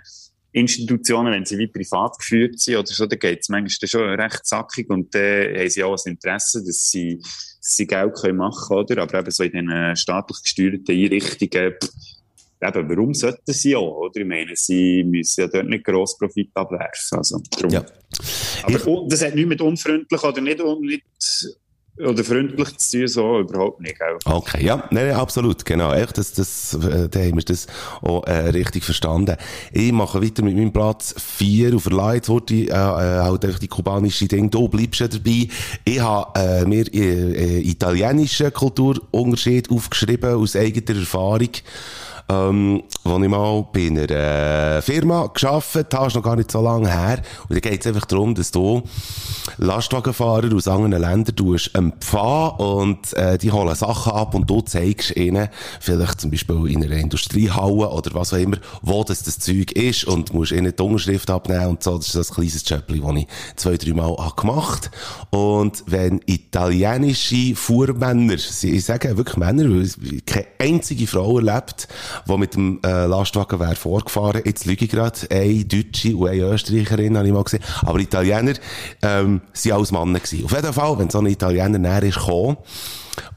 Institutionen, 0.51 1.33
wenn 1.33 1.45
sie 1.45 1.57
wie 1.57 1.67
privat 1.67 2.17
geführt 2.17 2.59
sind 2.59 2.75
oder 2.75 2.87
so, 2.87 3.05
dann 3.05 3.19
geht 3.19 3.41
es 3.41 3.49
manchmal 3.49 3.87
schon 3.87 4.19
recht 4.19 4.45
zackig 4.45 4.89
und 4.89 5.13
dann 5.13 5.21
äh, 5.21 5.59
haben 5.59 5.69
sie 5.69 5.83
auch 5.83 5.97
ein 6.05 6.11
Interesse, 6.11 6.63
dass 6.65 6.89
sie 6.89 7.21
sie 7.67 7.87
Geld 7.87 8.15
können 8.15 8.37
machen 8.37 8.77
oder? 8.77 9.01
Aber 9.01 9.19
eben 9.19 9.31
so 9.31 9.43
in 9.43 9.51
den 9.51 9.95
staatlich 9.95 10.41
gesteuerten 10.43 10.95
Einrichtungen, 10.95 11.73
eben, 12.61 12.89
warum 12.89 13.13
sollten 13.13 13.53
sie 13.53 13.75
auch, 13.75 13.97
oder? 13.97 14.21
Ich 14.21 14.27
meine, 14.27 14.55
sie 14.55 15.03
müssen 15.03 15.41
ja 15.41 15.47
dort 15.47 15.67
nicht 15.67 15.83
gross 15.83 16.17
Profit 16.17 16.51
abwerfen, 16.53 17.17
also 17.17 17.41
darum. 17.51 17.71
Ja. 17.71 17.85
Aber 18.63 18.75
ich, 18.75 19.09
das 19.09 19.23
hat 19.23 19.35
nichts 19.35 19.49
mit 19.49 19.61
unfreundlich 19.61 20.23
oder 20.23 20.41
nicht, 20.41 20.59
nicht 20.81 21.03
oder 21.97 22.23
freundlich 22.23 22.77
zu 22.77 22.99
tun, 22.99 23.07
so 23.07 23.39
überhaupt 23.39 23.79
nicht. 23.79 23.97
Gell? 23.97 24.17
Okay, 24.25 24.65
ja, 24.65 24.83
nein, 24.91 25.11
absolut, 25.11 25.63
genau. 25.63 25.93
Echt, 25.93 26.17
das, 26.17 26.33
das, 26.33 26.73
äh, 26.73 27.07
da 27.09 27.19
haben 27.19 27.35
wir 27.35 27.43
das 27.43 27.67
auch 28.01 28.25
äh, 28.25 28.49
richtig 28.49 28.83
verstanden. 28.83 29.37
Ich 29.71 29.91
mache 29.91 30.21
weiter 30.21 30.43
mit 30.43 30.55
meinem 30.55 30.73
Platz 30.73 31.15
4 31.17 31.75
auf 31.75 31.85
der 31.85 32.27
wurde 32.27 32.53
äh, 32.53 32.67
äh, 32.67 32.71
halt 32.71 33.45
einfach 33.45 33.59
die 33.59 33.67
kubanische 33.67 34.27
Ding, 34.27 34.49
du 34.49 34.67
bleibst 34.67 34.99
ja 34.99 35.07
dabei. 35.07 35.47
Ich 35.85 35.99
habe 36.01 36.39
äh, 36.39 36.65
mir 36.65 36.93
äh, 36.93 37.59
äh, 37.59 37.69
italienischen 37.69 38.51
Kulturunterschied 38.51 39.69
aufgeschrieben 39.71 40.35
aus 40.35 40.55
eigener 40.55 40.99
Erfahrung. 40.99 41.49
Ähm, 42.27 42.83
wo 43.03 43.19
ich 43.19 43.29
mal 43.29 43.67
bei 43.71 43.87
einer 43.87 44.09
äh, 44.09 44.81
Firma 44.81 45.27
gearbeitet 45.27 45.93
habe, 45.93 46.07
ist 46.07 46.15
noch 46.15 46.23
gar 46.23 46.35
nicht 46.35 46.51
so 46.51 46.61
lange 46.61 46.91
her. 46.91 47.21
Und 47.47 47.55
da 47.55 47.59
geht 47.59 47.81
es 47.81 47.87
einfach 47.87 48.05
darum, 48.05 48.33
dass 48.33 48.49
du 48.49 48.81
Lastwagenfahrer 49.57 50.53
aus 50.55 50.67
anderen 50.67 51.01
Ländern 51.01 51.35
tust 51.35 51.75
empfangen 51.75 52.51
und 52.57 53.13
äh, 53.13 53.37
die 53.37 53.51
holen 53.51 53.75
Sachen 53.75 54.13
ab 54.13 54.33
und 54.33 54.49
du 54.49 54.61
zeigst 54.61 55.15
ihnen, 55.15 55.49
vielleicht 55.79 56.19
zum 56.19 56.31
Beispiel 56.31 56.67
in 56.67 56.83
einer 56.83 56.97
Industriehalle 56.97 57.89
oder 57.89 58.13
was 58.13 58.33
auch 58.33 58.37
immer, 58.37 58.57
wo 58.81 59.03
das, 59.03 59.21
das 59.21 59.37
Zeug 59.37 59.71
ist 59.73 60.05
und 60.05 60.33
musst 60.33 60.51
ihnen 60.51 60.73
die 60.75 60.83
Unterschrift 60.83 61.29
abnehmen 61.29 61.67
und 61.67 61.83
so. 61.83 61.97
Das 61.97 62.07
ist 62.07 62.15
das 62.15 62.33
kleines 62.33 62.67
Jöppli, 62.67 63.01
das 63.01 63.15
ich 63.15 63.27
zwei, 63.55 63.77
drei 63.77 63.93
Mal 63.93 64.15
gemacht 64.35 64.89
Und 65.29 65.83
wenn 65.85 66.21
italienische 66.25 67.55
Fuhrmänner, 67.55 68.33
ich 68.33 68.85
sage 68.85 69.15
wirklich 69.15 69.37
Männer, 69.37 69.69
weil 69.69 70.21
keine 70.25 70.47
einzige 70.59 71.05
Frau 71.05 71.37
erlebt, 71.37 71.87
die 72.27 72.37
mit 72.37 72.55
dem 72.55 72.79
äh, 72.83 73.05
Lastwagen 73.05 73.59
wäre 73.59 73.75
vorgefahren, 73.75 74.41
jetzt 74.45 74.65
lüge 74.65 74.85
ich 74.85 74.91
gerade, 74.91 75.19
eine 75.29 75.65
Deutsche 75.65 76.15
und 76.15 76.29
eine 76.29 76.43
Österreicherin 76.43 77.17
habe 77.17 77.27
ich 77.27 77.33
mal 77.33 77.43
gesehen, 77.43 77.63
aber 77.81 77.99
Italiener 77.99 78.53
ähm, 79.01 79.41
sind 79.53 79.71
alles 79.71 79.91
Männer 79.91 80.19
gewesen. 80.19 80.45
Auf 80.45 80.51
jeden 80.51 80.73
Fall, 80.73 80.99
wenn 80.99 81.09
so 81.09 81.19
ein 81.19 81.27
Italiener 81.27 81.77
näher 81.77 82.03
ist 82.03 82.19
gekommen, 82.19 82.57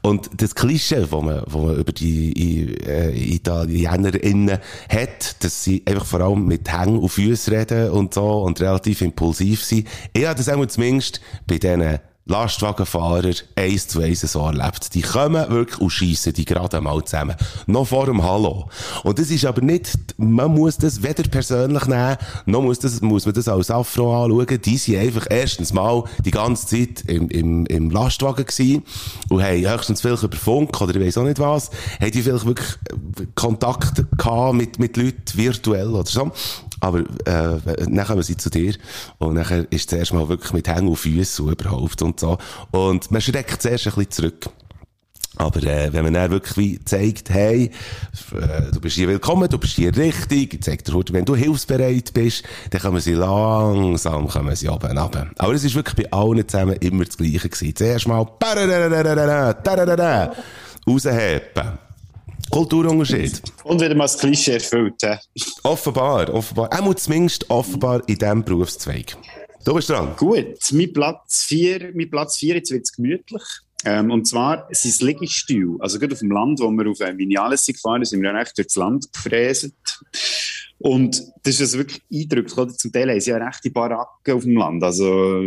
und 0.01 0.29
das 0.41 0.55
Klischee, 0.55 1.01
das 1.01 1.11
man, 1.11 1.43
wo 1.47 1.67
man 1.67 1.75
über 1.75 1.91
die 1.91 2.73
äh, 2.85 3.35
ItalienerInnen 3.35 4.59
hat, 4.89 5.43
dass 5.43 5.63
sie 5.63 5.83
einfach 5.85 6.05
vor 6.05 6.21
allem 6.21 6.45
mit 6.45 6.71
Hängen 6.71 6.99
und 6.99 7.09
Füßen 7.09 7.53
reden 7.53 7.91
und 7.91 8.13
so 8.13 8.43
und 8.43 8.59
relativ 8.61 9.01
impulsiv 9.01 9.63
sind. 9.63 9.87
Ich 10.13 10.25
habe 10.25 10.35
das 10.35 10.49
auch 10.49 10.65
zumindest 10.65 11.21
bei 11.47 11.57
diesen 11.57 11.99
Lastwagenfahrer 12.25 13.33
eins 13.55 13.87
zu 13.87 14.01
eins 14.01 14.21
so 14.21 14.45
erlebt. 14.45 14.93
Die 14.93 15.01
kommen 15.01 15.49
wirklich 15.49 15.79
und 15.79 15.89
schiessen 15.89 16.33
die 16.33 16.45
gerade 16.45 16.79
mal 16.79 17.03
zusammen. 17.03 17.35
Noch 17.65 17.87
vor 17.87 18.05
dem 18.05 18.23
Hallo. 18.23 18.69
Und 19.03 19.17
das 19.17 19.31
ist 19.31 19.45
aber 19.45 19.61
nicht, 19.61 19.97
man 20.17 20.53
muss 20.53 20.77
das 20.77 21.01
weder 21.01 21.23
persönlich 21.23 21.85
nehmen, 21.87 22.17
noch 22.45 22.61
muss, 22.61 22.77
das, 22.79 23.01
muss 23.01 23.25
man 23.25 23.33
das 23.33 23.47
als 23.47 23.71
Afro 23.71 24.23
anschauen. 24.23 24.61
Die 24.61 24.77
sind 24.77 24.97
einfach 24.97 25.25
erstens 25.29 25.73
mal 25.73 26.03
die 26.23 26.31
ganze 26.31 26.67
Zeit 26.67 27.09
im, 27.09 27.29
im, 27.29 27.65
im 27.65 27.89
Lastwagen 27.89 28.45
gewesen 28.45 28.83
und 29.29 29.43
haben 29.43 29.67
höchstens 29.67 30.01
vielleicht 30.01 30.23
über 30.23 30.37
Funk 30.37 30.79
oder 30.81 30.95
ich 30.95 31.05
weiss 31.05 31.17
auch 31.17 31.23
nicht 31.23 31.39
was, 31.39 31.71
haben 31.99 32.11
die 32.11 32.21
vielleicht 32.21 32.45
wirklich 32.45 32.69
Kontakt 33.33 34.05
gehabt 34.17 34.53
mit, 34.53 34.77
mit 34.77 34.97
Leuten 34.97 35.23
virtuell 35.35 35.89
oder 35.89 36.09
so. 36.09 36.31
Aber 36.79 36.99
äh, 36.99 37.03
dann 37.25 38.05
kommen 38.05 38.23
sie 38.23 38.37
zu 38.37 38.49
dir 38.49 38.73
und 39.17 39.35
dann 39.35 39.67
ist 39.69 39.89
zuerst 39.89 40.13
mal 40.13 40.27
wirklich 40.29 40.53
mit 40.53 40.67
Hängen 40.67 40.87
und 40.87 40.95
Füßen 40.95 41.47
überhaupt 41.49 42.01
und 42.01 42.19
so. 42.19 42.37
Und 42.71 43.11
man 43.11 43.21
schreckt 43.21 43.61
zuerst 43.61 43.87
ein 43.87 43.93
bisschen 43.93 44.11
zurück. 44.11 44.49
Aber 45.39 45.63
äh, 45.63 45.93
wenn 45.93 46.03
man 46.03 46.13
dann 46.13 46.31
wirklich 46.31 46.57
wie 46.57 46.83
zeigt, 46.83 47.29
hey, 47.29 47.71
äh, 48.33 48.71
du 48.73 48.81
bist 48.81 48.95
hier 48.97 49.07
willkommen, 49.07 49.47
du 49.47 49.57
bist 49.57 49.73
hier 49.73 49.95
richtig, 49.95 50.61
zeigt 50.63 50.87
der 50.87 50.95
Hut, 50.95 51.13
wenn 51.13 51.23
du 51.23 51.33
hilfsbereit 51.33 52.13
bist, 52.13 52.43
dann 52.71 52.81
kommen 52.81 52.99
sie 52.99 53.13
langsam, 53.13 54.27
kommen 54.27 54.55
sie 54.55 54.67
oben 54.67 54.97
runter. 54.97 55.27
Aber 55.37 55.53
es 55.53 55.63
ist 55.63 55.75
wirklich 55.75 55.95
bei 55.95 56.11
allen 56.11 56.45
zusammen 56.47 56.75
immer 56.81 57.05
das 57.05 57.15
Gleiche 57.15 57.47
gewesen. 57.47 57.75
Zuerst 57.75 58.07
mal 58.07 58.27
rausheben. 60.85 61.79
Kulturunterschied. 62.49 63.41
Und 63.63 63.81
wieder 63.81 63.95
mal 63.95 64.05
das 64.05 64.17
Klischee 64.17 64.53
erfüllt. 64.53 64.95
Ja. 65.01 65.19
Offenbar, 65.63 66.33
offenbar. 66.33 66.71
Er 66.71 66.81
muss 66.81 67.03
zumindest 67.03 67.49
offenbar 67.49 68.01
in 68.07 68.17
diesem 68.17 68.43
Berufszweig. 68.43 69.15
Du 69.65 69.73
bist 69.73 69.89
dran. 69.89 70.15
Gut, 70.17 70.57
mein 70.71 70.93
Platz 70.93 71.43
4, 71.43 71.91
mein 71.93 72.09
Platz 72.09 72.37
4, 72.37 72.55
jetzt 72.55 72.71
wird 72.71 72.85
es 72.85 72.93
gemütlich. 72.93 73.43
Ähm, 73.85 74.11
und 74.11 74.27
zwar 74.27 74.67
sind 74.71 74.91
es 74.91 75.01
Liegestühle. 75.01 75.77
Also 75.79 75.99
gerade 75.99 76.13
auf 76.13 76.19
dem 76.19 76.31
Land, 76.31 76.59
wo 76.59 76.69
wir 76.69 76.89
auf 76.89 76.99
ein 77.01 77.17
Vinales 77.17 77.65
gefahren 77.65 78.03
sind, 78.03 78.21
sind 78.21 78.21
wir 78.23 78.33
recht 78.33 78.57
durchs 78.57 78.75
Land 78.75 79.11
gefräset. 79.13 79.73
Und 80.79 81.21
das 81.43 81.55
ist 81.55 81.61
also 81.61 81.77
wirklich 81.79 82.01
eindrücklich. 82.11 82.77
Zum 82.77 82.91
Teil 82.91 83.09
haben 83.09 83.19
sie 83.19 83.29
ja 83.29 83.37
rechte 83.37 83.69
Baracken 83.69 84.33
auf 84.33 84.43
dem 84.43 84.57
Land. 84.57 84.83
Also 84.83 85.43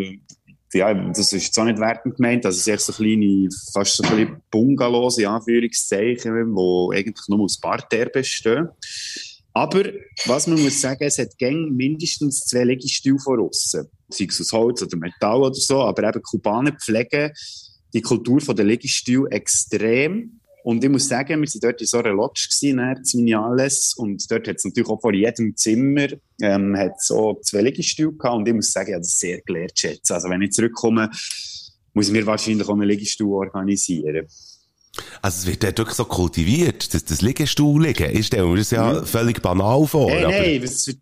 ja, 0.75 0.93
das 0.95 1.33
ist 1.33 1.55
zwar 1.55 1.67
nicht 1.67 1.79
wertend 1.79 2.17
gemeint, 2.17 2.47
also 2.47 2.57
es 2.57 2.65
sind 2.65 2.81
so 2.81 2.93
kleine, 2.93 3.49
fast 3.73 3.97
so 3.97 4.03
kleine 4.03 4.41
Bungalows, 4.51 5.19
in 5.19 5.27
Anführungszeichen, 5.27 6.55
die 6.55 6.97
eigentlich 6.97 7.29
nur 7.29 7.41
aus 7.41 7.61
Parterre 7.61 8.11
bestehen. 8.11 8.69
Aber, 9.55 9.85
was 10.25 10.47
man 10.47 10.63
muss 10.63 10.81
sagen, 10.81 11.05
es 11.05 11.19
hat 11.19 11.37
gäng 11.37 11.77
mindestens 11.77 12.47
zwei 12.47 12.65
Liegestühle 12.65 13.19
von 13.19 13.41
aussen. 13.41 13.87
Sei 14.09 14.27
es 14.29 14.41
aus 14.41 14.53
Holz 14.53 14.83
oder 14.83 14.97
Metall 14.97 15.43
oder 15.43 15.55
so, 15.55 15.83
aber 15.83 16.09
eben 16.09 16.23
Kubaner 16.23 16.73
pflegen 16.73 17.33
die 17.93 18.01
Kultur 18.01 18.41
der 18.41 18.65
Liegestühle 18.65 19.31
extrem. 19.31 20.41
Und 20.65 20.85
ich 20.85 20.91
muss 20.91 21.09
sagen, 21.09 21.41
wir 21.41 21.49
sind 21.49 21.65
dort 21.65 21.81
in 21.81 21.87
so 21.87 21.99
einer 21.99 22.13
Lodge 22.13 22.49
gewesen, 22.49 22.79
Vinales, 22.79 23.95
und 23.97 24.31
dort 24.31 24.47
hat 24.47 24.57
es 24.57 24.65
natürlich 24.65 24.89
auch 24.89 25.01
vor 25.01 25.13
jedem 25.13 25.57
Zimmer, 25.57 26.07
ähm, 26.41 26.77
hat 26.77 27.03
so 27.03 27.41
zwei 27.43 27.63
Liegestühle 27.63 28.13
gehabt, 28.13 28.37
und 28.37 28.49
ich 28.49 28.55
muss 28.55 28.71
sagen, 28.71 28.89
ich 28.89 28.95
habe 28.95 29.03
das 29.03 29.19
sehr 29.19 29.41
gelernt 29.41 29.77
schätzen. 29.77 30.13
Also 30.13 30.29
wenn 30.31 30.43
ich 30.43 30.53
zurückkomme, 30.53 31.11
muss 31.95 32.07
ich 32.07 32.13
mir 32.13 32.27
wahrscheinlich 32.27 32.69
auch 32.69 32.75
einen 32.75 32.89
Liegestuhl 32.89 33.35
organisieren. 33.35 34.27
Also 35.21 35.39
es 35.39 35.47
wird 35.47 35.65
dort 35.65 35.79
wirklich 35.79 35.97
so 35.97 36.05
kultiviert, 36.05 36.93
dass 36.95 37.05
das 37.05 37.23
Liegestuhl 37.23 37.83
liegen. 37.83 38.15
Ich 38.17 38.27
stelle 38.27 38.47
mir 38.47 38.57
das 38.57 38.71
ja 38.71 38.93
mhm. 38.93 39.07
völlig 39.07 39.41
banal 39.43 39.87
vor. 39.87 40.11
Hey, 40.11 40.59
nein, 40.59 40.63
was, 40.63 40.95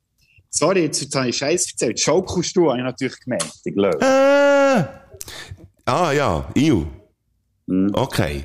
sorry, 0.49 0.85
jetzt 0.85 1.15
habe 1.15 1.29
ich 1.29 1.37
Scheiß 1.37 1.73
erzählt. 1.73 2.01
Schaukelstuhl 2.01 2.71
habe 2.71 2.79
ich 2.79 2.85
natürlich 2.85 3.21
gemeint, 3.21 3.53
ich 3.65 3.75
glaube. 3.75 3.99
Äh, 4.01 4.85
ah 5.85 6.13
ja, 6.13 6.49
Iu. 6.57 6.87
Mhm. 7.67 7.91
Okay. 7.93 8.45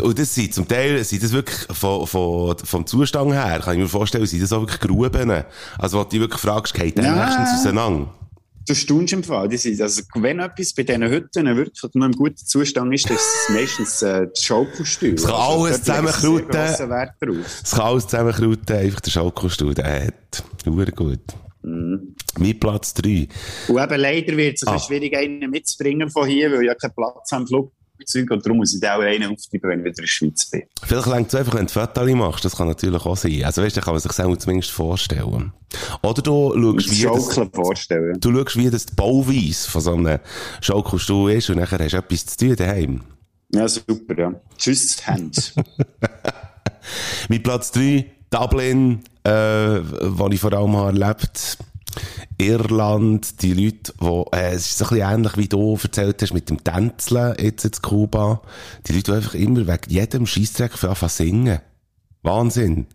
Und 0.00 0.18
das 0.18 0.34
sind 0.34 0.54
zum 0.54 0.66
Teil, 0.68 1.02
sind 1.04 1.22
das 1.22 1.32
wirklich 1.32 1.58
von, 1.70 2.06
von, 2.06 2.56
vom 2.58 2.86
Zustand 2.86 3.32
her, 3.32 3.60
kann 3.62 3.74
ich 3.74 3.80
mir 3.80 3.88
vorstellen, 3.88 4.26
sind 4.26 4.42
das 4.42 4.52
auch 4.52 4.60
wirklich 4.60 4.80
Gruben. 4.80 5.44
Also, 5.78 5.98
wo 5.98 6.04
du 6.04 6.10
dich 6.10 6.20
wirklich 6.20 6.40
fragst, 6.40 6.74
geht 6.74 6.98
der 6.98 7.04
ja. 7.04 7.16
meistens 7.16 7.60
auseinander? 7.60 8.12
Du 8.68 8.74
staunst 8.74 9.12
im 9.12 9.22
Fall. 9.22 9.48
Die 9.48 9.56
sind, 9.56 9.80
also, 9.80 10.02
wenn 10.16 10.40
etwas 10.40 10.72
bei 10.74 10.82
diesen 10.82 11.04
Hütten 11.04 11.56
wirklich 11.56 11.94
noch 11.94 12.06
im 12.06 12.12
guten 12.12 12.36
Zustand 12.36 12.92
ist, 12.92 13.08
dann 13.08 13.14
ist 13.14 13.22
es 13.48 13.54
meistens 13.54 14.02
äh, 14.02 14.26
das 14.26 14.42
Schaukelstuhl. 14.42 15.10
Es 15.10 15.24
kann 15.24 15.34
also, 15.34 15.64
alles 15.64 15.82
zusammenkrauten. 15.82 16.60
Es 16.60 17.70
kann 17.70 17.80
alles 17.80 18.08
zusammenkrauten, 18.08 18.76
einfach 18.76 19.00
der 19.00 19.10
Schaukelstuhl, 19.10 19.74
der 19.74 20.06
hat. 20.06 20.44
Gut. 20.96 21.20
Mhm. 21.62 22.16
Mein 22.38 22.58
Platz 22.58 22.94
3. 22.94 23.28
Und 23.68 23.82
eben 23.82 24.00
leider 24.00 24.36
wird 24.36 24.56
es 24.56 24.66
ah. 24.66 24.78
schwierig, 24.78 25.16
einen 25.16 25.48
mitzubringen 25.50 26.10
von 26.10 26.28
hier, 26.28 26.50
weil 26.50 26.62
ich 26.62 26.66
ja 26.66 26.74
keinen 26.74 26.94
Platz 26.94 27.32
am 27.32 27.46
Flug 27.46 27.72
Flugzeug 27.96 28.30
und 28.30 28.44
darum 28.44 28.58
muss 28.58 28.74
ich 28.74 28.88
auch 28.88 29.00
einen 29.00 29.32
auftreiben, 29.32 29.70
wenn 29.70 29.80
ich 29.80 29.84
wieder 29.84 29.98
in 29.98 30.02
der 30.02 30.06
Schweiz 30.06 30.50
bin. 30.50 30.62
Vielleicht 30.82 31.06
längt 31.06 31.28
es 31.28 31.34
einfach, 31.34 31.54
wenn 31.54 31.66
du 31.66 31.72
Fotos 31.72 32.10
machst, 32.12 32.44
das 32.44 32.56
kann 32.56 32.68
natürlich 32.68 33.04
auch 33.04 33.16
sein. 33.16 33.44
Also 33.44 33.62
weißt 33.62 33.76
du, 33.76 33.80
kann 33.80 33.94
man 33.94 34.00
sich 34.00 34.12
selber 34.12 34.38
zumindest 34.38 34.70
vorstellen. 34.70 35.52
Oder 36.02 36.22
du 36.22 36.52
schaust, 36.54 36.90
wie 36.90 37.02
das, 37.02 37.48
vorstellen. 37.52 38.20
du 38.20 38.32
schaust, 38.32 38.56
wie 38.56 38.70
das 38.70 38.86
die 38.86 38.94
Bauweise 38.94 39.70
von 39.70 39.80
so 39.80 39.94
einem 39.94 40.18
Schaukelstuhl 40.60 41.32
ist 41.32 41.50
und 41.50 41.58
nachher 41.58 41.78
hast 41.78 41.92
du 41.92 41.98
etwas 41.98 42.26
zu 42.26 42.36
tun 42.46 42.56
daheim. 42.56 43.00
Ja, 43.52 43.68
super, 43.68 44.18
ja. 44.18 44.34
Tschüss, 44.58 45.06
Hand. 45.06 45.54
Mein 47.28 47.42
Platz 47.42 47.72
3, 47.72 48.06
Dublin, 48.30 49.00
äh, 49.24 49.30
wo 49.30 50.28
ich 50.30 50.40
vor 50.40 50.52
allem 50.52 50.74
erlebt 50.74 51.58
habe 51.58 51.75
Irland, 52.38 53.42
die 53.42 53.54
Leute, 53.54 53.92
wo, 53.98 54.28
äh, 54.32 54.52
es 54.54 54.66
ist 54.66 54.78
so 54.78 54.84
ein 54.86 54.88
bisschen 54.90 55.10
ähnlich, 55.10 55.36
wie 55.36 55.48
du 55.48 55.78
erzählt 55.82 56.22
hast, 56.22 56.34
mit 56.34 56.50
dem 56.50 56.62
Tänzeln 56.62 57.34
jetzt 57.38 57.64
in 57.64 57.72
Kuba. 57.82 58.42
Die 58.86 58.92
Leute, 58.92 59.12
die 59.12 59.16
einfach 59.16 59.34
immer 59.34 59.66
wegen 59.66 59.90
jedem 59.90 60.26
Scheissdreck 60.26 60.82
anfangen 60.84 61.10
singen. 61.10 61.60
Wahnsinn. 62.22 62.86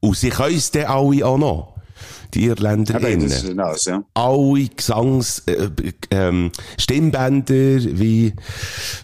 Und 0.00 0.16
sie 0.16 0.30
können 0.30 0.56
es 0.56 0.70
dann 0.70 0.84
alle 0.84 1.26
auch 1.26 1.38
noch. 1.38 1.73
Die 2.34 2.44
Irländer 2.46 3.00
ja. 3.00 3.54
Nice, 3.54 3.84
ja. 3.86 4.02
Alle 4.14 4.68
Gesangs, 4.68 5.40
äh, 5.46 5.68
ähm, 6.10 6.50
Stimmbänder 6.78 7.80
wie 7.98 8.34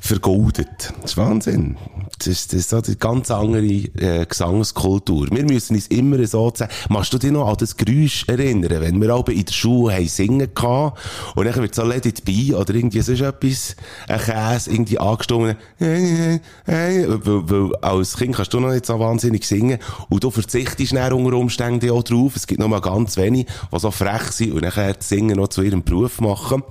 vergoldet. 0.01 0.93
Das 1.01 1.12
ist 1.12 1.16
Wahnsinn. 1.16 1.76
Das 2.18 2.26
ist, 2.26 2.53
das 2.53 2.61
ist 2.61 2.70
so 2.70 2.82
eine 2.82 2.97
ganz 2.97 3.30
andere 3.30 3.64
äh, 3.64 4.26
Gesangskultur. 4.26 5.28
Wir 5.30 5.45
müssen 5.45 5.74
uns 5.74 5.86
immer 5.86 6.24
so 6.26 6.53
sagen, 6.55 6.70
machst 6.88 7.12
du 7.12 7.18
dich 7.18 7.30
noch 7.30 7.49
an 7.49 7.57
das 7.59 7.76
Geräusch 7.76 8.24
erinnern, 8.28 8.80
wenn 8.80 9.01
wir 9.01 9.11
alle 9.11 9.32
in 9.32 9.45
der 9.45 9.53
Schule 9.53 9.95
haben 9.95 10.09
singen 10.09 10.49
gehabt 10.55 11.01
und 11.34 11.45
dann 11.47 11.55
wird 11.57 11.74
so 11.74 11.82
Let 11.82 12.07
It 12.07 12.24
Be 12.24 12.57
oder 12.57 12.74
irgendwie 12.74 13.01
sonst 13.01 13.22
etwas, 13.22 13.76
ein 14.09 14.18
Käse 14.18 14.70
irgendwie 14.70 14.99
angestimmt, 14.99 15.57
weil, 15.78 16.41
weil 16.66 17.76
als 17.76 18.16
Kind 18.16 18.36
kannst 18.36 18.53
du 18.53 18.61
noch 18.61 18.70
nicht 18.70 18.86
so 18.86 18.99
wahnsinnig 18.99 19.47
singen 19.47 19.78
und 20.09 20.22
du 20.22 20.30
verzichtest 20.30 20.95
dann 20.95 21.12
unter 21.12 21.36
Umständen 21.36 21.91
auch 21.91 22.03
drauf. 22.03 22.36
Es 22.36 22.47
gibt 22.47 22.61
noch 22.61 22.68
mal 22.68 22.80
ganz 22.81 23.16
wenig, 23.16 23.47
die 23.72 23.78
so 23.78 23.91
frech 23.91 24.22
sind 24.33 24.53
und 24.53 24.62
nachher 24.62 24.97
Singen 24.99 25.37
noch 25.37 25.49
zu 25.49 25.62
ihrem 25.62 25.83
Beruf 25.83 26.20
machen. 26.20 26.62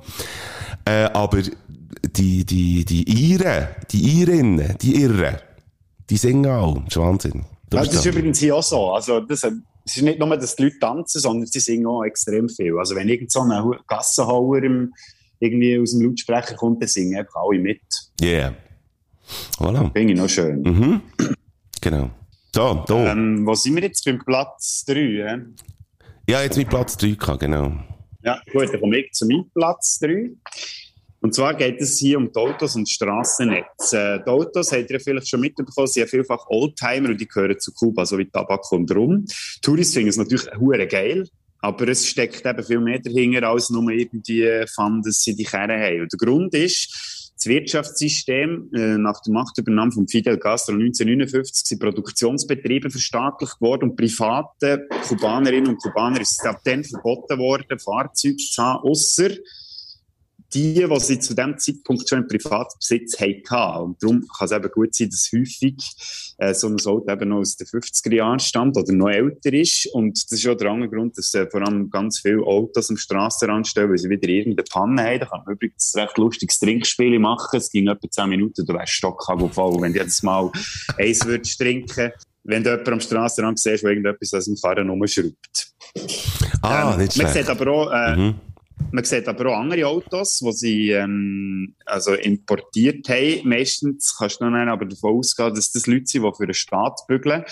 Äh, 0.85 1.05
aber 1.13 1.41
die, 2.03 2.45
die, 2.45 2.85
die 2.85 3.31
Iren, 3.31 3.67
die 3.91 4.19
Irinnen, 4.19 4.75
die 4.81 5.01
Irren, 5.01 5.37
die 6.09 6.17
singen 6.17 6.49
auch. 6.51 6.75
Das 6.75 6.87
ist 6.87 6.97
Wahnsinn. 6.97 7.45
Das, 7.69 7.87
das 7.87 7.95
ist 7.97 8.05
übrigens 8.05 8.39
hier 8.39 8.55
auch 8.55 8.63
so. 8.63 8.91
Also, 8.91 9.19
das, 9.19 9.43
es 9.43 9.97
ist 9.97 10.01
nicht 10.01 10.19
nur, 10.19 10.35
dass 10.35 10.55
die 10.55 10.63
Leute 10.63 10.79
tanzen, 10.79 11.21
sondern 11.21 11.45
sie 11.45 11.59
singen 11.59 11.85
auch 11.85 12.03
extrem 12.03 12.49
viel. 12.49 12.77
Also, 12.77 12.95
wenn 12.95 13.09
irgend 13.09 13.31
so 13.31 13.41
ein 13.41 13.73
Gassenhauer 13.87 14.63
im, 14.63 14.93
irgendwie 15.39 15.79
aus 15.79 15.91
dem 15.91 16.01
Lautsprecher 16.01 16.55
kommt, 16.55 16.81
dann 16.81 16.89
singen 16.89 17.19
einfach 17.19 17.41
alle 17.47 17.59
mit. 17.59 17.81
Yeah. 18.21 18.55
Voilà. 19.57 19.91
Finde 19.93 20.13
ich 20.13 20.19
noch 20.19 20.29
schön. 20.29 20.61
Mhm. 20.61 21.01
Genau. 21.81 22.09
So, 22.53 22.83
da. 22.87 23.11
Ähm, 23.11 23.45
wo 23.45 23.53
sind 23.53 23.75
wir 23.75 23.83
jetzt? 23.83 24.03
Beim 24.05 24.19
Platz 24.19 24.83
3, 24.87 24.95
hä? 24.95 25.37
Ja, 26.29 26.43
jetzt 26.43 26.57
mit 26.57 26.69
Platz 26.69 26.95
3 26.97 27.15
gehabt, 27.15 27.39
genau. 27.39 27.73
Ja, 28.21 28.39
gut, 28.53 28.71
dann 28.71 28.79
komme 28.79 28.99
ich 28.99 29.11
zu 29.13 29.25
meinem 29.25 29.49
Platz 29.51 29.97
3. 29.97 30.29
Und 31.21 31.33
zwar 31.33 31.55
geht 31.55 31.81
es 31.81 31.97
hier 31.97 32.19
um 32.19 32.31
die 32.31 32.35
Autos 32.39 32.75
und 32.75 32.87
das 32.87 32.91
Strassennetz. 32.91 33.93
Äh, 33.93 34.19
die 34.19 34.29
Autos, 34.29 34.71
habt 34.71 34.91
ihr 34.91 34.99
vielleicht 34.99 35.27
schon 35.27 35.39
mitbekommen, 35.39 35.87
sind 35.87 36.01
ja 36.01 36.05
vielfach 36.05 36.45
Oldtimer 36.49 37.09
und 37.09 37.19
die 37.19 37.27
gehören 37.27 37.59
zu 37.59 37.73
Kuba, 37.73 38.05
so 38.05 38.19
wie 38.19 38.29
Tabak 38.29 38.71
und 38.71 38.95
Rum. 38.95 39.25
Touristen 39.63 39.95
finden 39.95 40.09
es 40.09 40.17
natürlich 40.17 40.45
hure 40.59 40.85
geil, 40.85 41.27
aber 41.61 41.87
es 41.87 42.05
steckt 42.05 42.45
eben 42.45 42.63
viel 42.63 42.79
mehr 42.79 42.99
dahinter, 42.99 43.49
als 43.49 43.71
nur 43.71 43.89
irgendwie 43.89 44.65
fanden, 44.75 45.01
dass 45.01 45.23
sie 45.23 45.35
die 45.35 45.45
Kerne 45.45 45.79
haben. 45.79 46.01
Und 46.01 46.13
der 46.13 46.27
Grund 46.27 46.53
ist, 46.53 47.18
das 47.39 47.45
Wirtschaftssystem 47.45 48.69
äh, 48.73 48.97
nach 48.97 49.21
der 49.21 49.33
Machtübernahme 49.33 49.93
von 49.93 50.07
Fidel 50.09 50.37
Castro 50.37 50.73
1959 50.73 51.67
sind 51.67 51.79
Produktionsbetriebe 51.79 52.89
verstaatlicht 52.89 53.61
worden 53.61 53.91
und 53.91 53.95
private 53.95 54.87
Kubanerinnen 55.07 55.69
und 55.69 55.81
Kubaner 55.81 56.19
ist 56.19 56.39
es 56.39 56.45
ab 56.45 56.59
dann 56.65 56.83
verboten 56.83 57.37
worden, 57.37 57.79
Fahrzeuge 57.79 58.35
zu 58.35 58.61
haben, 58.61 58.83
ausser 58.83 59.29
die, 60.53 60.73
die 60.73 60.99
sie 60.99 61.19
zu 61.19 61.35
dem 61.35 61.57
Zeitpunkt 61.57 62.07
schon 62.09 62.19
im 62.23 62.27
Privatbesitz 62.27 63.19
hatten. 63.19 63.83
Und 63.83 64.01
darum 64.01 64.27
kann 64.37 64.45
es 64.45 64.51
eben 64.51 64.71
gut 64.71 64.95
sein, 64.95 65.09
dass 65.09 65.29
häufig 65.33 65.75
äh, 66.39 66.53
so 66.53 66.67
ein 66.67 66.75
Auto 66.85 67.11
eben 67.11 67.29
noch 67.29 67.37
aus 67.39 67.55
den 67.55 67.67
50er 67.67 68.15
Jahren 68.15 68.39
stammt 68.39 68.77
oder 68.77 68.91
noch 68.93 69.09
älter 69.09 69.53
ist. 69.53 69.87
Und 69.93 70.17
das 70.23 70.31
ist 70.39 70.47
auch 70.47 70.55
der 70.55 70.71
andere 70.71 70.89
Grund, 70.89 71.17
dass 71.17 71.33
äh, 71.35 71.47
vor 71.49 71.61
allem 71.61 71.89
ganz 71.89 72.19
viele 72.19 72.41
Autos 72.43 72.89
am 72.89 72.97
Strassenrand 72.97 73.67
stehen, 73.67 73.89
weil 73.89 73.97
sie 73.97 74.09
wieder 74.09 74.27
irgendeine 74.27 74.65
Panne 74.69 75.03
haben. 75.03 75.19
Da 75.19 75.25
kann 75.27 75.41
man 75.45 75.55
übrigens 75.55 75.93
recht 75.95 76.17
lustiges 76.17 76.59
Trinkspiel 76.59 77.19
machen. 77.19 77.57
Es 77.57 77.69
ging 77.69 77.87
etwa 77.87 78.09
10 78.09 78.29
Minuten, 78.29 78.65
du 78.65 78.73
wärst 78.73 78.93
stockhagelvoll. 78.93 79.81
Wenn 79.81 79.93
du 79.93 79.99
jetzt 79.99 80.23
mal 80.23 80.51
eins 80.97 81.25
würdest 81.25 81.59
trinken, 81.59 82.11
wenn 82.43 82.63
du 82.63 82.69
jemanden 82.71 82.93
am 82.93 83.01
Strassenrand 83.01 83.59
siehst, 83.59 83.83
der 83.83 83.91
irgendetwas 83.91 84.33
aus 84.33 84.45
dem 84.45 84.57
Fahren 84.57 84.89
rumschraubt. 84.89 85.73
Ah, 86.61 86.93
Ähm, 86.93 86.99
nicht 86.99 87.17
Man 87.17 87.27
schlecht. 87.27 87.33
sieht 87.47 87.49
aber 87.49 87.71
auch, 87.71 87.91
äh, 87.91 88.15
Mhm. 88.15 88.35
Man 88.91 89.03
sieht 89.03 89.27
aber 89.27 89.51
auch 89.51 89.59
andere 89.59 89.85
Autos, 89.85 90.39
die 90.39 90.51
sie 90.51 90.91
ähm, 90.91 91.75
also 91.85 92.13
importiert 92.13 93.07
haben. 93.09 93.47
Meistens 93.47 94.15
kannst 94.17 94.41
du 94.41 94.45
dann 94.45 94.69
aber 94.69 94.85
davon 94.85 95.17
ausgehen, 95.17 95.53
dass 95.53 95.71
das 95.71 95.85
Leute 95.87 96.05
sind, 96.05 96.23
die 96.23 96.31
für 96.35 96.47
den 96.47 96.53
Staat 96.53 96.99
bügeln, 97.07 97.43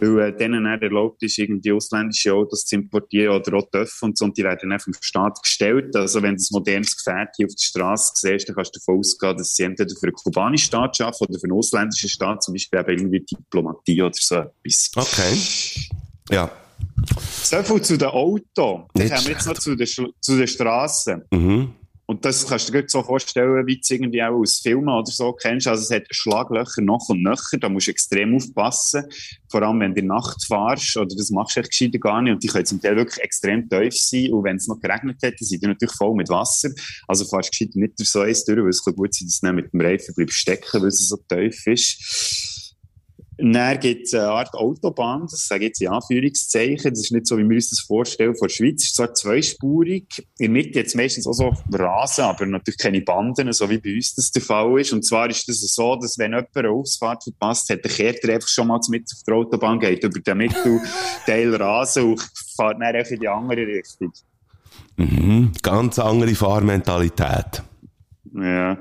weil 0.00 0.18
äh, 0.20 0.36
denen 0.36 0.64
dann 0.64 0.80
erlaubt 0.80 1.22
ist, 1.22 1.38
irgendwie 1.38 1.72
ausländische 1.72 2.32
Autos 2.32 2.64
zu 2.64 2.76
importieren 2.76 3.34
oder 3.34 3.58
auch 3.58 3.70
TÜV 3.70 4.02
und 4.02 4.16
so, 4.16 4.24
und 4.24 4.38
die 4.38 4.44
werden 4.44 4.70
dann 4.70 4.80
vom 4.80 4.94
Staat 5.00 5.42
gestellt. 5.42 5.94
Also 5.94 6.22
wenn 6.22 6.36
du 6.36 6.42
ein 6.42 6.46
modernes 6.52 6.96
Gefährt 6.96 7.34
hier 7.36 7.46
auf 7.46 7.54
der 7.54 7.64
Straße 7.64 8.12
siehst, 8.14 8.48
dann 8.48 8.56
kannst 8.56 8.74
du 8.74 8.80
davon 8.80 8.98
ausgehen, 8.98 9.36
dass 9.36 9.54
sie 9.54 9.64
entweder 9.64 9.94
für 9.94 10.06
einen 10.06 10.14
kubanischen 10.14 10.66
Staat 10.66 11.00
arbeiten 11.00 11.24
oder 11.24 11.38
für 11.38 11.44
einen 11.44 11.52
ausländischen 11.52 12.08
Staat, 12.08 12.42
zum 12.42 12.54
Beispiel 12.54 12.80
eben 12.80 12.90
irgendwie 12.90 13.20
Diplomatie 13.20 14.02
oder 14.02 14.14
so 14.14 14.36
etwas. 14.36 14.90
Okay. 14.96 15.38
Ja. 16.30 16.50
So 17.20 17.62
viel 17.62 17.82
zu 17.82 17.96
den 17.96 18.08
Autos. 18.08 18.80
Nicht 18.94 19.14
kommen 19.14 19.28
jetzt 19.28 19.46
noch 19.46 19.58
zu 19.58 19.74
den, 19.74 19.86
zu 19.86 20.36
den 20.36 20.46
Strassen. 20.46 21.22
Mhm. 21.30 21.72
Und 22.10 22.24
das 22.24 22.46
kannst 22.46 22.66
du 22.66 22.72
dir 22.72 22.80
gut 22.80 22.90
so 22.90 23.02
vorstellen, 23.02 23.66
wie 23.66 23.74
du 23.74 23.80
es 23.82 23.90
irgendwie 23.90 24.22
auch 24.22 24.32
aus 24.32 24.60
Filmen 24.60 24.88
oder 24.88 25.10
so 25.10 25.30
kennst. 25.34 25.68
Also 25.68 25.82
es 25.82 25.90
hat 25.90 26.06
Schlaglöcher 26.08 26.80
noch 26.80 27.06
und 27.10 27.22
nöcher, 27.22 27.58
da 27.60 27.68
musst 27.68 27.86
du 27.86 27.90
extrem 27.90 28.34
aufpassen. 28.34 29.04
Vor 29.50 29.62
allem, 29.62 29.80
wenn 29.80 29.94
du 29.94 30.00
in 30.00 30.08
der 30.08 30.16
Nacht 30.16 30.42
fahrst, 30.46 30.96
oder 30.96 31.14
das 31.14 31.28
machst 31.28 31.56
du 31.56 31.60
echt 31.60 31.68
gescheiter 31.70 31.98
gar 31.98 32.22
nicht. 32.22 32.32
Und 32.32 32.42
die 32.42 32.46
können 32.46 32.64
zum 32.64 32.80
Teil 32.80 32.96
wirklich 32.96 33.22
extrem 33.22 33.68
tief 33.68 33.94
sein. 33.94 34.32
Und 34.32 34.44
wenn 34.44 34.56
es 34.56 34.66
noch 34.68 34.80
geregnet 34.80 35.18
hat, 35.22 35.34
sind 35.38 35.62
die 35.62 35.66
natürlich 35.66 35.94
voll 35.94 36.14
mit 36.14 36.30
Wasser. 36.30 36.70
Also 37.06 37.26
fahrst 37.26 37.48
du 37.48 37.50
gescheiter 37.50 37.78
nicht 37.78 37.98
durch 37.98 38.08
so 38.08 38.20
eins 38.20 38.42
durch, 38.46 38.58
weil 38.58 38.70
es 38.70 38.82
kann 38.82 38.96
gut 38.96 39.12
sein, 39.12 39.28
dass 39.28 39.40
du 39.40 39.52
mit 39.52 39.70
dem 39.70 39.80
Reifen 39.82 40.14
bleibst 40.14 40.38
stecken, 40.38 40.80
weil 40.80 40.88
es 40.88 41.06
so 41.06 41.18
tief 41.28 41.66
ist. 41.66 42.47
Dann 43.40 43.78
gibt 43.78 44.06
es 44.06 44.14
eine 44.14 44.30
Art 44.30 44.52
Autobahn, 44.54 45.22
das 45.22 45.46
sage 45.46 45.64
ich 45.64 45.68
jetzt 45.68 45.80
in 45.80 45.88
Anführungszeichen. 45.88 46.90
Das 46.90 46.98
ist 46.98 47.12
nicht 47.12 47.26
so, 47.26 47.38
wie 47.38 47.48
wir 47.48 47.54
uns 47.54 47.70
das 47.70 47.80
vorstellen 47.80 48.34
von 48.34 48.48
der 48.48 48.54
Schweiz. 48.54 48.82
Es 48.82 48.88
ist 48.88 48.96
zwar 48.96 49.14
zweispurig, 49.14 50.06
in 50.18 50.26
der 50.38 50.48
Mitte 50.50 50.80
jetzt 50.80 50.96
meistens 50.96 51.26
auch 51.28 51.34
so 51.34 51.52
Rasen, 51.72 52.24
aber 52.24 52.46
natürlich 52.46 52.78
keine 52.78 53.00
Banden, 53.00 53.52
so 53.52 53.70
wie 53.70 53.78
bei 53.78 53.94
uns 53.94 54.14
das 54.16 54.32
der 54.32 54.42
Fall 54.42 54.80
ist. 54.80 54.92
Und 54.92 55.04
zwar 55.04 55.30
ist 55.30 55.48
das 55.48 55.60
so, 55.60 55.94
dass 55.94 56.18
wenn 56.18 56.32
jemand 56.32 56.48
eine 56.56 56.70
Ausfahrt 56.70 57.22
verpasst 57.22 57.70
hat, 57.70 57.84
dann 57.84 57.92
kehrt 57.92 58.24
er 58.24 58.34
einfach 58.34 58.48
schon 58.48 58.66
mal 58.66 58.80
mit 58.88 59.04
auf 59.04 59.22
die 59.24 59.32
Autobahn, 59.32 59.78
geht 59.78 60.02
über 60.02 60.18
den 60.18 60.38
Mittelteil 60.38 61.54
Rasen 61.54 62.10
und 62.10 62.20
fährt 62.56 62.74
dann 62.74 62.82
einfach 62.82 63.12
in 63.12 63.20
die 63.20 63.28
andere 63.28 63.66
Richtung. 63.66 64.12
Mhm. 64.96 65.52
Ganz 65.62 66.00
andere 66.00 66.34
Fahrmentalität. 66.34 67.62
Ja. 68.42 68.72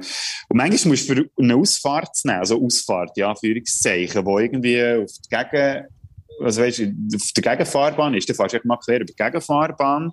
Und 0.49 0.57
manchmal 0.57 0.91
musst 0.91 1.09
du 1.09 1.15
für 1.15 1.29
eine 1.37 1.55
Ausfahrt 1.55 2.17
nehmen, 2.23 2.39
also 2.39 2.63
Ausfahrt, 2.63 3.17
ja, 3.17 3.33
Führungszeichen, 3.35 4.25
wo 4.25 4.39
irgendwie 4.39 4.81
auf 4.83 5.11
die 5.11 5.29
Gegen, 5.29 5.85
also 6.39 6.61
weißt 6.61 6.81
auf 7.15 7.31
der 7.35 7.43
Gegenfahrbahn 7.43 8.13
ist, 8.13 8.29
dann 8.29 8.35
fährst 8.35 8.55
du 8.55 8.67
mal 8.67 8.77
quer 8.77 8.97
über 8.97 9.05
die 9.05 9.15
Gegenfahrbahn, 9.15 10.11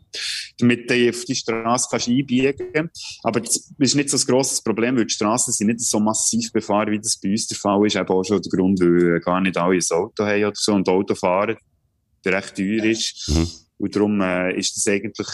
damit 0.59 0.91
du 0.91 1.09
auf 1.11 1.25
die 1.25 1.35
Straße 1.35 1.89
kannst 1.91 2.09
einbiegen 2.09 2.91
Aber 3.23 3.41
das 3.41 3.71
ist 3.79 3.95
nicht 3.95 4.11
so 4.11 4.17
ein 4.17 4.25
grosses 4.25 4.63
Problem, 4.63 4.97
weil 4.97 5.07
die 5.07 5.15
Straßen 5.15 5.53
sind 5.53 5.67
nicht 5.67 5.81
so 5.81 6.01
massiv 6.01 6.53
befahren, 6.53 6.93
wie 6.93 6.99
das 6.99 7.19
bei 7.19 7.31
uns 7.31 7.47
der 7.47 7.59
Fall 7.59 7.87
ist. 7.87 7.97
Eben 7.97 8.09
auch 8.09 8.25
schon 8.25 8.41
der 8.41 8.51
Grund, 8.51 8.81
weil 8.81 9.21
gar 9.21 9.41
nicht 9.41 9.57
alle 9.57 9.77
ein 9.77 9.97
Auto 9.97 10.25
haben 10.25 10.45
oder 10.45 10.53
so 10.55 10.73
und 10.73 10.89
Autofahren 10.89 11.57
recht 12.27 12.57
teuer 12.57 12.85
ist. 12.85 13.29
Mhm. 13.29 13.64
Und 13.85 13.95
darum 13.95 14.19
äh, 14.23 14.59
ist 14.59 14.79
das 14.79 14.87
eigentlich, 14.91 15.27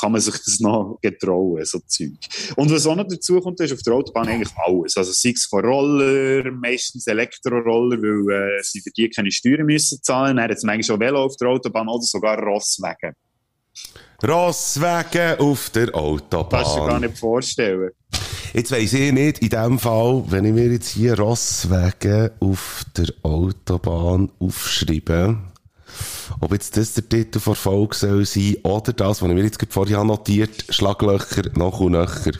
kann 0.00 0.10
man 0.10 0.20
sich 0.20 0.34
das 0.34 0.58
noch 0.58 0.98
getrauen, 1.00 1.64
so 1.64 1.78
Zeug. 1.86 2.10
Und 2.56 2.72
was 2.72 2.88
auch 2.88 2.96
noch 2.96 3.06
dazu 3.06 3.40
kommt, 3.40 3.60
ist 3.60 3.72
auf 3.72 3.82
der 3.82 3.94
Autobahn 3.94 4.26
eigentlich 4.26 4.50
alles. 4.56 4.96
Also 4.96 5.12
sei 5.12 5.30
es 5.30 5.44
von 5.44 5.64
Roller, 5.64 6.50
meistens 6.50 7.06
Elektroroller, 7.06 7.96
weil 7.98 8.58
äh, 8.58 8.62
sie 8.64 8.80
für 8.80 8.90
die 8.90 9.08
keine 9.08 9.30
Steuern 9.30 9.64
müssen 9.64 10.02
zahlen. 10.02 10.38
Dann 10.38 10.46
hat 10.46 10.56
es 10.56 10.64
manchmal 10.64 10.96
auch 10.96 11.00
Velo 11.00 11.22
auf 11.22 11.36
der 11.36 11.48
Autobahn 11.50 11.86
oder 11.86 12.02
sogar 12.02 12.36
Rosswegen. 12.42 13.14
Rosswegen 14.26 15.38
auf 15.38 15.70
der 15.70 15.92
Kannst 15.92 15.94
du 15.94 16.30
dir 16.30 16.50
gar 16.50 16.64
Autobahn. 16.64 17.00
nicht 17.02 17.18
vorstellen. 17.18 17.90
Jetzt 18.54 18.72
weiss 18.72 18.92
ich 18.92 19.12
nicht, 19.12 19.38
in 19.38 19.50
dem 19.50 19.78
Fall, 19.78 20.24
wenn 20.30 20.44
ich 20.44 20.52
mir 20.52 20.66
jetzt 20.66 20.88
hier 20.88 21.16
Rosswegen 21.16 22.30
auf 22.40 22.84
der 22.96 23.06
Autobahn 23.22 24.32
aufschreibe, 24.40 25.38
ob 26.40 26.52
jetzt 26.52 26.76
das 26.76 26.94
der 26.94 27.08
Titel 27.08 27.40
der 27.44 27.54
Folge 27.54 27.94
soll 27.94 28.24
sein 28.24 28.56
oder 28.62 28.92
das, 28.92 29.22
was 29.22 29.28
ich 29.28 29.34
mir 29.34 29.44
jetzt 29.44 29.64
vorher 29.70 30.04
notiert 30.04 30.64
Schlaglöcher 30.68 31.50
noch 31.54 31.80
und 31.80 31.92
nöcher. 31.92 32.32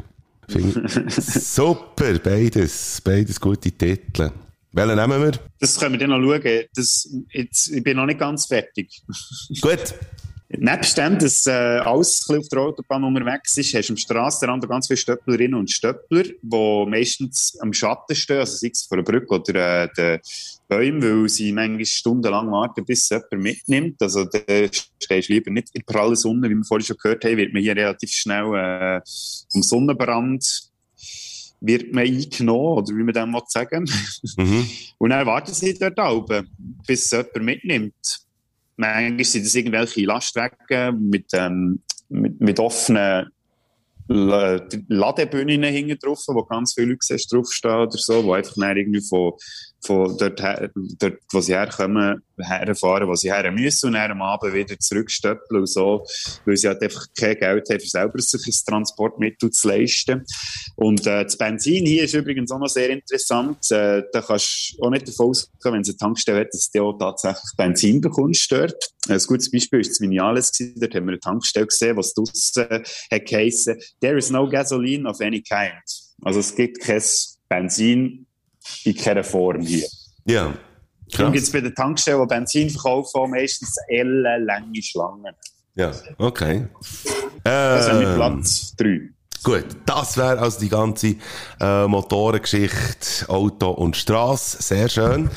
Super, 1.09 2.18
beides. 2.18 3.01
Beides 3.03 3.40
gute 3.40 3.72
Titel. 3.72 4.30
Welchen 4.72 4.97
nehmen 4.97 5.22
wir? 5.22 5.32
Das 5.61 5.78
können 5.78 5.99
wir 5.99 6.07
dann 6.07 6.20
noch 6.20 6.20
schauen. 6.20 6.64
Das, 6.74 7.09
jetzt, 7.32 7.70
ich 7.70 7.82
bin 7.82 7.97
noch 7.97 8.07
nicht 8.07 8.18
ganz 8.18 8.47
fertig. 8.47 9.03
Gut. 9.61 9.95
Nebst 10.49 10.99
dem, 10.99 11.18
dass 11.18 11.47
äh, 11.47 11.51
alles 11.51 12.28
ein 12.28 12.38
auf 12.38 12.49
der 12.49 12.61
Autobahn 12.61 13.05
unterwegs 13.05 13.57
ist, 13.57 13.74
hast 13.74 13.88
du 13.88 13.92
am 13.92 13.97
Strassenrand 13.97 14.68
ganz 14.68 14.86
viele 14.86 14.99
Stöpplerinnen 14.99 15.59
und 15.59 15.70
Stöppler, 15.70 16.24
die 16.24 16.86
meistens 16.88 17.57
am 17.61 17.72
Schatten 17.72 18.14
stehen, 18.14 18.40
also 18.40 18.57
sei 18.57 18.70
es 18.72 18.84
vor 18.84 18.99
der 18.99 19.05
Brücke 19.05 19.34
oder 19.34 19.84
äh, 19.84 19.88
den 19.97 20.20
Bäumen, 20.77 21.03
weil 21.03 21.29
sie 21.29 21.53
manchmal 21.53 21.85
stundenlang 21.87 22.51
warten, 22.51 22.85
bis 22.85 23.09
jemand 23.09 23.33
mitnimmt. 23.33 24.03
Also 24.03 24.25
da 24.25 24.39
stehst 24.41 25.29
du 25.29 25.33
lieber 25.33 25.51
nicht 25.51 25.70
in 25.72 25.83
prallen 25.85 26.16
Sonne, 26.16 26.51
wie 26.51 26.55
wir 26.55 26.64
vorhin 26.64 26.87
schon 26.87 26.97
gehört 26.97 27.25
haben, 27.25 27.37
wird 27.37 27.53
man 27.53 27.62
hier 27.62 27.77
relativ 27.77 28.11
schnell 28.11 28.55
äh, 28.55 29.01
vom 29.51 29.62
Sonnenbrand 29.62 30.70
wird 31.61 31.95
man 31.95 32.05
eingenommen, 32.05 32.79
oder 32.79 32.89
wie 32.95 33.03
man 33.03 33.14
dem 33.14 33.31
mal 33.31 33.43
sagen 33.49 33.87
Mhm. 34.37 34.68
Und 34.99 35.11
dann 35.11 35.27
warten 35.27 35.55
sie 35.55 35.75
dort 35.79 35.99
oben, 35.99 36.49
bis 36.87 37.11
jemand 37.11 37.37
mitnimmt. 37.41 38.20
Manchmal 38.77 39.25
sind 39.25 39.47
das 39.47 39.55
irgendwelche 39.55 40.05
Lastwagen 40.05 41.09
mit, 41.09 41.27
ähm, 41.33 41.81
mit, 42.09 42.41
mit 42.41 42.59
offenen 42.59 43.31
La- 44.09 44.61
Ladebühnen 44.89 45.62
hinten 45.62 45.99
drauf, 45.99 46.22
wo 46.27 46.43
ganz 46.45 46.75
viele 46.75 46.89
Leute 46.89 46.99
siehst, 47.03 47.33
draufstehen 47.33 47.87
oder 47.87 47.97
so, 47.97 48.22
die 48.22 48.33
einfach 48.33 48.55
dann 48.57 48.77
irgendwie 48.77 49.01
von, 49.01 49.33
von 49.85 50.16
dort, 50.16 50.41
her, 50.41 50.70
dort, 50.99 51.18
wo 51.32 51.41
sie 51.41 51.55
herkommen, 51.55 52.22
herfahren, 52.39 53.07
wo 53.07 53.14
sie 53.14 53.32
her 53.32 53.51
müssen 53.53 53.89
und 53.89 53.93
dann 53.93 54.11
am 54.11 54.22
Abend 54.22 54.55
wieder 54.55 54.78
zurückstöppeln 54.78 55.61
und 55.61 55.68
so, 55.68 56.07
weil 56.45 56.57
sie 56.57 56.68
halt 56.68 56.82
einfach 56.82 57.07
kein 57.16 57.37
Geld 57.37 57.68
haben, 57.68 57.80
für 57.80 57.87
selber 57.87 58.20
sich 58.20 58.47
ein 58.47 58.66
Transportmittel 58.66 59.51
zu 59.51 59.68
leisten. 59.68 60.24
Und 60.76 61.07
äh, 61.07 61.24
das 61.24 61.37
Benzin 61.37 61.85
hier 61.87 62.05
ist 62.05 62.14
übrigens 62.14 62.51
auch 62.51 62.59
noch 62.59 62.68
sehr 62.68 62.91
interessant. 62.91 63.59
Äh, 63.70 64.03
da 64.12 64.22
kannst 64.22 64.76
du 64.78 64.82
auch 64.82 64.91
nicht 64.91 65.07
davon 65.07 65.30
ausgehen, 65.30 65.74
wenn 65.74 65.80
es 65.82 65.89
eine 65.89 65.97
Tankstelle 65.99 66.41
hat, 66.41 66.49
dass 66.53 66.70
du 66.70 66.82
auch 66.82 66.99
tatsächlich 66.99 67.53
Benzin 67.57 68.01
bekommst 68.01 68.51
dort. 68.51 68.91
Ein 69.09 69.18
gutes 69.18 69.51
Beispiel 69.51 69.80
war 69.80 69.89
das 69.89 70.01
Vinales. 70.01 70.53
Dort 70.76 70.95
haben 70.95 71.07
wir 71.07 71.12
eine 71.12 71.20
Tankstelle 71.20 71.66
gesehen, 71.66 71.97
was 71.97 72.14
draussen 72.14 72.64
hat 72.64 73.26
geheissen, 73.26 73.78
«There 74.01 74.16
is 74.16 74.30
no 74.30 74.49
gasoline 74.49 75.09
of 75.09 75.20
any 75.20 75.43
kind». 75.43 75.82
Also 76.22 76.41
es 76.41 76.55
gibt 76.55 76.80
kein 76.80 77.03
Benzin 77.49 78.26
in 78.84 78.96
keiner 78.96 79.24
Form 79.24 79.60
hier. 79.60 79.86
Ja. 80.24 80.54
Darum 81.10 81.32
gibt 81.32 81.44
es 81.44 81.52
bei 81.52 81.60
den 81.60 81.74
Tankstellen, 81.74 82.22
die 82.22 82.26
Benzin 82.34 82.70
verkaufen, 82.70 83.30
meistens 83.30 83.76
ellenlange 83.88 84.82
Schlangen. 84.82 85.34
Ja, 85.74 85.92
okay. 86.18 86.68
Das 87.42 87.86
ist 87.86 87.92
mein 87.92 88.06
Ähm, 88.06 88.14
Platz 88.14 88.74
3. 88.76 89.13
Gut, 89.45 89.66
das 89.84 90.16
wäre 90.16 90.38
also 90.38 90.59
die 90.59 90.70
ganze 90.70 91.16
äh, 91.61 91.86
Motorengeschichte, 91.86 93.28
Auto 93.28 93.72
und 93.72 93.95
Straße. 93.95 94.62
Sehr 94.62 94.88
schön. 94.88 95.28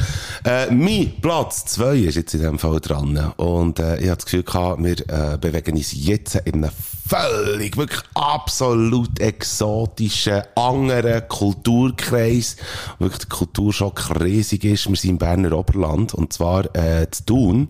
Äh, 0.45 0.71
mein 0.71 1.19
Platz 1.21 1.65
zwei 1.65 1.97
ist 1.97 2.15
jetzt 2.15 2.33
in 2.33 2.41
dem 2.41 2.57
Fall 2.57 2.79
dran. 2.79 3.33
Und 3.35 3.79
äh, 3.79 3.97
ich 3.97 4.05
habe 4.05 4.15
das 4.15 4.23
Gefühl 4.23 4.43
gehabt, 4.43 4.81
wir 4.81 4.97
äh, 5.09 5.37
bewegen 5.37 5.75
uns 5.75 5.91
jetzt 5.93 6.35
in 6.45 6.63
einem 6.63 6.71
völlig, 7.05 7.75
wirklich 7.75 7.99
absolut 8.13 9.19
exotischen, 9.19 10.41
anderen 10.55 11.27
Kulturkreis. 11.27 12.55
Wirklich 12.99 13.27
der 13.27 13.37
Kulturschock 13.37 14.21
riesig 14.21 14.63
ist. 14.63 14.87
Wir 14.87 14.95
sind 14.95 15.09
im 15.09 15.17
Berner 15.17 15.51
Oberland. 15.51 16.13
Und 16.13 16.31
zwar 16.31 16.73
äh, 16.77 17.11
zu 17.11 17.25
Thun. 17.25 17.67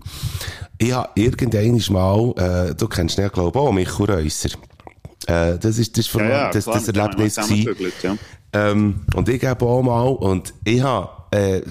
Ich 0.77 0.93
habe 0.93 1.09
irgendwann 1.15 1.81
mal, 1.89 2.69
äh, 2.69 2.75
du 2.75 2.87
kennst 2.87 3.17
ihn 3.17 3.23
ja, 3.23 3.29
glaube 3.29 3.57
ich, 3.57 3.65
auch, 3.65 3.71
Michael 3.71 4.11
Reusser. 4.11 4.49
Äh, 5.27 5.57
das 5.59 5.77
ist 5.77 5.97
das, 5.97 6.07
Ja, 6.13 6.29
ja, 6.29 6.51
das, 6.51 6.63
klar, 6.63 6.75
das 6.75 6.87
wir 6.87 6.93
Erlebnis 7.01 7.35
gewesen. 7.35 7.75
ja. 8.01 8.17
Ähm, 8.53 9.01
und 9.13 9.27
ich 9.29 9.43
habe 9.43 9.65
auch 9.65 9.81
mal, 9.83 10.07
und 10.07 10.53
ich 10.63 10.81
habe, 10.81 11.09
äh, 11.31 11.61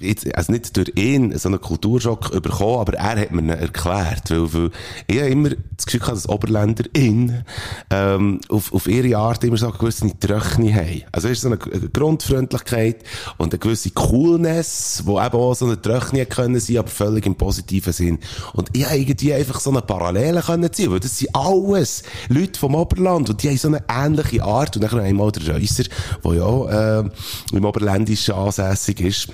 jetzt, 0.00 0.34
also 0.34 0.52
nicht 0.52 0.76
durch 0.76 0.92
ihn 0.96 1.36
so 1.38 1.48
einen 1.48 1.60
Kulturschock 1.60 2.30
bekommen, 2.42 2.78
aber 2.78 2.94
er 2.94 3.20
hat 3.20 3.32
mir 3.32 3.42
ihn 3.42 3.48
erklärt, 3.50 4.30
weil, 4.30 4.52
weil 4.52 4.70
ich 5.06 5.18
habe 5.18 5.30
immer 5.30 5.50
das 5.76 5.86
Gefühl 5.86 6.00
gehabt, 6.00 6.16
dass 6.16 6.28
Oberländer 6.28 6.84
in, 6.92 7.44
ähm, 7.90 8.40
auf, 8.48 8.72
auf 8.72 8.86
ihre 8.86 9.16
Art 9.16 9.44
immer 9.44 9.56
so 9.56 9.68
eine 9.68 9.78
gewisse 9.78 10.18
Tröchne 10.18 10.74
haben. 10.74 11.02
Also 11.12 11.28
es 11.28 11.38
ist 11.38 11.42
so 11.42 11.48
eine 11.48 11.58
Grundfreundlichkeit 11.58 13.04
und 13.36 13.52
eine 13.52 13.58
gewisse 13.58 13.90
Coolness, 13.90 15.02
wo 15.04 15.20
eben 15.20 15.36
auch 15.36 15.54
so 15.54 15.66
eine 15.66 15.80
Tröchne 15.80 16.26
können 16.26 16.60
sein, 16.60 16.78
aber 16.78 16.88
völlig 16.88 17.26
im 17.26 17.36
positiven 17.36 17.92
Sinn. 17.92 18.18
Und 18.54 18.70
ich 18.72 18.84
habe 18.86 18.98
irgendwie 18.98 19.34
einfach 19.34 19.60
so 19.60 19.70
eine 19.70 19.82
Parallele 19.82 20.42
können 20.42 20.72
ziehen, 20.72 20.90
weil 20.90 21.00
das 21.00 21.18
sind 21.18 21.34
alles 21.34 22.02
Leute 22.28 22.58
vom 22.58 22.74
Oberland 22.74 23.30
und 23.30 23.42
die 23.42 23.48
haben 23.48 23.58
so 23.58 23.68
eine 23.68 23.84
ähnliche 23.88 24.42
Art 24.42 24.76
und 24.76 24.82
dann 24.82 25.00
einmal 25.00 25.32
der 25.32 25.54
Reusser, 25.54 25.84
der 26.24 26.34
ja 26.34 26.42
auch, 26.42 26.68
äh, 26.68 27.04
im 27.52 27.64
Oberländischen 27.64 28.34
ansässig 28.34 29.00
ist, 29.00 29.28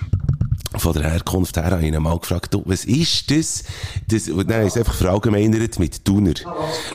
von 0.76 0.92
der 0.92 1.10
Herkunft 1.10 1.56
her 1.56 1.70
habe 1.70 1.82
ich 1.82 1.92
ihn 1.92 2.02
mal 2.02 2.18
gefragt, 2.18 2.52
du, 2.54 2.62
was 2.66 2.84
ist 2.84 3.30
das? 3.30 3.64
das 4.08 4.28
und 4.28 4.48
dann 4.48 4.58
habe 4.58 4.66
ich 4.66 4.72
es 4.72 4.76
einfach 4.76 4.94
verallgemeinert 4.94 5.78
mit 5.78 6.04
Thuner. 6.04 6.34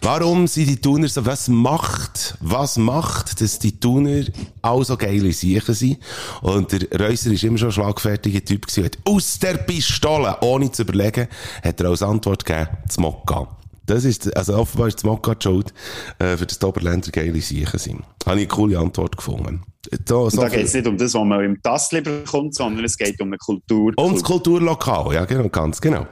Warum 0.02 0.48
sind 0.48 0.68
die 0.68 0.78
Thuner 0.82 1.08
so, 1.08 1.26
was 1.26 1.48
macht, 1.48 2.38
was 2.40 2.78
macht, 2.78 3.42
dass 3.42 3.60
die 3.60 3.80
Thuner 3.80 4.24
auch 4.62 4.84
so 4.84 4.98
geile 4.98 5.32
Siechen 5.32 5.74
sind? 5.74 5.98
Und 6.42 6.72
der 6.72 7.00
Reusser 7.00 7.32
ist 7.32 7.44
immer 7.44 7.58
schon 7.58 7.70
ein 7.70 7.74
schlagfertiger 7.74 8.44
Typ 8.44 8.68
gewesen, 8.68 8.86
hat 8.86 8.98
aus 9.06 9.40
der 9.40 9.58
Pistole, 9.58 10.38
ohne 10.42 10.72
zu 10.72 10.84
überlegen, 10.84 11.28
hat 11.64 11.80
er 11.80 11.90
als 11.90 12.04
Antwort 12.04 12.46
gegeben, 12.46 12.70
das 12.86 12.98
Mokka. 12.98 13.59
Das 13.90 14.06
ist, 14.06 14.36
also 14.38 14.56
offenbar 14.56 14.88
ist 14.88 14.98
das 14.98 15.04
Mokka 15.04 15.36
Schuld, 15.42 15.74
äh, 16.20 16.38
für 16.38 16.46
das 16.46 16.60
die 16.60 16.66
Oberländer 16.66 17.10
geile 17.10 17.42
Siechen 17.42 17.80
sind. 17.80 18.04
Habe 18.24 18.40
ich 18.40 18.44
eine 18.44 18.48
coole 18.48 18.78
Antwort 18.78 19.18
gefunden. 19.18 19.64
Da, 20.06 20.16
Und 20.16 20.32
so 20.32 20.42
da 20.42 20.50
geht 20.50 20.66
es 20.66 20.74
nicht 20.76 20.86
um 20.86 20.96
das, 20.96 21.16
was 21.16 21.24
man 21.24 21.44
im 21.44 21.62
Tassli 21.62 22.02
bekommt, 22.02 22.54
sondern 22.54 22.86
es 22.86 22.96
geht 22.96 23.20
um 23.20 23.30
eine 23.30 23.38
Kultur. 23.38 23.94
Und 23.96 24.14
das 24.14 24.24
Kulturlokal, 24.24 25.16
ja, 25.16 25.26
genau, 25.26 25.50
ganz 25.50 25.82
genau. 25.82 26.06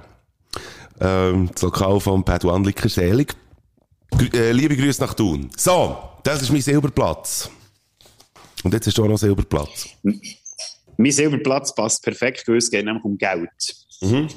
Ähm, 1.00 1.50
das 1.54 1.62
Lokal 1.62 2.00
von 2.00 2.24
Paduan 2.24 2.64
Licker 2.64 2.90
Selig. 2.90 3.36
Äh, 4.34 4.54
liebe 4.54 4.76
Grüße 4.76 5.00
nach 5.02 5.14
Thun. 5.14 5.52
So, 5.56 5.98
das 6.24 6.42
ist 6.42 6.52
mein 6.52 6.62
Silberplatz. 6.62 7.52
Und 8.64 8.74
jetzt 8.74 8.88
hast 8.88 8.98
du 8.98 9.04
auch 9.04 9.08
noch 9.08 9.20
Silberplatz. 9.20 9.90
Mein 10.98 11.12
Silberplatz 11.12 11.76
passt 11.76 12.02
perfekt, 12.02 12.48
weil 12.48 12.58
es 12.58 12.72
geht 12.72 12.86
nämlich 12.86 13.04
um 13.04 13.18
Geld. 13.20 13.50
Mhm. 14.02 14.30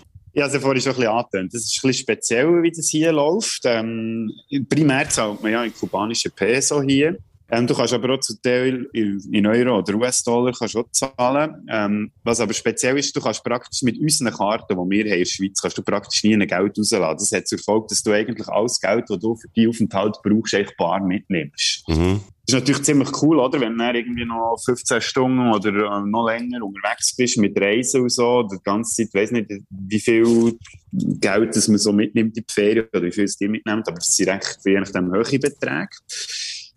Ich 0.46 0.54
habe 0.54 0.60
vorhin 0.60 0.82
schon 0.82 0.92
ein 0.92 0.96
bisschen 0.96 1.12
angetönt. 1.12 1.54
Das 1.54 1.62
ist 1.62 1.78
ein 1.78 1.88
bisschen 1.88 2.02
speziell, 2.02 2.62
wie 2.62 2.70
das 2.70 2.88
hier 2.88 3.12
läuft. 3.12 3.62
Ähm, 3.64 4.32
primär 4.68 5.08
zahlt 5.08 5.42
man 5.42 5.52
ja 5.52 5.64
in 5.64 5.74
kubanischen 5.74 6.32
Peso 6.32 6.82
hier. 6.82 7.18
Ähm, 7.50 7.66
du 7.66 7.74
kannst 7.74 7.92
aber 7.92 8.14
auch 8.14 8.20
zu 8.20 8.40
Teil 8.40 8.88
in, 8.92 9.46
Euro 9.46 9.78
oder 9.78 9.94
US-Dollar 9.94 10.52
zahlen. 10.92 11.66
Ähm, 11.68 12.12
was 12.22 12.40
aber 12.40 12.52
speziell 12.52 12.96
ist, 12.98 13.14
du 13.14 13.20
kannst 13.20 13.42
praktisch 13.42 13.82
mit 13.82 13.98
unseren 13.98 14.32
Karten, 14.32 14.66
die 14.70 14.74
wir 14.76 14.80
haben 14.80 14.92
in 14.92 15.18
der 15.18 15.24
Schweiz, 15.24 15.60
kannst 15.60 15.76
du 15.76 15.82
praktisch 15.82 16.22
nie 16.22 16.34
ein 16.34 16.46
Geld 16.46 16.78
rausladen. 16.78 17.18
Das 17.18 17.32
hat 17.32 17.48
zur 17.48 17.58
Folge, 17.58 17.86
dass 17.88 18.02
du 18.02 18.12
eigentlich 18.12 18.48
alles 18.48 18.80
Geld, 18.80 19.04
das 19.08 19.18
du 19.18 19.34
für 19.34 19.48
die 19.48 19.66
Aufenthalt 19.66 20.16
brauchst, 20.22 20.54
eigentlich 20.54 20.76
bar 20.76 21.00
mitnimmst. 21.00 21.88
Mhm. 21.88 22.20
Ist 22.50 22.58
natürlich 22.58 22.82
ziemlich 22.82 23.22
cool, 23.22 23.38
oder? 23.38 23.60
Wenn 23.60 23.78
du 23.78 23.84
irgendwie 23.84 24.24
noch 24.24 24.56
15 24.64 25.00
Stunden 25.00 25.52
oder 25.52 25.70
äh, 25.70 26.00
noch 26.04 26.26
länger 26.26 26.64
unterwegs 26.64 27.14
bist 27.14 27.38
mit 27.38 27.60
Reisen 27.60 28.02
und 28.02 28.10
so, 28.10 28.42
die 28.42 28.56
ganze 28.64 28.96
Zeit, 28.96 29.14
weiss 29.14 29.30
nicht, 29.30 29.50
wie 29.68 30.00
viel 30.00 30.58
Geld 30.92 31.54
das 31.54 31.68
man 31.68 31.78
so 31.78 31.92
mitnimmt 31.92 32.36
in 32.36 32.44
die 32.48 32.52
Ferien 32.52 32.88
oder 32.92 33.04
wie 33.04 33.12
viel 33.12 33.24
es 33.24 33.36
die 33.36 33.46
mitnimmt, 33.46 33.86
aber 33.86 33.98
es 33.98 34.16
sind 34.16 34.30
recht, 34.30 34.58
je 34.64 34.80
nachdem, 34.80 35.12
hohe 35.12 35.38
Beträge. 35.38 35.90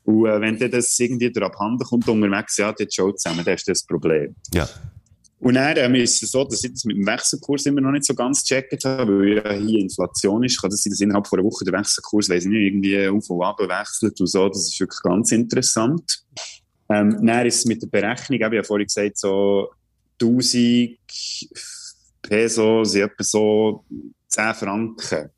Und 0.03 0.28
äh, 0.28 0.41
wenn 0.41 0.57
dir 0.57 0.69
das 0.69 0.99
irgendwie 0.99 1.34
abhanden 1.41 1.86
kommt 1.88 2.07
unterwegs, 2.07 2.57
ja, 2.57 2.71
dann 2.71 2.91
schon 2.91 3.17
zusammen, 3.17 3.43
dann 3.43 3.55
ist 3.55 3.67
das 3.67 3.84
Problem. 3.84 4.36
Ja. 4.53 4.69
Und 5.44 5.56
dann 5.56 5.76
ähm, 5.76 5.96
ist 5.96 6.24
es 6.24 6.32
so, 6.32 6.46
dass 6.46 6.64
ich 6.64 6.72
das 6.72 6.86
mit 6.86 6.96
dem 6.96 7.06
Wechselkurs 7.06 7.66
immer 7.66 7.82
noch 7.82 7.91
nicht 7.91 8.06
so 8.06 8.16
ganz 8.16 8.46
gecheckt 8.46 8.86
habe, 8.86 9.20
weil 9.20 9.36
ja 9.36 9.52
hier 9.52 9.82
Inflation 9.82 10.41
ist. 10.41 10.62
Kann 10.62 10.70
das 10.70 10.84
sein, 10.84 10.91
dass 10.91 11.02
innerhalb 11.02 11.28
von 11.28 11.38
einer 11.38 11.46
Woche 11.46 11.66
der 11.66 11.74
Wechselkurs, 11.74 12.30
weiss 12.30 12.46
ich 12.46 12.50
nicht, 12.50 12.62
irgendwie 12.62 13.08
auf 13.10 13.30
und 13.30 13.44
ab 13.44 13.60
wechselt 13.60 14.22
und 14.22 14.28
so. 14.28 14.48
Das 14.48 14.70
ist 14.70 14.80
wirklich 14.80 15.02
ganz 15.02 15.34
interessant. 15.34 16.24
Ähm, 16.88 17.26
dann 17.26 17.46
ist 17.46 17.58
es 17.58 17.66
mit 17.66 17.82
der 17.82 17.88
Berechnung, 17.88 18.39
ich 18.39 18.44
habe 18.44 18.56
ja 18.56 18.64
vorhin 18.64 18.88
gesagt, 18.88 19.18
so 19.18 19.68
1000 20.22 20.98
Peso 22.22 22.86
sind 22.86 23.02
etwa 23.02 23.24
so 23.26 23.84
10 24.30 24.54
Franken. 24.54 25.30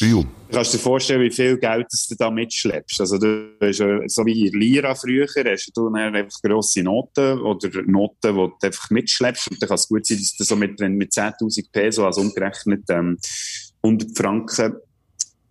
Bio. 0.00 0.22
Du 0.22 0.56
kannst 0.56 0.72
dir 0.72 0.78
vorstellen, 0.78 1.20
wie 1.20 1.30
viel 1.30 1.58
Geld 1.58 1.86
das 1.90 2.06
du 2.08 2.14
da 2.16 2.30
mitschleppst. 2.30 3.00
Also, 3.00 3.18
du 3.18 3.52
hast, 3.60 3.78
so 3.78 4.26
wie 4.26 4.46
in 4.46 4.58
Lira 4.58 4.94
früher, 4.94 5.26
hast 5.26 5.70
du 5.74 5.90
dann 5.90 6.14
einfach 6.14 6.40
grosse 6.42 6.82
Noten 6.82 7.40
oder 7.40 7.68
Noten, 7.86 8.16
die 8.22 8.32
du 8.32 8.52
einfach 8.62 8.90
mitschleppst. 8.90 9.50
Und 9.50 9.62
dann 9.62 9.68
kann 9.68 9.74
es 9.76 9.88
gut 9.88 10.06
sein, 10.06 10.18
dass 10.18 10.36
du 10.36 10.44
so 10.44 10.56
mit, 10.56 10.80
wenn 10.80 10.94
mit 10.94 11.12
10.000 11.12 11.66
Peso, 11.70 12.06
also 12.06 12.22
umgerechnet, 12.22 12.84
ähm, 12.88 13.18
100 13.82 14.16
Franken, 14.16 14.76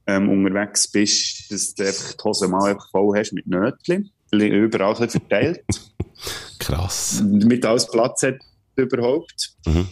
ähm, 0.07 0.29
unterwegs 0.29 0.87
bist, 0.87 1.51
dass 1.51 1.75
du 1.75 1.85
einfach 1.85 2.13
die 2.13 2.23
Hose 2.23 2.47
mal 2.47 2.71
einfach 2.71 2.89
voll 2.89 3.17
hast 3.17 3.33
mit 3.33 3.45
Nötchen. 3.45 4.09
Überall 4.31 4.95
ein 4.95 5.09
verteilt. 5.09 5.63
Krass. 6.59 7.23
damit 7.23 7.65
alles 7.65 7.87
Platz 7.87 8.23
hat 8.23 8.39
überhaupt. 8.81 9.53
Mhm. 9.65 9.87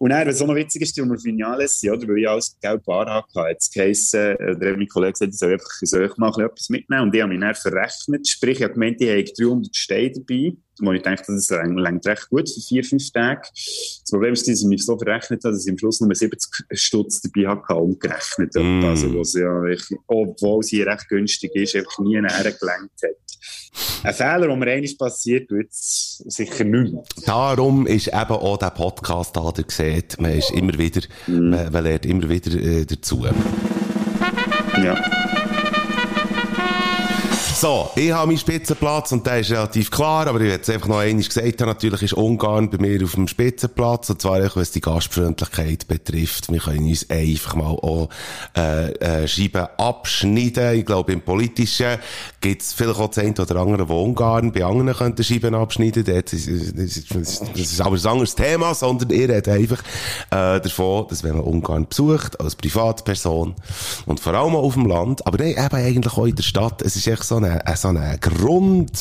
Und 0.00 0.10
dann, 0.10 0.26
was 0.26 0.40
auch 0.40 0.46
noch 0.46 0.54
witzig 0.54 0.80
ist, 0.80 0.96
die 0.96 1.02
wir 1.02 1.18
Finales 1.18 1.78
sind, 1.78 1.92
oder? 1.92 2.08
Weil 2.08 2.18
ich 2.20 2.28
alles 2.28 2.56
Geld 2.58 2.82
bar 2.84 3.04
hatte, 3.04 3.50
hat 3.50 3.58
es 3.58 3.70
geheissen, 3.70 4.34
äh, 4.38 4.58
der 4.58 4.70
hat 4.70 4.78
mein 4.78 4.88
Kollege 4.88 5.12
gesagt, 5.12 5.34
ich 5.34 5.38
soll 5.38 5.52
einfach, 5.52 5.82
ich 5.82 6.16
mal 6.16 6.28
ein 6.28 6.32
bisschen 6.32 6.46
etwas 6.46 6.68
mitnehmen. 6.70 7.02
Und 7.02 7.14
ich 7.14 7.20
habe 7.20 7.32
mich 7.34 7.40
dann 7.40 7.54
verrechnet. 7.54 8.26
Sprich, 8.26 8.58
ich 8.58 8.62
habe 8.62 8.72
gemeint, 8.72 8.98
ich 8.98 9.10
habe 9.10 9.24
300 9.24 9.76
Steine 9.76 10.12
dabei. 10.12 10.52
Wo 10.82 10.92
ich 10.92 11.02
dachte, 11.02 11.24
das 11.28 11.50
längt 11.50 12.06
recht 12.06 12.30
gut 12.30 12.48
für 12.48 12.60
vier, 12.66 12.82
fünf 12.82 13.12
Tage. 13.12 13.42
Das 13.52 14.10
Problem 14.10 14.32
ist, 14.32 14.48
dass 14.48 14.62
ich 14.62 14.66
mich 14.66 14.86
so 14.86 14.96
verrechnet 14.96 15.44
habe, 15.44 15.52
dass 15.52 15.66
ich 15.66 15.70
am 15.70 15.76
Schluss 15.76 16.00
nur 16.00 16.14
70 16.14 16.50
Stutz 16.72 17.20
dabei 17.20 17.48
hatte, 17.48 17.74
umgerechnet. 17.74 18.54
Mm. 18.54 18.82
Also, 18.86 19.14
was 19.18 19.34
ja, 19.34 19.62
wirklich, 19.62 19.98
obwohl 20.06 20.62
sie 20.62 20.80
recht 20.80 21.06
günstig 21.10 21.54
ist, 21.54 21.76
einfach 21.76 21.98
nie 21.98 22.18
näher 22.18 22.52
gelenkt 22.58 23.02
hat. 23.02 23.29
Ein 24.02 24.14
Fehler, 24.14 24.46
der 24.46 24.56
mir 24.56 24.70
einmal 24.70 24.90
passiert, 24.98 25.50
wird 25.50 25.70
es 25.70 26.22
sicher 26.26 26.64
nicht 26.64 26.92
mehr. 26.92 27.04
Darum 27.26 27.86
ist 27.86 28.08
eben 28.08 28.16
auch 28.16 28.56
der 28.56 28.70
Podcast 28.70 29.36
da, 29.36 29.52
der 29.52 29.64
sieht, 29.68 30.20
man 30.20 30.32
ist 30.32 30.50
immer 30.50 30.76
wieder, 30.78 31.02
man, 31.26 31.72
man 31.72 31.84
lernt 31.84 32.06
immer 32.06 32.28
wieder 32.28 32.52
äh, 32.52 32.84
dazu. 32.86 33.26
Ja. 34.82 35.39
So, 37.60 37.90
ich 37.94 38.10
habe 38.10 38.28
meinen 38.28 38.38
Spitzenplatz 38.38 39.12
und 39.12 39.26
der 39.26 39.40
ist 39.40 39.50
relativ 39.50 39.90
klar, 39.90 40.26
aber 40.26 40.40
ich 40.40 40.46
werde 40.48 40.62
es 40.62 40.70
einfach 40.70 40.88
noch 40.88 41.00
einmal 41.00 41.22
gesagt 41.22 41.60
haben, 41.60 41.68
natürlich 41.68 42.00
ist 42.04 42.14
Ungarn 42.14 42.70
bei 42.70 42.78
mir 42.78 43.04
auf 43.04 43.16
dem 43.16 43.28
Spitzenplatz 43.28 44.08
und 44.08 44.22
zwar 44.22 44.42
auch, 44.42 44.56
was 44.56 44.70
die 44.70 44.80
Gastfreundlichkeit 44.80 45.86
betrifft. 45.86 46.50
Wir 46.50 46.58
können 46.58 46.88
uns 46.88 47.10
einfach 47.10 47.56
mal 47.56 47.66
auch 47.66 48.08
äh, 48.56 48.92
äh, 48.92 49.28
Scheiben 49.28 49.66
abschneiden. 49.76 50.78
Ich 50.78 50.86
glaube, 50.86 51.12
im 51.12 51.20
Politischen 51.20 51.98
gibt 52.40 52.62
es 52.62 52.72
vielleicht 52.72 52.98
auch 52.98 53.14
eine 53.14 53.34
oder 53.34 53.56
andere, 53.56 53.88
wo 53.90 54.04
Ungarn 54.04 54.52
bei 54.52 54.64
anderen 54.64 54.94
könnten 54.94 55.22
Scheiben 55.22 55.54
abschneiden. 55.54 56.02
Das 56.06 56.32
ist, 56.32 56.48
das 56.48 56.96
ist, 56.96 57.42
das 57.42 57.60
ist 57.60 57.80
aber 57.82 57.96
ein 57.96 58.06
anderes 58.06 58.34
Thema, 58.36 58.74
sondern 58.74 59.10
ihr 59.10 59.28
redet 59.28 59.48
einfach 59.48 59.82
äh, 60.30 60.62
davon, 60.62 61.08
dass 61.10 61.22
wenn 61.24 61.36
man 61.36 61.42
Ungarn 61.42 61.86
besucht, 61.86 62.40
als 62.40 62.56
Privatperson 62.56 63.54
und 64.06 64.18
vor 64.18 64.32
allem 64.32 64.56
auch 64.56 64.62
auf 64.62 64.72
dem 64.72 64.86
Land, 64.86 65.26
aber 65.26 65.36
nein, 65.36 65.62
eben 65.62 65.76
eigentlich 65.76 66.16
auch 66.16 66.24
in 66.24 66.36
der 66.36 66.42
Stadt, 66.42 66.80
es 66.80 66.96
ist 66.96 67.06
echt 67.06 67.24
so 67.24 67.36
eine, 67.36 67.49
so 67.74 67.88
eine 67.88 68.18
Grund, 68.18 68.92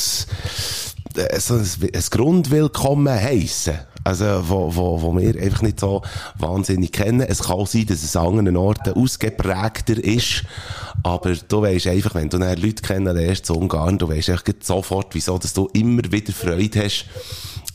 äh, 1.15 1.39
so 1.39 1.55
ein, 1.55 1.67
ein 1.93 2.03
Grundwillkommen 2.09 3.13
heissen. 3.13 3.79
Also, 4.03 4.25
wo, 4.47 4.75
wo, 4.75 5.01
wo 5.01 5.17
wir 5.17 5.39
einfach 5.41 5.61
nicht 5.61 5.79
so 5.79 6.01
wahnsinnig 6.37 6.93
kennen. 6.93 7.21
Es 7.21 7.43
kann 7.43 7.57
auch 7.57 7.67
sein, 7.67 7.85
dass 7.85 8.01
es 8.01 8.15
an 8.15 8.27
anderen 8.27 8.57
Orten 8.57 8.93
ausgeprägter 8.93 10.03
ist. 10.03 10.43
Aber 11.03 11.33
du 11.33 11.61
weisst 11.61 11.87
einfach, 11.87 12.15
wenn 12.15 12.29
du 12.29 12.39
dann 12.39 12.57
Leute 12.57 12.81
kennenlernst 12.81 13.45
zu 13.45 13.55
Ungarn, 13.55 13.97
du 13.97 14.09
weisst 14.09 14.29
echt 14.29 14.65
sofort, 14.65 15.13
wieso, 15.13 15.37
dass 15.37 15.53
du 15.53 15.67
immer 15.73 16.03
wieder 16.11 16.33
Freude 16.33 16.83
hast. 16.83 17.05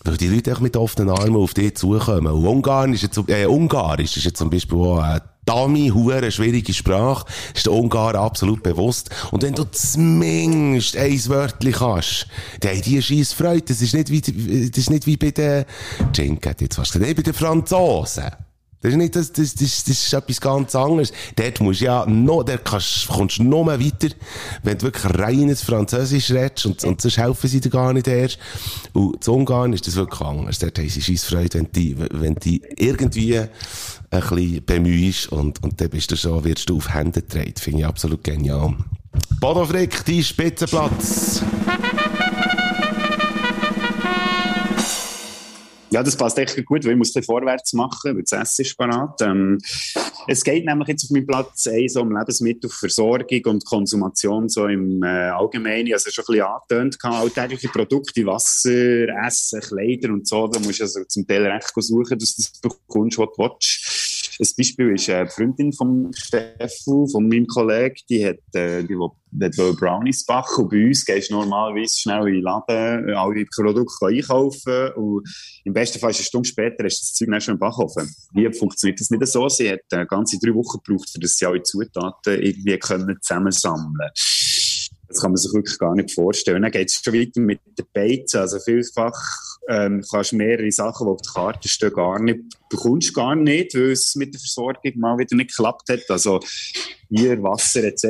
Weil 0.04 0.16
die 0.16 0.28
Leute 0.28 0.50
echt 0.50 0.60
mit 0.60 0.76
offenen 0.76 1.10
Armen 1.10 1.36
auf 1.36 1.54
dich 1.54 1.76
zukommen. 1.76 2.26
Und 2.26 2.46
Ungarn 2.46 2.92
ist 2.94 3.02
jetzt, 3.02 3.18
äh, 3.28 3.46
Ungarisch 3.46 4.16
ist 4.16 4.24
jetzt 4.24 4.38
zum 4.38 4.50
Beispiel 4.50 4.78
auch, 4.78 5.02
äh, 5.02 5.20
Dummy, 5.46 5.88
hure 5.88 6.30
schwierige 6.30 6.72
Sprache. 6.72 7.26
Ist 7.54 7.66
den 7.66 7.72
Ungarn 7.72 8.16
absolut 8.16 8.62
bewusst. 8.62 9.10
Und 9.30 9.42
wenn 9.42 9.54
du 9.54 9.64
zumindest 9.64 10.96
ein 10.96 11.28
Wörtchen 11.28 11.72
kannst, 11.72 12.26
dann 12.60 12.72
haben 12.72 12.82
die 12.82 13.02
scheiß 13.02 13.32
Freude. 13.32 13.62
Das 13.62 13.82
ist 13.82 13.94
nicht 13.94 14.10
wie, 14.10 14.20
das 14.20 14.78
ist 14.78 14.90
nicht 14.90 15.06
wie 15.06 15.16
bei 15.16 15.30
den, 15.30 15.64
Jink 16.14 16.46
hat 16.46 16.60
jetzt 16.60 16.76
fast 16.76 16.92
gesagt, 16.92 17.16
bei 17.16 17.22
den 17.22 17.34
Franzosen. 17.34 18.30
Das 18.84 18.92
ist 18.92 18.98
nicht, 18.98 19.16
das, 19.16 19.32
das, 19.32 19.54
das, 19.54 19.84
das 19.84 19.96
ist 19.96 20.12
etwas 20.12 20.38
ganz 20.42 20.74
anderes. 20.74 21.10
Dort 21.36 21.58
musst 21.62 21.80
du 21.80 21.86
ja 21.86 22.04
noch, 22.04 22.42
der 22.42 22.58
kannst, 22.58 23.08
kommst 23.08 23.38
du 23.38 23.44
noch 23.44 23.64
mehr 23.64 23.80
weiter, 23.80 24.14
wenn 24.62 24.76
du 24.76 24.84
wirklich 24.84 25.18
reines 25.18 25.62
Französisch 25.62 26.30
redest 26.30 26.66
und, 26.66 26.84
und 26.84 27.00
sonst 27.00 27.16
helfen 27.16 27.48
sie 27.48 27.62
dir 27.62 27.70
gar 27.70 27.94
nicht 27.94 28.06
erst. 28.08 28.38
Und 28.92 29.24
zu 29.24 29.32
Ungarn 29.32 29.72
ist 29.72 29.86
das 29.86 29.96
wirklich 29.96 30.20
anders. 30.20 30.58
Dort 30.58 30.78
haben 30.78 30.88
sie 30.90 31.00
scheiß 31.00 31.24
Freude, 31.24 31.60
wenn 31.60 31.72
die, 31.72 31.96
wenn 31.98 32.34
die 32.34 32.60
irgendwie 32.76 33.38
ein 33.38 33.48
bisschen 34.10 34.64
bemühst 34.66 35.32
und, 35.32 35.62
und 35.62 35.80
dann 35.80 35.88
bist 35.88 36.10
du 36.10 36.16
schon, 36.18 36.44
wirst 36.44 36.68
du 36.68 36.76
auf 36.76 36.92
Hände 36.92 37.22
getreten. 37.22 37.58
Finde 37.58 37.78
ich 37.78 37.86
absolut 37.86 38.22
genial. 38.22 38.76
Bodo 39.40 39.64
Frick, 39.64 40.04
dein 40.04 40.22
Spitzenplatz. 40.22 41.42
Ja, 45.94 46.02
das 46.02 46.16
passt 46.16 46.36
echt 46.40 46.56
gut, 46.66 46.84
weil 46.84 46.90
ich 46.90 46.98
muss 46.98 47.14
ein 47.14 47.22
vorwärts 47.22 47.72
machen, 47.72 48.16
weil 48.16 48.24
das 48.24 48.32
Essen 48.32 48.62
ist 48.62 48.76
parat. 48.76 49.22
Ähm, 49.22 49.60
es 50.26 50.42
geht 50.42 50.64
nämlich 50.64 50.88
jetzt 50.88 51.04
auf 51.04 51.10
meinem 51.10 51.24
Platz 51.24 51.68
1 51.68 51.94
um 51.94 52.10
Lebensmittelversorgung 52.10 53.42
und 53.44 53.64
Konsumation 53.64 54.48
so 54.48 54.66
im 54.66 55.04
äh, 55.04 55.28
Allgemeinen. 55.28 55.92
Also 55.92 56.10
schon 56.10 56.24
ein 56.24 56.66
bisschen 56.66 56.82
angetönt, 56.82 56.98
alltägliche 57.00 57.68
Produkte, 57.68 58.26
Wasser, 58.26 59.06
Essen, 59.24 59.60
Kleider 59.60 60.12
und 60.12 60.26
so, 60.26 60.48
da 60.48 60.58
musst 60.58 60.80
du 60.80 60.82
also 60.82 61.04
zum 61.04 61.28
Teil 61.28 61.46
recht 61.46 61.70
suchen, 61.76 62.18
dass 62.18 62.34
du 62.34 62.42
das 62.42 62.60
bekommst, 62.60 63.16
was 63.16 63.28
du 63.36 63.42
willst. 63.44 64.03
Ein 64.40 64.48
Beispiel 64.56 64.94
ist 64.94 65.08
eine 65.10 65.28
Freundin 65.28 65.72
von 65.72 66.10
Steffu, 66.14 67.06
von 67.06 67.28
meinem 67.28 67.46
Kollegen, 67.46 67.96
die 68.08 68.26
hat, 68.26 68.38
äh, 68.54 68.82
die 68.82 68.94
will 68.94 69.74
Brownies 69.74 70.24
backen 70.24 70.62
und 70.62 70.70
bei 70.70 70.86
uns 70.86 71.04
gehst 71.04 71.30
du 71.30 71.34
normalerweise 71.34 71.98
schnell 71.98 72.28
in 72.28 72.34
den 72.34 72.42
Laden, 72.42 73.08
äh, 73.08 73.12
alle 73.12 73.44
Produkte 73.54 74.06
einkaufen 74.06 74.92
und 74.96 75.28
im 75.64 75.72
besten 75.72 75.98
Fall 75.98 76.10
ist 76.10 76.18
eine 76.18 76.26
Stunde 76.26 76.48
später 76.48 76.84
hast 76.84 76.98
du 76.98 77.02
das 77.02 77.14
Zeug 77.14 77.28
dann 77.30 77.40
schon 77.40 77.54
im 77.54 77.60
Backofen. 77.60 78.14
Hier 78.34 78.52
funktioniert 78.52 79.00
das 79.00 79.10
nicht 79.10 79.26
so. 79.26 79.48
Sie 79.48 79.70
hat 79.70 79.80
äh, 79.90 80.06
ganze 80.06 80.38
drei 80.38 80.54
Wochen 80.54 80.78
gebraucht, 80.84 81.10
das 81.20 81.36
sie 81.36 81.46
alle 81.46 81.62
Zutaten 81.62 82.40
irgendwie 82.40 82.78
können 82.78 83.16
zusammensammeln 83.20 84.10
das 85.14 85.20
kann 85.20 85.30
man 85.30 85.36
sich 85.36 85.52
wirklich 85.52 85.78
gar 85.78 85.94
nicht 85.94 86.12
vorstellen. 86.12 86.62
Dann 86.62 86.72
geht 86.72 86.88
es 86.88 87.00
schon 87.02 87.14
weiter 87.14 87.40
mit 87.40 87.60
den 87.78 87.86
Beizen. 87.92 88.40
Also 88.40 88.58
vielfach 88.58 89.14
ähm, 89.68 90.02
kannst 90.10 90.32
mehrere 90.32 90.70
Sachen, 90.70 91.06
die 91.06 91.10
auf 91.10 91.22
der 91.22 91.32
Karte 91.32 91.68
stehen, 91.68 91.92
gar 91.92 92.20
nicht, 92.20 92.40
bekommst 92.68 93.14
gar 93.14 93.34
nicht, 93.34 93.74
weil 93.74 93.92
es 93.92 94.14
mit 94.14 94.34
der 94.34 94.40
Versorgung 94.40 94.92
mal 94.96 95.18
wieder 95.18 95.36
nicht 95.36 95.56
geklappt 95.56 95.88
hat. 95.88 96.02
Also 96.08 96.40
Bier, 97.08 97.42
Wasser 97.42 97.84
etc. 97.84 98.04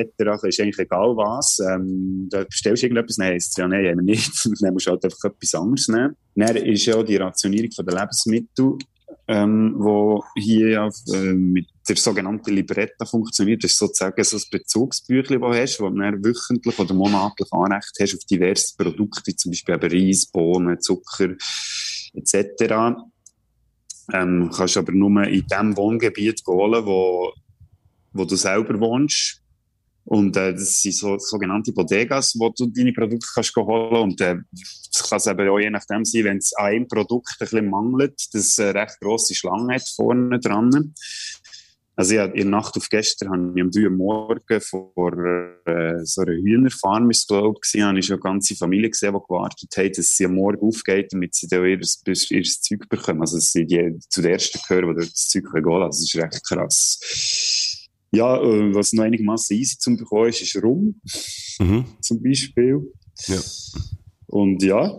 ist 0.45 0.61
eigentlich 0.61 0.79
egal 0.79 1.17
was. 1.17 1.59
Ähm, 1.61 2.29
da 2.31 2.45
bestellst 2.45 2.83
du 2.83 2.87
irgendetwas, 2.87 3.19
nein, 3.19 3.37
ist 3.37 3.57
ja 3.57 3.69
nein, 3.69 3.97
nicht. 3.99 4.33
dann 4.61 4.73
musst 4.73 4.87
du 4.87 4.91
halt 4.91 5.05
einfach 5.05 5.25
etwas 5.25 5.55
anderes 5.55 5.89
nehmen. 5.89 6.17
Dann 6.35 6.57
ist 6.57 6.87
ja 6.87 7.03
die 7.03 7.17
Rationierung 7.17 7.71
der 7.71 8.01
Lebensmittel 8.01 8.79
ähm, 9.27 9.75
wo 9.79 10.25
hier 10.37 10.69
ja, 10.69 10.89
äh, 11.13 11.33
mit 11.33 11.67
der 11.89 11.97
sogenannten 11.97 12.53
Libretta 12.53 13.07
funktioniert. 13.07 13.65
Das 13.65 13.73
ist 13.73 13.79
sozusagen 13.79 14.23
so 14.23 14.37
ein 14.37 14.43
Bezugsbüchlein, 14.51 15.41
das 15.41 15.51
du 15.51 15.63
hast, 15.63 15.81
wo 15.81 15.89
du 15.89 15.99
dann 15.99 16.25
wöchentlich 16.25 16.79
oder 16.79 16.95
monatlich 16.95 17.53
Anrecht 17.53 17.93
hast 18.01 18.15
auf 18.15 18.25
diverse 18.25 18.75
Produkte, 18.77 19.35
zum 19.35 19.53
Beispiel 19.53 19.77
Reis, 19.77 20.27
Bohnen, 20.27 20.81
Zucker 20.81 21.35
etc. 22.13 22.97
Ähm, 24.13 24.51
kannst 24.55 24.77
aber 24.77 24.93
nur 24.93 25.25
in 25.25 25.47
dem 25.47 25.77
Wohngebiet 25.77 26.43
holen, 26.47 26.85
wo, 26.85 27.33
wo 28.13 28.25
du 28.25 28.37
selber 28.37 28.79
wohnst. 28.79 29.44
Und 30.07 30.37
äh, 30.37 30.53
das 30.53 30.83
sind 30.83 30.95
so 30.95 31.19
sogenannte 31.19 31.73
Bodegas, 31.73 32.35
wo 32.39 32.51
du 32.51 32.67
deine 32.67 32.93
Produkte 32.93 33.27
kannst 33.35 33.57
holen 33.57 34.03
und 34.03 34.21
äh, 34.21 34.37
das 34.53 35.09
kann 35.09 35.33
eben 35.33 35.49
auch 35.49 35.59
je 35.59 35.71
nachdem 35.71 36.05
sein, 36.05 36.25
wenn 36.25 36.37
es 36.37 36.53
an 36.55 36.67
einem 36.67 36.89
Produkt 36.89 37.31
ein 37.31 37.37
bisschen 37.41 37.71
mangelt, 37.71 38.15
dass 38.33 38.59
eine 38.59 38.75
recht 38.75 39.01
grosse 39.01 39.35
Schlange 39.35 39.75
hat 39.75 39.89
vorne 39.89 40.39
dran. 40.39 40.95
Also 41.97 42.15
ja, 42.17 42.25
in 42.25 42.35
der 42.35 42.45
Nacht 42.47 42.77
auf 42.77 42.89
gestern 42.89 43.31
habe 43.31 43.53
ich 43.55 43.63
am 43.63 43.71
3 43.71 43.85
Uhr 43.85 43.91
morgen 43.91 44.61
vor 44.61 45.13
äh, 45.65 46.05
so 46.05 46.23
einer 46.23 46.33
Hühnerfarm, 46.33 47.09
ist 47.11 47.29
glaube 47.29 47.61
ich, 47.63 47.81
habe 47.81 47.99
ich 47.99 48.07
schon 48.07 48.15
eine 48.15 48.23
ganze 48.23 48.57
Familie 48.57 48.91
gesehen, 48.91 49.15
die 49.15 49.21
gewartet 49.29 49.77
hat, 49.77 49.97
dass 49.97 50.09
sie 50.09 50.25
am 50.25 50.35
Morgen 50.35 50.67
aufgeht, 50.67 51.13
damit 51.13 51.37
sie 51.37 51.47
dann 51.47 51.65
ihr, 51.65 51.79
ihr 51.79 52.43
Zeug 52.43 52.89
bekommen. 52.89 53.21
Also 53.21 53.37
dass 53.37 53.53
sie 53.53 53.65
die, 53.65 53.97
zu 54.09 54.23
der 54.23 54.33
ersten 54.33 54.59
gehören, 54.67 54.97
die 54.97 55.07
das 55.07 55.29
Zeug 55.29 55.45
holen 55.53 55.63
können. 55.63 55.83
Also 55.83 56.03
das 56.03 56.15
ist 56.15 56.17
recht 56.17 56.45
krass. 56.45 57.64
Ja, 58.15 58.41
äh, 58.43 58.75
was 58.75 58.93
noch 58.93 59.05
einigermaßen 59.05 59.57
easy 59.57 59.79
zu 59.79 59.97
bekommen 59.97 60.29
ist, 60.29 60.43
ist 60.43 60.63
Rum. 60.63 61.01
Mhm. 61.59 61.85
Zum 62.01 62.23
Beispiel. 62.23 62.93
Ja. 63.27 63.41
Und 64.27 64.63
ja, 64.63 64.93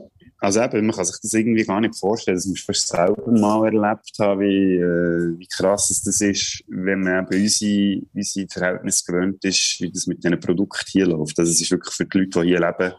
also 0.45 0.61
eben, 0.61 0.85
man 0.85 0.95
kann 0.95 1.05
sich 1.05 1.15
das 1.21 1.33
irgendwie 1.33 1.63
gar 1.63 1.81
nicht 1.81 1.97
vorstellen. 1.97 2.37
Das 2.37 2.45
musst 2.45 2.61
du 2.61 2.73
fast 2.73 2.87
selber 2.87 3.31
mal 3.31 3.65
erlebt 3.65 4.11
haben, 4.19 4.41
wie, 4.41 4.75
äh, 4.75 5.39
wie 5.39 5.47
krass 5.47 6.01
das 6.05 6.21
ist, 6.21 6.63
wenn 6.67 7.01
man 7.01 7.25
eben 7.25 7.41
unsere, 7.41 8.01
unsere 8.13 8.47
Verhältnisse 8.47 9.05
gewöhnt 9.05 9.43
ist, 9.43 9.77
wie 9.79 9.91
das 9.91 10.07
mit 10.07 10.23
diesen 10.23 10.39
Produkten 10.39 10.85
hier 10.87 11.07
läuft. 11.07 11.39
Also 11.39 11.51
es 11.51 11.61
ist 11.61 11.71
wirklich 11.71 11.93
für 11.95 12.05
die 12.05 12.17
Leute, 12.19 12.41
die 12.41 12.47
hier 12.47 12.59
leben, 12.59 12.93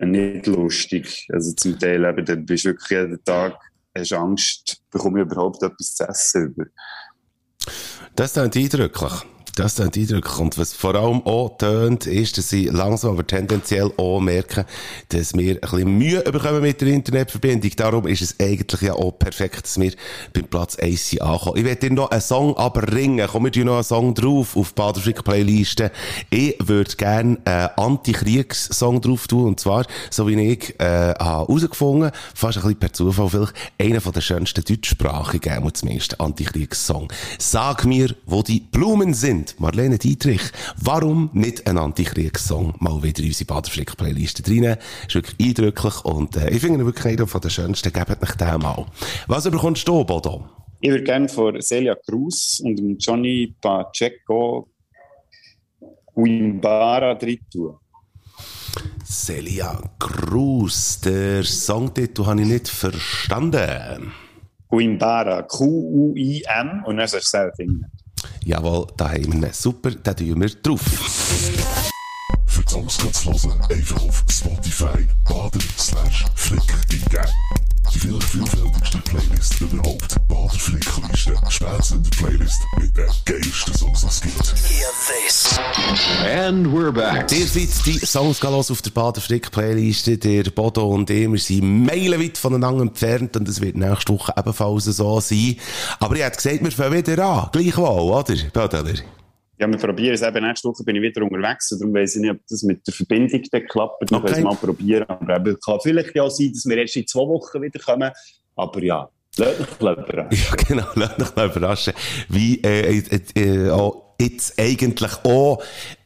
nicht 0.00 0.46
lustig. 0.46 1.28
Also 1.32 1.52
zum 1.52 1.78
Teil 1.78 2.04
eben, 2.04 2.24
dann 2.24 2.44
bist 2.44 2.64
du 2.64 2.70
wirklich 2.70 2.90
jeden 2.90 3.22
Tag, 3.24 3.54
hast 3.96 4.12
Angst, 4.12 4.82
bekomme 4.90 5.20
ich 5.20 5.26
überhaupt 5.26 5.62
etwas 5.62 5.94
zu 5.94 6.08
essen. 6.08 6.56
Das 8.16 8.36
ist 8.36 8.38
eindrücklich. 8.38 9.12
Das 9.56 9.78
ist 9.78 9.80
eindrücklich. 9.80 10.38
Und 10.38 10.58
was 10.58 10.72
vor 10.72 10.96
allem 10.96 11.22
auch 11.26 11.56
tönt, 11.58 12.06
ist, 12.06 12.38
dass 12.38 12.48
sie 12.48 12.66
langsam 12.66 13.12
aber 13.12 13.24
tendenziell 13.24 13.92
auch 13.96 14.18
merken, 14.18 14.64
dass 15.10 15.32
wir 15.34 15.54
ein 15.54 15.60
bisschen 15.60 15.96
Mühe 15.96 16.22
bekommen 16.22 16.60
mit 16.60 16.80
der 16.80 16.88
Internetverbindung. 16.88 17.70
Darum 17.76 18.06
ist 18.08 18.22
es 18.22 18.40
eigentlich 18.40 18.80
ja 18.80 18.94
auch 18.94 19.12
perfekt, 19.12 19.62
dass 19.62 19.78
wir 19.78 19.92
beim 20.32 20.46
Platz 20.46 20.76
1 20.76 21.08
sind 21.08 21.22
ankommen. 21.22 21.58
Ich 21.58 21.64
werde 21.64 21.88
dir 21.88 21.94
noch 21.94 22.10
einen 22.10 22.20
Song 22.20 22.56
aber 22.56 22.92
ringen. 22.92 23.24
Kommen 23.28 23.54
wir 23.54 23.64
noch 23.64 23.74
einen 23.74 23.84
Song 23.84 24.12
drauf 24.12 24.56
auf 24.56 24.74
Baderfrick 24.74 25.22
Playliste. 25.22 25.92
Ich 26.30 26.56
würde 26.60 26.96
gerne 26.96 27.38
einen 27.44 27.68
Anti-Kriegs-Song 27.76 29.00
drauf 29.02 29.28
tun. 29.28 29.46
Und 29.46 29.60
zwar, 29.60 29.86
so 30.10 30.26
wie 30.26 30.52
ich, 30.52 30.74
äh, 30.80 31.14
herausgefunden, 31.16 32.10
fast 32.34 32.58
ein 32.58 32.62
bisschen 32.62 32.78
per 32.80 32.92
Zufall 32.92 33.28
vielleicht, 33.28 33.54
einer 33.78 34.00
den 34.00 34.22
schönsten 34.22 34.64
deutschsprachigen, 34.64 35.74
zumindest 35.74 36.20
Anti-Kriegs-Song. 36.20 37.12
Sag 37.38 37.84
mir, 37.84 38.16
wo 38.26 38.42
die 38.42 38.58
Blumen 38.58 39.14
sind 39.14 39.43
sind. 39.48 39.60
Marlene 39.60 39.98
Dietrich. 39.98 40.42
Warum 40.80 41.30
nicht 41.32 41.66
ein 41.66 41.78
Antikriegssong 41.78 42.74
mal 42.78 43.02
wieder 43.02 43.22
in 43.22 43.28
unsere 43.28 43.46
Baderflick-Playliste 43.46 44.42
rein? 44.50 44.78
Ist 45.06 45.14
wirklich 45.14 45.48
eindrücklich 45.48 46.04
und 46.04 46.36
äh, 46.36 46.50
ich 46.50 46.60
finde 46.60 46.80
ihn 46.80 46.86
wirklich 46.86 47.06
einer 47.06 47.26
von 47.26 47.40
den 47.40 47.50
schönsten. 47.50 47.92
Gebt 47.92 48.22
euch 48.22 48.34
den 48.34 48.60
mal. 48.60 48.86
Was 49.26 49.50
bekommst 49.50 49.86
du, 49.86 50.04
Bodo? 50.04 50.48
Ich 50.80 50.90
würde 50.90 51.04
gerne 51.04 51.28
von 51.28 51.60
Celia 51.60 51.96
Cruz 52.06 52.60
und 52.62 52.96
Johnny 52.98 53.54
Pacheco 53.60 54.68
Wimbara 56.14 57.14
drin 57.14 57.40
tun. 57.50 57.76
Celia 59.04 59.80
Cruz, 59.98 61.00
der 61.00 61.44
Songtitel 61.44 62.26
habe 62.26 62.42
ich 62.42 62.48
nicht 62.48 62.68
verstanden. 62.68 64.12
Wimbara, 64.70 65.42
Q-U-I-M 65.42 66.84
und 66.84 66.96
dann 66.96 67.06
sollst 67.08 67.32
du 67.32 67.38
selber 67.38 67.54
finden. 67.56 67.84
Jawohl, 68.44 68.86
da 68.96 69.10
haben 69.10 69.26
wir 69.26 69.34
einen. 69.34 69.52
Super, 69.52 69.90
den 69.90 70.16
tun 70.16 70.40
wir 70.40 70.48
drauf. 70.48 70.80
Für 72.46 72.62
die 72.62 72.72
Songs 72.72 72.98
zu 72.98 73.32
hören, 73.32 73.60
einfach 73.70 74.02
auf 74.02 74.24
Spotify 74.30 75.06
baden 75.24 75.62
slash 75.78 76.24
flick 76.34 76.72
eingeben. 76.90 77.63
Die 77.94 78.00
vielleicht 78.00 78.28
vielfältigste 78.28 78.98
Playlist 78.98 79.60
überhaupt. 79.60 80.16
Baderflickliste. 80.26 81.34
Spätzle 81.48 82.02
Playlist 82.18 82.60
mit 82.80 82.96
den 82.96 83.06
geilsten 83.24 83.74
Songs, 83.74 84.00
die 84.00 84.06
es 84.06 84.20
gibt. 84.20 84.54
Hear 84.68 84.88
this. 85.06 85.60
And 86.24 86.66
we're 86.66 86.90
back. 86.90 87.30
Ihr 87.30 87.46
seid 87.46 87.86
die 87.86 88.04
Songs 88.04 88.42
los 88.42 88.72
auf 88.72 88.82
der 88.82 88.90
Baderflick-Playliste. 88.90 90.18
Der 90.18 90.50
Bodo 90.50 90.88
und 90.88 91.08
ich, 91.08 91.30
wir 91.30 91.38
sind 91.38 91.86
meilenweit 91.86 92.36
voneinander 92.36 92.82
entfernt 92.82 93.36
und 93.36 93.48
es 93.48 93.60
wird 93.60 93.76
nächste 93.76 94.12
Woche 94.12 94.32
ebenfalls 94.36 94.86
so 94.86 95.20
sein. 95.20 95.56
Aber 96.00 96.16
ich 96.16 96.22
hätte 96.22 96.36
gesagt, 96.36 96.64
wir 96.64 96.72
fangen 96.72 97.06
wieder 97.06 97.24
an. 97.24 97.48
Gleichwohl, 97.52 98.10
oder? 98.10 98.34
Bodo, 98.52 98.82
ja, 99.58 99.68
wir 99.68 99.78
probieren 99.78 100.14
es 100.14 100.22
eben. 100.22 100.44
Nächste 100.44 100.68
Woche 100.68 100.82
bin 100.84 100.96
ich 100.96 101.02
wieder 101.02 101.22
unterwegs. 101.22 101.68
Darum 101.68 101.94
weiß 101.94 102.16
ich 102.16 102.22
nicht, 102.22 102.30
ob 102.32 102.38
das 102.48 102.62
mit 102.62 102.86
der 102.86 102.94
Verbindung 102.94 103.42
dann 103.50 103.66
klappt. 103.66 104.10
Wir 104.10 104.16
okay. 104.16 104.26
können 104.26 104.38
es 104.38 104.44
mal 104.44 104.56
probieren. 104.56 105.04
Aber 105.08 105.36
eben, 105.36 105.58
kann 105.60 105.78
vielleicht 105.82 106.14
ja 106.14 106.28
sein, 106.28 106.52
dass 106.52 106.66
wir 106.66 106.76
erst 106.76 106.96
in 106.96 107.06
zwei 107.06 107.20
Wochen 107.20 107.62
wieder 107.62 107.78
kommen. 107.78 108.10
Aber 108.56 108.82
ja, 108.82 109.08
lasst 109.36 109.60
mich 109.60 109.68
überraschen. 109.80 110.28
Ja, 110.30 110.56
genau. 110.68 110.86
Lasst 110.94 111.36
mich 111.36 111.44
überraschen. 111.44 111.92
Wie, 112.28 112.62
äh, 112.62 112.98
äh, 112.98 113.20
äh, 113.40 113.70
oh, 113.70 114.14
jetzt 114.20 114.58
eigentlich 114.58 115.12
auch 115.24 115.62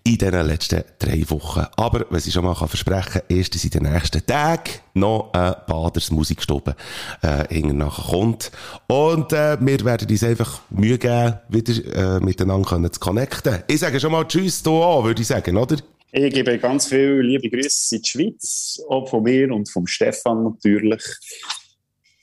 in 0.08 0.18
den 0.18 0.46
letzten 0.46 0.82
drei 0.98 1.22
Wochen. 1.28 1.66
Aber, 1.76 2.06
was 2.10 2.26
ich 2.26 2.32
schon 2.32 2.44
mal 2.44 2.54
versprechen 2.54 3.22
kann, 3.28 3.36
ist, 3.36 3.54
dass 3.54 3.64
in 3.64 3.70
den 3.70 3.82
nächsten 3.82 4.24
Tagen 4.24 4.70
noch 4.94 5.30
ein 5.32 5.54
Baders 5.66 6.10
Musikstube 6.10 6.74
äh, 7.22 7.60
nachher 7.60 8.10
kommt. 8.10 8.50
Und 8.86 9.32
äh, 9.32 9.58
wir 9.60 9.84
werden 9.84 10.08
uns 10.08 10.24
einfach 10.24 10.62
Mühe 10.70 10.98
geben, 10.98 11.38
wieder 11.48 12.16
äh, 12.18 12.20
miteinander 12.20 12.68
können 12.68 12.92
zu 12.92 13.00
connecten. 13.00 13.62
Ich 13.66 13.80
sage 13.80 14.00
schon 14.00 14.12
mal 14.12 14.26
Tschüss 14.26 14.62
hier 14.64 14.72
an, 14.72 15.04
würde 15.04 15.20
ich 15.20 15.28
sagen, 15.28 15.56
oder? 15.56 15.76
Ich 16.10 16.32
gebe 16.32 16.58
ganz 16.58 16.86
viele 16.86 17.20
liebe 17.20 17.50
Grüße 17.50 17.96
in 17.96 18.02
die 18.02 18.08
Schweiz, 18.08 18.80
auch 18.88 19.08
von 19.08 19.22
mir 19.22 19.52
und 19.52 19.68
vom 19.68 19.86
Stefan 19.86 20.42
natürlich. 20.42 21.02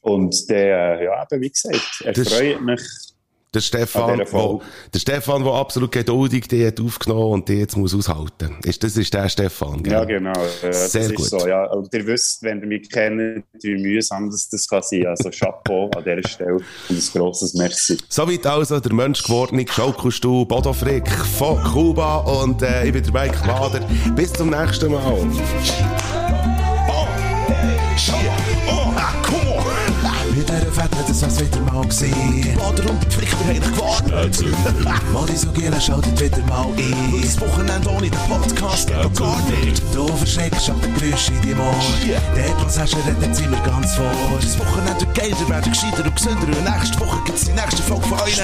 Und 0.01 0.49
der, 0.49 1.03
ja, 1.03 1.23
eben, 1.23 1.41
wie 1.41 1.49
gesagt, 1.49 2.01
er 2.03 2.15
freut 2.15 2.61
mich. 2.61 2.81
Der 3.55 3.61
Stefan, 3.61 4.21
wo, 4.31 4.61
der 4.93 4.99
Stefan, 4.99 5.43
der 5.45 5.53
absolut 5.53 5.91
geduldig 5.91 6.49
die 6.49 6.67
hat 6.67 6.79
aufgenommen 6.81 7.31
und 7.31 7.47
die 7.49 7.53
jetzt 7.53 7.77
muss 7.77 7.95
aushalten. 7.95 8.57
Ist, 8.65 8.83
das 8.83 8.97
ist 8.97 9.13
der 9.13 9.29
Stefan, 9.29 9.81
gell? 9.81 9.93
Ja, 9.93 10.03
genau. 10.03 10.33
Äh, 10.33 10.67
das 10.67 10.91
Sehr 10.91 11.03
ist 11.03 11.15
gut. 11.15 11.25
so, 11.25 11.47
ja. 11.47 11.71
Und 11.71 11.93
ihr 11.93 12.05
wisst, 12.05 12.43
wenn 12.43 12.59
ihr 12.59 12.67
mich 12.67 12.89
kennt, 12.89 13.45
wie 13.61 13.75
mühsam 13.75 14.29
das, 14.29 14.49
das 14.49 14.67
kann 14.67 14.83
sein. 14.83 15.07
Also 15.07 15.29
Chapeau 15.29 15.89
an 15.95 16.03
dieser 16.03 16.27
Stelle 16.27 16.55
und 16.55 16.63
ein 16.89 17.01
grosses 17.13 17.53
Merci. 17.53 17.97
Soweit 18.09 18.45
also 18.45 18.79
der 18.81 18.93
menschgewordene 18.93 19.65
Schaukelstuhl 19.65 20.45
Bodo 20.45 20.73
Frick 20.73 21.09
von 21.09 21.63
Kuba 21.63 22.17
und 22.17 22.61
äh, 22.61 22.87
ich 22.87 22.91
bin 22.91 23.03
der 23.03 23.13
Mike 23.13 23.47
Wader. 23.47 23.87
Bis 24.15 24.33
zum 24.33 24.49
nächsten 24.49 24.91
Mal. 24.91 25.25
Das 31.25 31.39
wieder 31.39 31.59
mal 31.61 31.81
gewesen. 31.81 32.57
Bader 32.57 32.89
und 32.89 33.13
Frick, 33.13 33.29
wir 33.31 33.55
haben 33.55 33.61
dich 33.61 33.71
gewarnt. 33.71 35.11
Modi 35.11 35.35
so 35.35 35.51
gerne 35.51 35.81
schaltet 35.81 36.19
wieder 36.19 36.45
mal 36.45 36.67
ein. 36.77 37.21
Das 37.21 37.39
Wochenende 37.41 37.89
ohne 37.89 38.09
den 38.09 38.19
Podcast 38.29 38.89
gar 38.89 39.39
nicht. 39.49 39.81
Du 39.93 40.07
verschreckst 40.07 40.69
ab 40.69 40.81
den 40.81 40.93
Geräusch 40.95 41.29
in 41.29 41.41
die 41.41 41.53
Ohren. 41.55 42.35
Der 42.35 42.53
Platz 42.55 42.77
hast 42.77 42.93
du 42.93 42.97
redet 42.97 43.35
sind 43.35 43.51
wir 43.51 43.59
ganz 43.61 43.95
vor. 43.95 44.11
Das 44.39 44.57
Wochenende 44.59 45.01
wird 45.01 45.15
geiler, 45.15 45.49
werden 45.49 45.71
gescheiter 45.71 46.05
und 46.05 46.15
gesünder. 46.15 46.47
Und 46.47 46.63
nächste 46.63 46.99
Woche 46.99 47.17
gibt's 47.25 47.45
die 47.45 47.53
nächste 47.53 47.81
Folge 47.83 48.07
von 48.07 48.19
euch. 48.21 48.41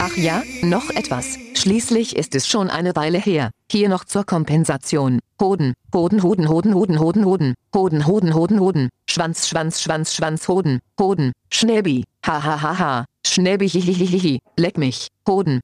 Ach 0.00 0.16
ja, 0.16 0.42
noch 0.62 0.90
etwas. 0.90 1.38
Schließlich 1.54 2.14
ist 2.14 2.36
es 2.36 2.46
schon 2.46 2.70
eine 2.70 2.94
Weile 2.94 3.18
her. 3.18 3.50
Hier 3.70 3.88
noch 3.88 4.04
zur 4.04 4.24
Kompensation. 4.24 5.18
Hoden, 5.40 5.74
Hoden, 5.92 6.22
Hoden, 6.22 6.48
Hoden, 6.48 6.74
Hoden, 6.74 7.00
Hoden, 7.00 7.24
Hoden, 7.24 7.54
Hoden, 7.74 8.06
Hoden, 8.06 8.34
Hoden, 8.34 8.60
Hoden, 8.60 8.88
Schwanz, 9.10 9.48
Schwanz, 9.48 9.82
Schwanz, 9.82 10.14
Schwanz, 10.14 10.46
Hoden, 10.46 10.78
Hoden, 11.00 11.32
Schnäbi, 11.50 12.04
ha 12.24 12.42
ha 12.42 12.62
ha 12.62 12.78
ha, 12.78 13.04
Schnäbi, 13.26 13.68
hihihihi, 13.68 14.38
leck 14.56 14.78
mich, 14.78 15.08
Hoden, 15.28 15.60